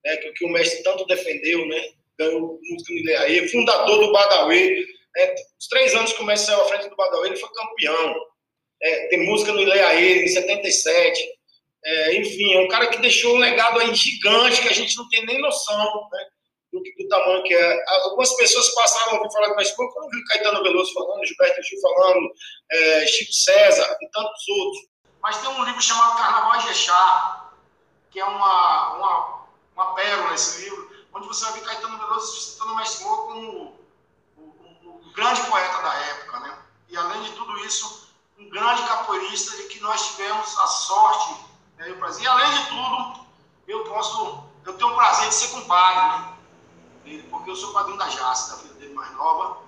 né, 0.04 0.16
que, 0.18 0.32
que, 0.32 0.44
o 0.44 0.48
mestre 0.48 0.82
tanto 0.82 1.06
defendeu, 1.06 1.66
né, 1.66 1.92
ganhou 2.18 2.58
música 2.62 2.92
no 2.92 2.98
Ileaê, 2.98 3.48
fundador 3.48 3.98
do 4.00 4.12
Badauê. 4.12 4.84
Né, 5.16 5.34
os 5.60 5.68
três 5.68 5.94
anos 5.94 6.12
que 6.12 6.22
o 6.22 6.24
mestre 6.24 6.52
saiu 6.52 6.64
à 6.64 6.68
frente 6.68 6.88
do 6.88 6.96
Badauê, 6.96 7.28
ele 7.28 7.36
foi 7.36 7.48
campeão. 7.50 8.14
É, 8.82 9.08
tem 9.08 9.26
música 9.26 9.52
no 9.52 9.60
Ileaê, 9.60 10.24
em 10.24 10.28
77. 10.28 11.28
É, 11.84 12.16
enfim, 12.16 12.54
é 12.54 12.60
um 12.60 12.68
cara 12.68 12.86
que 12.86 12.98
deixou 12.98 13.34
um 13.34 13.38
legado 13.38 13.78
aí 13.78 13.94
gigante 13.94 14.62
que 14.62 14.68
a 14.68 14.72
gente 14.72 14.96
não 14.96 15.06
tem 15.08 15.24
nem 15.26 15.40
noção 15.40 16.08
né, 16.10 16.26
do, 16.72 16.80
do 16.80 17.08
tamanho 17.08 17.42
que 17.42 17.54
é. 17.54 17.84
Algumas 18.04 18.34
pessoas 18.36 18.74
passaram 18.74 19.12
a 19.12 19.16
ouvir 19.18 19.32
falar 19.32 19.48
do 19.48 19.56
mestre, 19.56 19.76
quando 19.76 20.10
viu 20.10 20.24
Caetano 20.28 20.62
Veloso 20.62 20.94
falando, 20.94 21.26
Gilberto 21.26 21.62
Gil 21.62 21.80
falando, 21.80 22.30
é, 22.72 23.06
Chico 23.06 23.32
César 23.32 23.96
e 24.00 24.08
tantos 24.10 24.48
outros. 24.48 24.82
Mas 25.22 25.40
tem 25.40 25.50
um 25.50 25.64
livro 25.64 25.80
chamado 25.80 26.16
Carnaval 26.16 26.58
de 26.60 26.70
Echá, 26.70 27.52
que 28.10 28.20
é 28.20 28.24
uma, 28.24 28.96
uma, 28.96 29.46
uma 29.74 29.94
pérola 29.94 30.34
esse 30.34 30.62
livro, 30.64 30.83
onde 31.14 31.28
você 31.28 31.44
vai 31.44 31.54
ver 31.54 31.64
Caetano 31.64 31.98
Veloso 31.98 32.40
citando 32.40 32.74
Mestre 32.74 33.04
como 33.04 33.76
o, 34.36 34.42
o, 34.42 35.06
o, 35.06 35.12
grande 35.14 35.40
poeta 35.42 35.82
da 35.82 35.94
época, 35.94 36.40
né? 36.40 36.58
E 36.88 36.96
além 36.96 37.22
de 37.22 37.32
tudo 37.32 37.56
isso, 37.60 38.08
um 38.38 38.48
grande 38.50 38.82
capoeirista 38.82 39.56
de 39.56 39.64
que 39.64 39.80
nós 39.80 40.08
tivemos 40.08 40.58
a 40.58 40.66
sorte 40.66 41.40
né, 41.78 41.88
e 41.88 41.92
o 41.92 41.98
prazer. 41.98 42.24
E 42.24 42.26
além 42.26 42.50
de 42.50 42.68
tudo, 42.68 43.26
eu 43.68 43.84
posso, 43.84 44.44
eu 44.64 44.76
tenho 44.76 44.90
o 44.90 44.96
prazer 44.96 45.28
de 45.28 45.34
ser 45.34 45.48
compadre, 45.48 46.34
né? 47.06 47.22
Porque 47.30 47.50
eu 47.50 47.56
sou 47.56 47.72
padrinho 47.72 47.98
da 47.98 48.08
Jace, 48.08 48.50
da 48.50 48.56
filha 48.58 48.74
dele 48.74 48.94
mais 48.94 49.12
nova. 49.12 49.58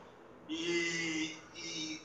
E, 0.48 1.38
e 1.54 2.02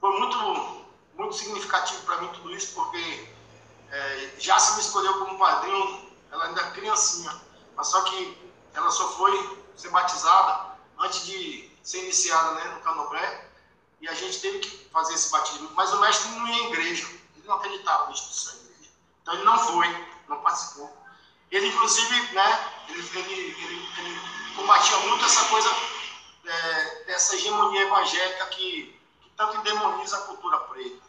foi 0.00 0.18
muito 0.18 0.84
muito 1.16 1.34
significativo 1.36 2.02
para 2.02 2.20
mim 2.20 2.28
tudo 2.28 2.52
isso, 2.52 2.74
porque 2.74 3.28
é, 3.90 4.34
já 4.38 4.58
se 4.58 4.74
me 4.74 4.80
escolheu 4.80 5.18
como 5.20 5.38
padrinho, 5.38 6.10
ela 6.30 6.46
ainda 6.46 6.60
é 6.60 6.70
criancinha, 6.72 7.40
mas 7.76 7.86
só 7.86 8.02
que 8.02 8.43
ela 8.74 8.90
só 8.90 9.08
foi 9.16 9.64
ser 9.76 9.88
batizada 9.90 10.76
antes 10.98 11.24
de 11.26 11.70
ser 11.82 12.02
iniciada 12.04 12.52
né, 12.52 12.64
no 12.74 12.80
Canobré, 12.80 13.50
e 14.00 14.08
a 14.08 14.14
gente 14.14 14.40
teve 14.40 14.58
que 14.58 14.88
fazer 14.90 15.14
esse 15.14 15.30
batismo. 15.30 15.70
Mas 15.74 15.92
o 15.92 16.00
mestre 16.00 16.30
não 16.32 16.46
ia 16.46 16.64
à 16.64 16.68
igreja, 16.68 17.06
ele 17.36 17.46
não 17.46 17.54
acreditava 17.54 18.06
na 18.06 18.12
instituição 18.12 18.54
da 18.54 18.70
igreja. 18.70 18.90
Então 19.22 19.34
ele 19.34 19.44
não 19.44 19.58
foi, 19.58 20.06
não 20.28 20.40
participou. 20.40 20.96
Ele, 21.50 21.68
inclusive, 21.68 22.32
né, 22.32 22.70
ele, 22.88 23.00
ele, 23.00 23.32
ele, 23.32 23.88
ele 23.98 24.20
combatia 24.56 24.96
muito 24.98 25.24
essa 25.24 25.44
coisa 25.46 25.70
é, 26.44 27.04
dessa 27.04 27.36
hegemonia 27.36 27.82
evangélica 27.82 28.46
que 28.46 29.00
tanto 29.36 29.56
endemoniza 29.58 30.16
a 30.16 30.22
cultura 30.22 30.58
preta. 30.58 31.04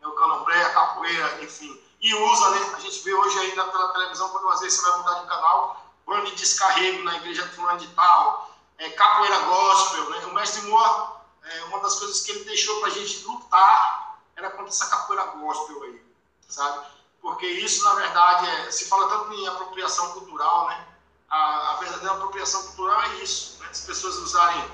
Né, 0.00 0.06
o 0.06 0.12
candomblé, 0.12 0.62
a 0.62 0.72
capoeira, 0.72 1.42
enfim. 1.42 1.80
E 2.00 2.14
usa, 2.14 2.50
né? 2.50 2.74
A 2.76 2.80
gente 2.80 3.00
vê 3.02 3.12
hoje 3.12 3.38
aí 3.40 3.52
pela 3.52 3.92
televisão, 3.92 4.28
quando 4.28 4.48
às 4.50 4.60
vezes 4.60 4.78
você 4.78 4.88
vai 4.88 4.98
mudar 4.98 5.14
de 5.20 5.26
canal, 5.26 5.77
plano 6.08 6.24
de 6.24 6.36
descarrego 6.36 7.04
na 7.04 7.16
igreja 7.16 7.46
fulano 7.48 7.78
de 7.78 7.86
tal, 7.88 8.50
é, 8.78 8.88
capoeira 8.90 9.38
gospel, 9.40 10.08
né? 10.08 10.24
O 10.24 10.34
mestre 10.34 10.62
Moa, 10.62 11.20
é, 11.44 11.64
uma 11.64 11.80
das 11.80 11.96
coisas 11.96 12.22
que 12.22 12.30
ele 12.30 12.44
deixou 12.44 12.80
para 12.80 12.88
a 12.88 12.92
gente 12.92 13.24
lutar 13.24 14.18
era 14.34 14.48
contra 14.50 14.68
essa 14.68 14.86
capoeira 14.86 15.26
gospel 15.26 15.82
aí, 15.82 16.02
sabe? 16.48 16.86
Porque 17.20 17.46
isso, 17.46 17.84
na 17.84 17.94
verdade, 17.94 18.48
é, 18.48 18.70
se 18.70 18.88
fala 18.88 19.08
tanto 19.10 19.34
em 19.34 19.46
apropriação 19.48 20.12
cultural, 20.12 20.68
né? 20.68 20.86
A, 21.28 21.72
a 21.72 21.76
verdadeira 21.76 22.14
apropriação 22.14 22.62
cultural 22.68 23.02
é 23.02 23.16
isso, 23.16 23.58
né? 23.60 23.68
as 23.70 23.82
pessoas 23.82 24.16
usarem 24.16 24.64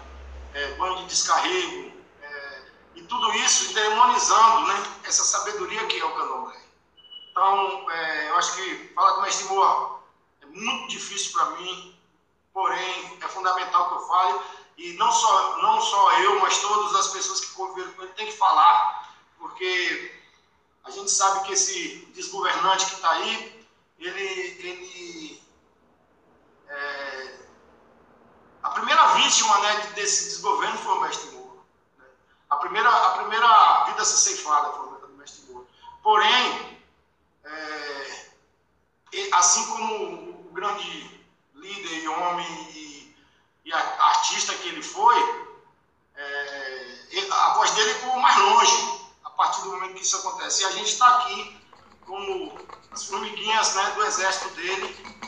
é, 0.55 0.75
banho 0.75 0.99
de 0.99 1.07
descarrego, 1.07 1.93
é, 2.23 2.63
e 2.95 3.03
tudo 3.03 3.33
isso 3.33 3.75
demonizando 3.75 4.69
né? 4.69 5.01
essa 5.03 5.25
sabedoria 5.25 5.85
que 5.87 5.99
é 5.99 6.05
o 6.05 6.15
candomblé. 6.15 6.63
Então, 7.33 7.91
é, 7.91 8.31
eu 8.31 8.37
acho 8.37 8.55
que 8.55 8.93
falar 8.95 9.15
com 9.15 9.19
o 9.19 9.23
mestre 9.23 9.47
Moa 9.47 9.94
muito 10.55 10.89
difícil 10.89 11.33
para 11.33 11.51
mim, 11.57 11.99
porém, 12.53 13.19
é 13.21 13.29
fundamental 13.29 13.89
que 13.89 13.95
eu 13.95 14.07
fale, 14.07 14.41
e 14.77 14.93
não 14.95 15.11
só, 15.11 15.59
não 15.63 15.81
só 15.81 16.21
eu, 16.21 16.41
mas 16.41 16.59
todas 16.59 16.95
as 16.95 17.09
pessoas 17.09 17.41
que 17.41 17.55
conviveram 17.55 17.93
com 17.93 18.03
ele 18.03 18.13
têm 18.13 18.27
que 18.27 18.37
falar, 18.37 19.17
porque 19.39 20.21
a 20.85 20.91
gente 20.91 21.11
sabe 21.11 21.47
que 21.47 21.53
esse 21.53 22.07
desgovernante 22.15 22.87
que 22.87 22.95
está 22.95 23.11
aí, 23.11 23.67
ele, 23.99 24.23
ele 24.23 25.43
é, 26.69 27.39
a 28.63 28.71
primeira 28.71 29.07
vítima 29.15 29.59
né, 29.61 29.93
desse 29.95 30.31
desgoverno 30.31 30.79
foi 30.79 30.93
o 30.93 31.01
mestre 31.03 31.31
Moura. 31.31 31.61
Né? 31.99 32.05
A, 32.51 32.57
primeira, 32.57 32.89
a 32.89 33.19
primeira 33.19 33.85
vida 33.85 34.03
a 34.03 34.05
ser 34.05 34.17
ceifada 34.17 34.73
foi 34.73 34.87
o 34.87 35.17
mestre 35.17 35.53
Moura. 35.53 35.67
Porém, 36.03 36.81
é, 37.45 38.29
assim 39.33 39.65
como 39.67 40.34
grande 40.55 41.11
líder 41.55 42.03
e 42.03 42.09
homem 42.09 42.47
e, 42.71 43.17
e 43.65 43.73
artista 43.73 44.55
que 44.55 44.69
ele 44.69 44.83
foi, 44.83 45.17
é, 46.17 46.97
a 47.31 47.55
voz 47.55 47.71
dele 47.73 47.95
ficou 47.95 48.19
mais 48.19 48.37
longe 48.39 49.01
a 49.25 49.31
partir 49.31 49.63
do 49.63 49.73
momento 49.73 49.95
que 49.95 50.03
isso 50.03 50.17
acontece. 50.17 50.63
E 50.63 50.67
a 50.67 50.71
gente 50.71 50.93
está 50.93 51.19
aqui 51.19 51.61
como 52.07 52.59
as 52.93 53.05
formiguinhas 53.05 53.75
né, 53.75 53.93
do 53.97 54.05
exército 54.05 54.49
dele, 54.55 55.24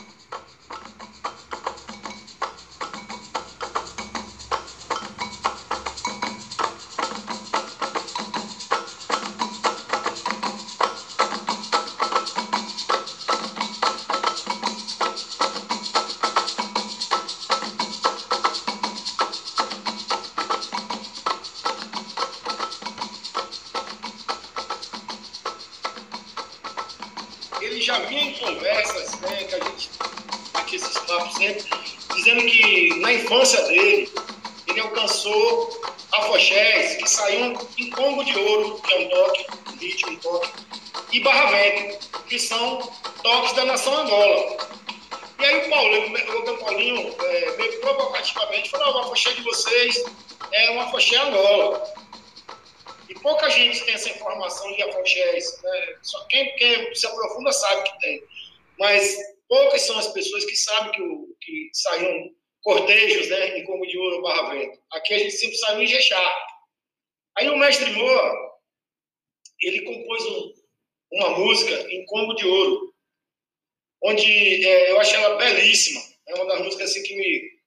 informação 54.37 54.71
de 54.73 54.83
afoxés. 54.83 55.61
Né? 55.61 55.97
Só 56.01 56.25
quem, 56.27 56.55
quem 56.55 56.93
se 56.95 57.05
aprofunda 57.05 57.51
sabe 57.51 57.89
que 57.89 57.99
tem. 57.99 58.23
Mas 58.79 59.17
poucas 59.47 59.81
são 59.81 59.97
as 59.97 60.07
pessoas 60.13 60.45
que 60.45 60.55
sabem 60.55 60.91
que, 60.91 61.01
que 61.41 61.69
saíam 61.73 62.29
cortejos, 62.61 63.29
né, 63.29 63.57
em 63.57 63.65
Como 63.65 63.87
de 63.87 63.97
Ouro, 63.97 64.21
Barra 64.21 64.53
Vento. 64.53 64.79
Aqui 64.91 65.13
a 65.13 65.19
gente 65.19 65.31
sempre 65.31 65.57
saiu 65.57 65.81
em 65.81 65.87
Jexá. 65.87 66.33
Aí 67.37 67.49
o 67.49 67.57
mestre 67.57 67.91
Moa, 67.91 68.59
ele 69.61 69.81
compôs 69.83 70.25
um, 70.25 70.53
uma 71.13 71.29
música 71.37 71.73
em 71.91 72.05
Combo 72.05 72.33
de 72.35 72.45
Ouro, 72.45 72.93
onde 74.03 74.65
é, 74.65 74.91
eu 74.91 74.99
achei 74.99 75.17
ela 75.17 75.37
belíssima. 75.37 76.01
É 76.27 76.35
uma 76.35 76.45
das 76.45 76.61
músicas 76.61 76.91
assim 76.91 77.03
que 77.03 77.15
me. 77.15 77.57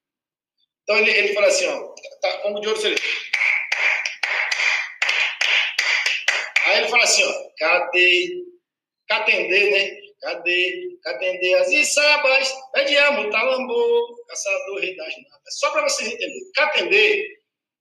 Então 0.83 0.99
ele, 0.99 1.11
ele 1.11 1.35
fala 1.35 1.47
assim: 1.47 1.67
ó, 1.67 1.95
tá, 2.21 2.39
Combo 2.39 2.61
de 2.61 2.69
Ouro, 2.69 2.87
ele. 2.87 3.01
Fala 6.91 7.05
assim: 7.05 7.25
ó, 7.25 7.51
cadê? 7.59 8.45
Catendê, 9.09 9.71
né? 9.71 10.01
Cadê? 10.21 10.99
Cadê 11.03 11.55
as 11.55 11.71
içabas? 11.71 12.53
Pede 12.73 12.97
a 12.99 13.13
mutalambô, 13.13 14.25
caçador 14.29 14.81
rei 14.81 14.97
das 14.97 15.15
natas. 15.17 15.59
Só 15.59 15.71
para 15.71 15.83
vocês 15.89 16.09
entenderem. 16.13 16.53
Catendê 16.55 17.39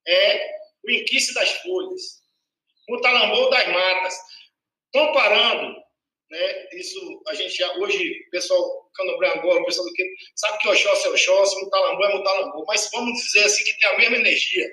é 0.07 0.51
o 0.85 0.91
inquice 0.91 1.33
das 1.33 1.51
folhas. 1.61 2.19
Mutalambô 2.87 3.49
das 3.49 3.67
matas. 3.67 4.17
Comparando, 4.91 5.75
né, 6.31 6.67
isso 6.73 7.21
a 7.27 7.33
gente 7.35 7.55
já, 7.55 7.71
hoje, 7.77 8.25
o 8.27 8.29
pessoal 8.31 8.89
Canobré 8.95 9.29
agora, 9.29 9.61
o 9.61 9.65
pessoal 9.65 9.87
do 9.87 9.93
que 9.93 10.03
sabe 10.35 10.57
que 10.59 10.67
Oxóssi 10.67 11.07
é 11.07 11.09
Oxóssi, 11.11 11.61
Mutalambô 11.61 12.05
é 12.05 12.15
Mutalambô, 12.15 12.65
mas 12.65 12.89
vamos 12.91 13.19
dizer 13.21 13.43
assim 13.45 13.63
que 13.63 13.79
tem 13.79 13.89
a 13.89 13.97
mesma 13.97 14.17
energia, 14.17 14.67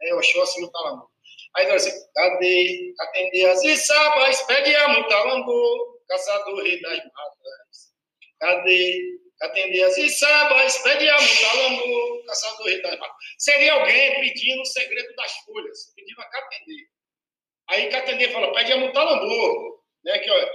né, 0.00 0.14
Oxóssi 0.14 0.58
e 0.58 0.62
Mutalambô. 0.62 1.08
Aí 1.56 1.70
assim, 1.70 1.92
cadê, 2.14 2.94
atender 2.98 3.50
as 3.50 3.62
içabas, 3.62 4.42
pede 4.42 4.74
a 4.74 4.88
Mutalambô, 4.88 5.94
caçador 6.08 6.62
rei 6.62 6.80
das 6.80 6.98
matas. 6.98 7.94
Cadê? 8.40 9.18
Atender 9.42 9.82
as 9.82 9.98
içabas, 9.98 10.78
pede 10.78 11.08
a 11.08 11.20
mutalambu, 11.20 12.24
caçador 12.26 12.66
rei 12.66 12.82
das 12.82 12.98
matas. 12.98 13.16
Seria 13.38 13.74
alguém 13.74 14.20
pedindo 14.20 14.62
o 14.62 14.66
segredo 14.66 15.14
das 15.16 15.32
folhas, 15.38 15.92
pedindo 15.94 16.20
a 16.20 16.24
Catendê. 16.24 16.88
Aí 17.68 17.90
Catendê 17.90 18.28
fala, 18.30 18.52
pede 18.54 18.72
a 18.72 18.76
mutalambu, 18.78 19.82
né, 20.04 20.18
que, 20.18 20.30
é, 20.30 20.50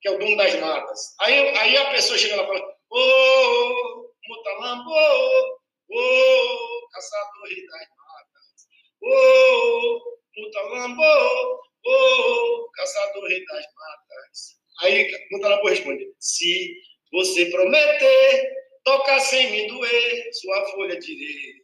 que 0.00 0.08
é 0.08 0.10
o 0.12 0.18
dono 0.18 0.36
das 0.36 0.54
matas. 0.54 1.14
Aí, 1.20 1.34
aí 1.58 1.76
a 1.76 1.90
pessoa 1.90 2.18
chega 2.18 2.36
lá 2.36 2.42
e 2.42 2.46
fala, 2.46 2.76
ô, 2.90 2.98
oh, 2.98 4.10
mutalambu, 4.28 4.90
ô, 4.90 5.98
oh, 5.98 6.88
caçador 6.90 7.48
rei 7.48 7.66
das 7.66 7.88
matas. 7.88 8.66
Ô, 9.02 9.08
oh, 9.08 10.11
mutalambu, 10.36 11.02
ô, 11.02 11.90
oh, 11.90 12.70
caçador 12.72 13.28
rei 13.28 13.44
das 13.44 13.64
matas. 13.74 14.62
Aí 14.82 15.10
Mutalabo 15.30 15.68
responde: 15.68 16.06
Se 16.18 16.74
você 17.12 17.46
prometer, 17.46 18.52
tocar 18.84 19.20
sem 19.20 19.50
me 19.50 19.66
doer, 19.68 20.30
sua 20.32 20.64
folha 20.72 20.98
direi. 20.98 21.62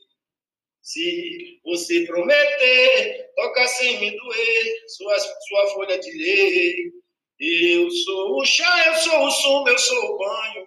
Se 0.82 1.60
você 1.64 2.06
prometer, 2.06 3.30
tocar 3.36 3.66
sem 3.66 3.98
me 4.00 4.10
doer, 4.10 4.84
sua, 4.88 5.18
sua 5.18 5.66
folha 5.74 5.98
direi. 5.98 6.92
Eu 7.40 7.90
sou 7.90 8.40
o 8.40 8.44
chá, 8.44 8.86
eu 8.86 8.94
sou 8.96 9.26
o 9.26 9.30
sumo, 9.30 9.68
eu 9.68 9.78
sou 9.78 10.14
o 10.14 10.18
banho. 10.18 10.66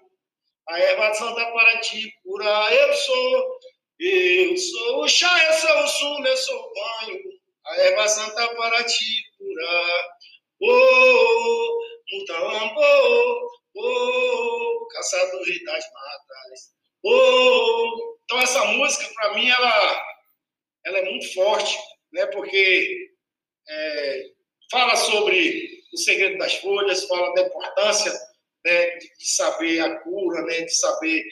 A 0.70 0.80
erva 0.80 1.14
santa 1.14 1.46
para 1.52 1.80
te 1.82 2.12
curar, 2.24 2.74
eu 2.74 2.94
sou. 2.94 3.60
Eu 4.00 4.58
sou 4.58 5.04
o 5.04 5.08
chá, 5.08 5.46
eu 5.46 5.54
sou 5.54 5.84
o 5.84 5.88
sumo, 5.88 6.28
eu 6.28 6.38
sou 6.38 6.60
o 6.60 6.74
banho. 6.74 7.31
A 7.66 7.78
erva 7.78 8.08
santa 8.08 8.56
para 8.56 8.84
te 8.84 9.06
curar. 9.38 10.08
Oh, 10.62 11.80
Mutalambô, 12.12 13.50
oh, 13.76 14.88
caçador 14.94 15.44
rei 15.44 15.64
das 15.64 15.84
matas. 15.92 16.74
Oh, 17.04 18.18
então 18.24 18.40
essa 18.40 18.66
música 18.66 19.12
para 19.14 19.34
mim 19.34 19.50
ela, 19.50 20.06
ela 20.86 20.98
é 21.00 21.10
muito 21.10 21.34
forte, 21.34 21.78
né? 22.14 22.26
Porque 22.28 23.12
é, 23.68 24.24
fala 24.72 24.96
sobre 24.96 25.82
o 25.94 25.98
segredo 25.98 26.38
das 26.38 26.56
folhas, 26.56 27.06
fala 27.06 27.34
da 27.34 27.42
importância 27.42 28.12
né, 28.66 28.98
de 28.98 29.10
saber 29.20 29.80
a 29.82 30.00
cura, 30.00 30.42
né, 30.44 30.62
de 30.62 30.74
saber 30.74 31.24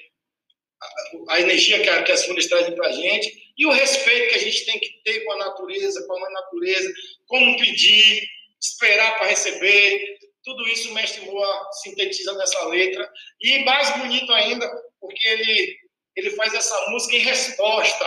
a, 0.81 1.33
a 1.33 1.41
energia 1.41 1.81
que, 1.81 1.89
a, 1.89 2.03
que, 2.03 2.11
as 2.11 2.25
folhas 2.25 2.47
trazem 2.47 2.75
para 2.75 2.91
gente 2.91 3.48
e 3.59 3.65
o 3.65 3.71
respeito 3.71 4.29
que 4.29 4.35
a 4.35 4.41
gente 4.41 4.65
tem 4.65 4.79
que 4.79 5.01
ter 5.03 5.19
com 5.25 5.33
a 5.33 5.37
natureza, 5.37 6.07
com 6.07 6.25
a 6.25 6.29
natureza, 6.29 6.93
como 7.27 7.59
pedir, 7.59 8.25
esperar 8.59 9.17
para 9.17 9.27
receber, 9.27 10.17
tudo 10.45 10.65
isso 10.69 10.89
o 10.89 10.93
mestre 10.93 11.25
Moa 11.25 11.69
sintetiza 11.83 12.33
nessa 12.35 12.65
letra. 12.67 13.11
E 13.41 13.59
mais 13.65 13.89
bonito 13.97 14.31
ainda, 14.31 14.65
porque 15.01 15.27
ele, 15.27 15.77
ele 16.15 16.31
faz 16.31 16.53
essa 16.53 16.89
música 16.89 17.17
em 17.17 17.19
resposta 17.19 18.05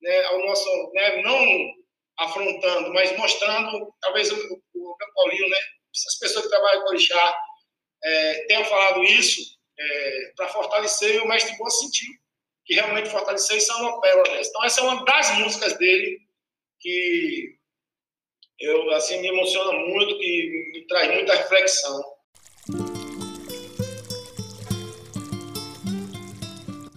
né, 0.00 0.24
ao 0.26 0.46
nosso. 0.46 0.92
Né, 0.94 1.22
não 1.22 1.86
afrontando, 2.18 2.94
mas 2.94 3.14
mostrando, 3.18 3.94
talvez 4.00 4.32
o, 4.32 4.62
o, 4.74 4.96
Paulinho, 5.14 5.48
né, 5.50 5.58
essas 5.94 6.18
pessoas 6.18 6.46
que 6.46 6.50
trabalham 6.50 6.80
com 6.80 6.86
o 6.86 6.90
Orixá, 6.92 7.38
é, 8.02 8.46
tenham 8.46 8.64
falado 8.64 9.04
isso 9.04 9.42
é, 9.78 10.32
para 10.34 10.48
fortalecer, 10.48 11.16
e 11.16 11.18
o 11.18 11.28
mestre 11.28 11.54
Moa 11.58 11.68
sentiu 11.68 12.10
que 12.66 12.74
realmente 12.74 13.08
fortaleceu 13.08 13.56
isso 13.56 13.72
é 13.72 13.76
uma 13.76 14.00
pérola. 14.00 14.40
Então, 14.40 14.64
essa 14.64 14.80
é 14.80 14.84
uma 14.84 15.04
das 15.04 15.38
músicas 15.38 15.78
dele 15.78 16.18
que 16.80 17.54
eu 18.58 18.90
assim 18.90 19.20
me 19.20 19.28
emociona 19.28 19.72
muito, 19.72 20.18
que 20.18 20.72
me 20.72 20.86
traz 20.86 21.14
muita 21.14 21.34
reflexão. 21.34 22.02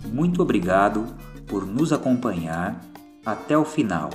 Muito 0.07 0.41
obrigado 0.41 1.05
por 1.47 1.65
nos 1.65 1.93
acompanhar 1.93 2.83
até 3.25 3.55
o 3.57 3.63
final. 3.63 4.09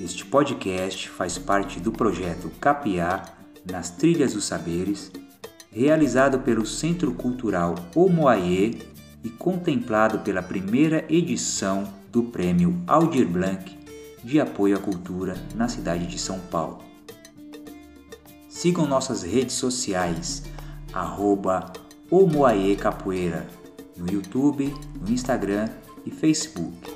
Este 0.00 0.26
podcast 0.26 1.08
faz 1.08 1.38
parte 1.38 1.78
do 1.78 1.92
projeto 1.92 2.50
Capiá 2.60 3.22
nas 3.64 3.90
Trilhas 3.90 4.34
dos 4.34 4.44
Saberes, 4.44 5.12
realizado 5.70 6.40
pelo 6.40 6.66
Centro 6.66 7.14
Cultural 7.14 7.76
Omoaie 7.94 8.91
e 9.24 9.30
contemplado 9.30 10.20
pela 10.20 10.42
primeira 10.42 11.04
edição 11.08 11.92
do 12.10 12.24
Prêmio 12.24 12.82
Aldir 12.86 13.26
Blanc 13.26 13.78
de 14.22 14.40
Apoio 14.40 14.76
à 14.76 14.80
Cultura 14.80 15.34
na 15.54 15.68
cidade 15.68 16.06
de 16.06 16.18
São 16.18 16.38
Paulo. 16.38 16.78
Sigam 18.48 18.86
nossas 18.86 19.22
redes 19.22 19.56
sociais, 19.56 20.44
arroba 20.92 21.72
Capoeira, 22.78 23.46
no 23.96 24.10
YouTube, 24.10 24.72
no 25.00 25.10
Instagram 25.10 25.68
e 26.04 26.10
Facebook. 26.10 26.92